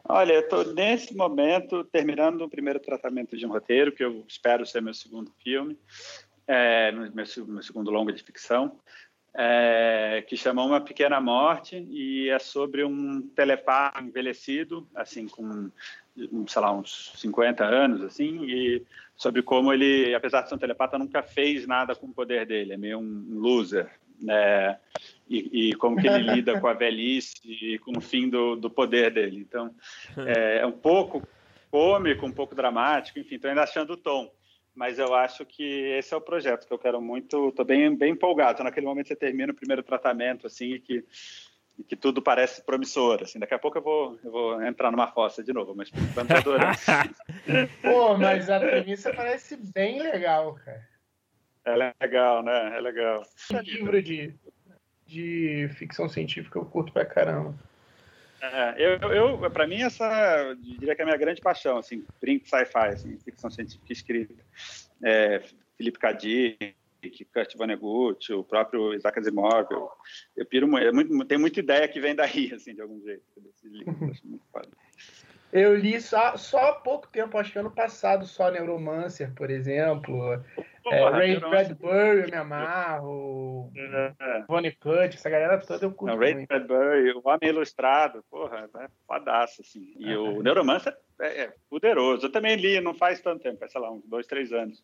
Olha, 0.09 0.32
eu 0.32 0.40
estou 0.40 0.72
nesse 0.72 1.14
momento 1.14 1.84
terminando 1.84 2.42
o 2.42 2.49
primeiro 2.49 2.80
tratamento 2.80 3.36
de 3.36 3.45
um 3.45 3.51
roteiro, 3.51 3.92
que 3.92 4.03
eu 4.03 4.24
espero 4.26 4.64
ser 4.64 4.80
meu 4.80 4.95
segundo 4.95 5.30
filme 5.42 5.78
é, 6.47 6.90
meu, 6.92 7.11
meu, 7.47 7.62
segundo 7.62 7.90
longa 7.90 8.12
de 8.12 8.22
ficção. 8.22 8.78
é, 9.36 10.24
que 10.28 10.36
chama 10.36 10.64
Uma 10.64 10.80
Pequena 10.80 11.20
Morte 11.20 11.76
e 11.90 12.30
é 12.30 12.38
sobre 12.38 12.84
um 12.84 13.20
telepata 13.20 14.01
envelhecido, 14.01 14.88
assim, 14.95 15.26
com, 15.26 15.70
sei 16.47 16.62
lá, 16.62 16.73
uns 16.73 17.12
50 17.17 17.65
anos, 17.65 18.03
assim, 18.03 18.45
e 18.45 18.83
sobre 19.17 19.43
como 19.43 19.73
ele, 19.73 20.15
apesar 20.15 20.43
de 20.43 20.49
ser 20.49 20.55
um 20.55 20.59
telepata, 20.59 20.99
nunca 20.99 21.23
fez 21.23 21.67
nada 21.67 21.95
com 21.95 22.07
o 22.07 22.15
poder 22.15 22.47
dele, 22.47 22.73
é 22.73 22.77
meio 22.77 22.99
um 22.99 23.39
loser, 23.39 23.91
né? 24.21 24.79
E, 25.29 25.71
e, 25.71 25.75
como 25.75 25.97
que 25.97 26.07
ele 26.07 26.19
lida 26.35 26.61
com 26.61 26.67
a 26.67 26.73
velhice 26.73 27.35
e 27.45 27.79
com 27.79 27.97
o 27.97 28.01
fim 28.01 28.29
do, 28.29 28.57
do 28.57 28.71
poder 28.71 29.12
dele. 29.12 29.39
Então, 29.39 29.75
é, 30.19 30.59
é 30.59 30.67
um 30.67 30.73
pouco 30.73 31.27
cômico, 31.71 32.25
um 32.25 32.33
pouco 32.33 32.55
dramático, 32.55 33.19
enfim, 33.19 33.35
estou 33.37 33.49
ainda 33.49 33.62
achando 33.62 33.95
o 33.95 33.97
tom 33.97 34.31
mas 34.75 34.99
eu 34.99 35.15
acho 35.15 35.47
que 35.47 35.62
esse 35.62 36.12
é 36.12 36.17
o 36.17 36.21
projeto 36.21 36.67
que 36.67 36.73
eu 36.73 36.79
quero 36.79 37.01
muito. 37.01 37.49
Estou 37.49 37.65
bem, 37.65 37.95
bem 37.95 38.12
empolgado. 38.12 38.55
Então, 38.55 38.65
naquele 38.65 38.87
momento 38.87 39.07
você 39.07 39.15
termina 39.15 39.53
o 39.53 39.57
primeiro 39.57 39.83
tratamento, 39.83 40.47
assim, 40.49 40.73
e 40.75 40.81
que, 40.81 41.05
e 41.79 41.83
que 41.83 41.97
tudo 41.97 42.22
parece 42.22 42.62
promissor. 42.62 43.22
Assim. 43.22 43.39
Daqui 43.39 43.55
a 43.55 43.59
pouco 43.59 43.79
eu 43.79 43.83
vou, 43.83 44.18
eu 44.25 44.31
vou 44.31 44.62
entrar 44.62 44.91
numa 44.91 45.09
fossa 45.09 45.43
de 45.43 45.53
novo, 45.53 45.75
mas 45.75 45.91
por 45.91 46.01
enquanto 46.01 46.31
eu 46.31 46.37
adorando. 46.37 46.79
Pô, 47.83 48.16
mas 48.16 48.49
a 48.49 48.61
premissa 48.61 49.12
parece 49.12 49.57
bem 49.57 50.01
legal, 50.03 50.55
cara. 50.55 50.89
É 51.64 51.95
legal, 52.03 52.43
né? 52.43 52.77
É 52.77 52.81
legal. 52.81 53.22
livro 53.62 54.03
de, 54.03 54.35
de 55.07 55.68
ficção 55.77 56.09
científica 56.09 56.59
eu 56.59 56.64
curto 56.64 56.93
pra 56.93 57.07
caramba. 57.07 57.55
É, 58.43 58.75
eu, 58.77 59.12
eu 59.12 59.51
para 59.51 59.66
mim 59.66 59.81
essa 59.81 60.55
diria 60.61 60.95
que 60.95 61.01
é 61.01 61.05
a 61.05 61.07
minha 61.07 61.16
grande 61.16 61.41
paixão, 61.41 61.79
assim, 61.79 62.05
print 62.20 62.47
sci-fi, 62.47 62.89
assim, 62.89 63.18
ficção 63.20 63.51
científica 63.51 63.93
escrita. 63.93 64.35
É, 65.03 65.43
Felipe 65.77 65.99
Kadir, 67.05 67.26
Kurt 67.32 67.57
Vonnegut, 67.57 68.32
o 68.32 68.44
próprio 68.44 68.94
Isaac 68.94 69.18
Asimov. 69.18 69.66
Eu, 69.70 69.90
eu 70.36 70.46
piro 70.46 70.76
é 70.78 70.92
muito, 70.92 71.24
tem 71.24 71.38
muita 71.38 71.61
ideia 71.61 71.88
que 71.88 72.00
vem 72.00 72.14
daí, 72.14 72.52
assim, 72.55 72.74
de 72.74 72.80
algum 72.80 73.00
jeito, 73.02 73.22
livros. 73.64 74.11
Acho 74.11 74.26
muito 74.26 74.44
foda. 74.52 74.68
Eu 75.52 75.76
li 75.76 76.00
só, 76.00 76.36
só 76.36 76.59
há 76.59 76.72
pouco 76.72 77.07
tempo, 77.07 77.38
acho 77.38 77.52
que 77.52 77.59
ano 77.61 77.70
passado, 77.70 78.26
só 78.26 78.50
Neuromancer, 78.50 79.32
por 79.36 79.50
exemplo. 79.50 80.42
é, 80.90 81.11
Ray 81.11 81.38
Bradbury, 81.38 82.22
eu 82.22 82.26
me 82.26 82.36
amarro. 82.36 83.70
É. 83.76 84.42
Vonnegut, 84.48 85.14
essa 85.14 85.30
galera 85.30 85.57
toda 85.59 85.86
eu 85.86 85.92
curto. 85.92 86.12
Não, 86.12 86.18
Ray 86.18 86.44
Bradbury, 86.44 87.12
o 87.12 87.22
Homem 87.24 87.50
Ilustrado, 87.50 88.24
porra, 88.28 88.68
é 88.78 88.88
fadaço, 89.07 89.62
assim. 89.62 89.94
E 89.96 90.16
o 90.16 90.42
Neuromancer 90.42 90.92
é, 91.20 91.42
é, 91.44 91.52
poderoso. 91.70 92.26
Eu 92.26 92.32
também 92.32 92.57
li, 92.57 92.80
não 92.80 92.92
faz 92.92 93.20
tanto 93.20 93.44
tempo, 93.44 93.64
sei 93.68 93.80
lá, 93.80 93.92
uns 93.92 94.05
dois, 94.09 94.26
três 94.26 94.52
anos. 94.52 94.82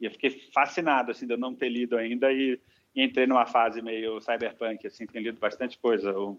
E 0.00 0.06
eu 0.06 0.10
fiquei 0.10 0.30
fascinado, 0.52 1.10
assim, 1.10 1.26
de 1.26 1.34
eu 1.34 1.38
não 1.38 1.54
ter 1.54 1.68
lido 1.68 1.96
ainda 1.96 2.32
e, 2.32 2.60
e 2.94 3.02
entrei 3.02 3.26
numa 3.26 3.46
fase 3.46 3.82
meio 3.82 4.20
cyberpunk, 4.20 4.86
assim, 4.86 5.06
tenho 5.06 5.24
lido 5.24 5.40
bastante 5.40 5.78
coisa. 5.78 6.16
O 6.16 6.38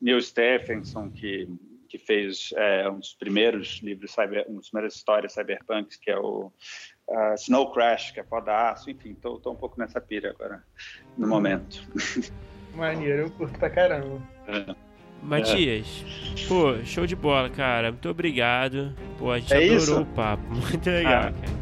Neil 0.00 0.20
Stephenson, 0.20 1.10
que 1.10 1.48
que 1.92 1.98
fez 1.98 2.54
é, 2.56 2.88
um 2.88 2.98
dos 2.98 3.12
primeiros 3.12 3.82
livros, 3.82 4.12
cyber, 4.12 4.46
uma 4.48 4.56
das 4.56 4.70
primeiras 4.70 4.94
histórias 4.94 5.34
cyberpunks, 5.34 5.98
que 5.98 6.10
é 6.10 6.18
o 6.18 6.50
uh, 7.06 7.34
Snow 7.34 7.70
Crash, 7.70 8.12
que 8.12 8.20
é 8.20 8.22
podaço, 8.22 8.90
enfim, 8.90 9.10
estou 9.10 9.38
um 9.44 9.54
pouco 9.54 9.78
nessa 9.78 10.00
pira 10.00 10.30
agora, 10.30 10.64
no 11.18 11.28
momento. 11.28 11.86
Maneiro, 12.74 13.24
eu 13.24 13.30
curto 13.32 13.58
pra 13.58 13.68
caramba. 13.68 14.22
É. 14.48 14.74
Matias, 15.22 15.86
é. 16.42 16.48
pô, 16.48 16.82
show 16.82 17.06
de 17.06 17.14
bola, 17.14 17.50
cara. 17.50 17.92
Muito 17.92 18.08
obrigado. 18.08 18.96
Pô, 19.18 19.30
a 19.30 19.38
gente 19.38 19.52
é 19.52 19.56
adorou 19.58 19.76
isso? 19.76 20.00
o 20.00 20.06
papo. 20.06 20.42
Muito 20.48 20.88
legal, 20.88 21.24
ah. 21.24 21.32
cara. 21.32 21.61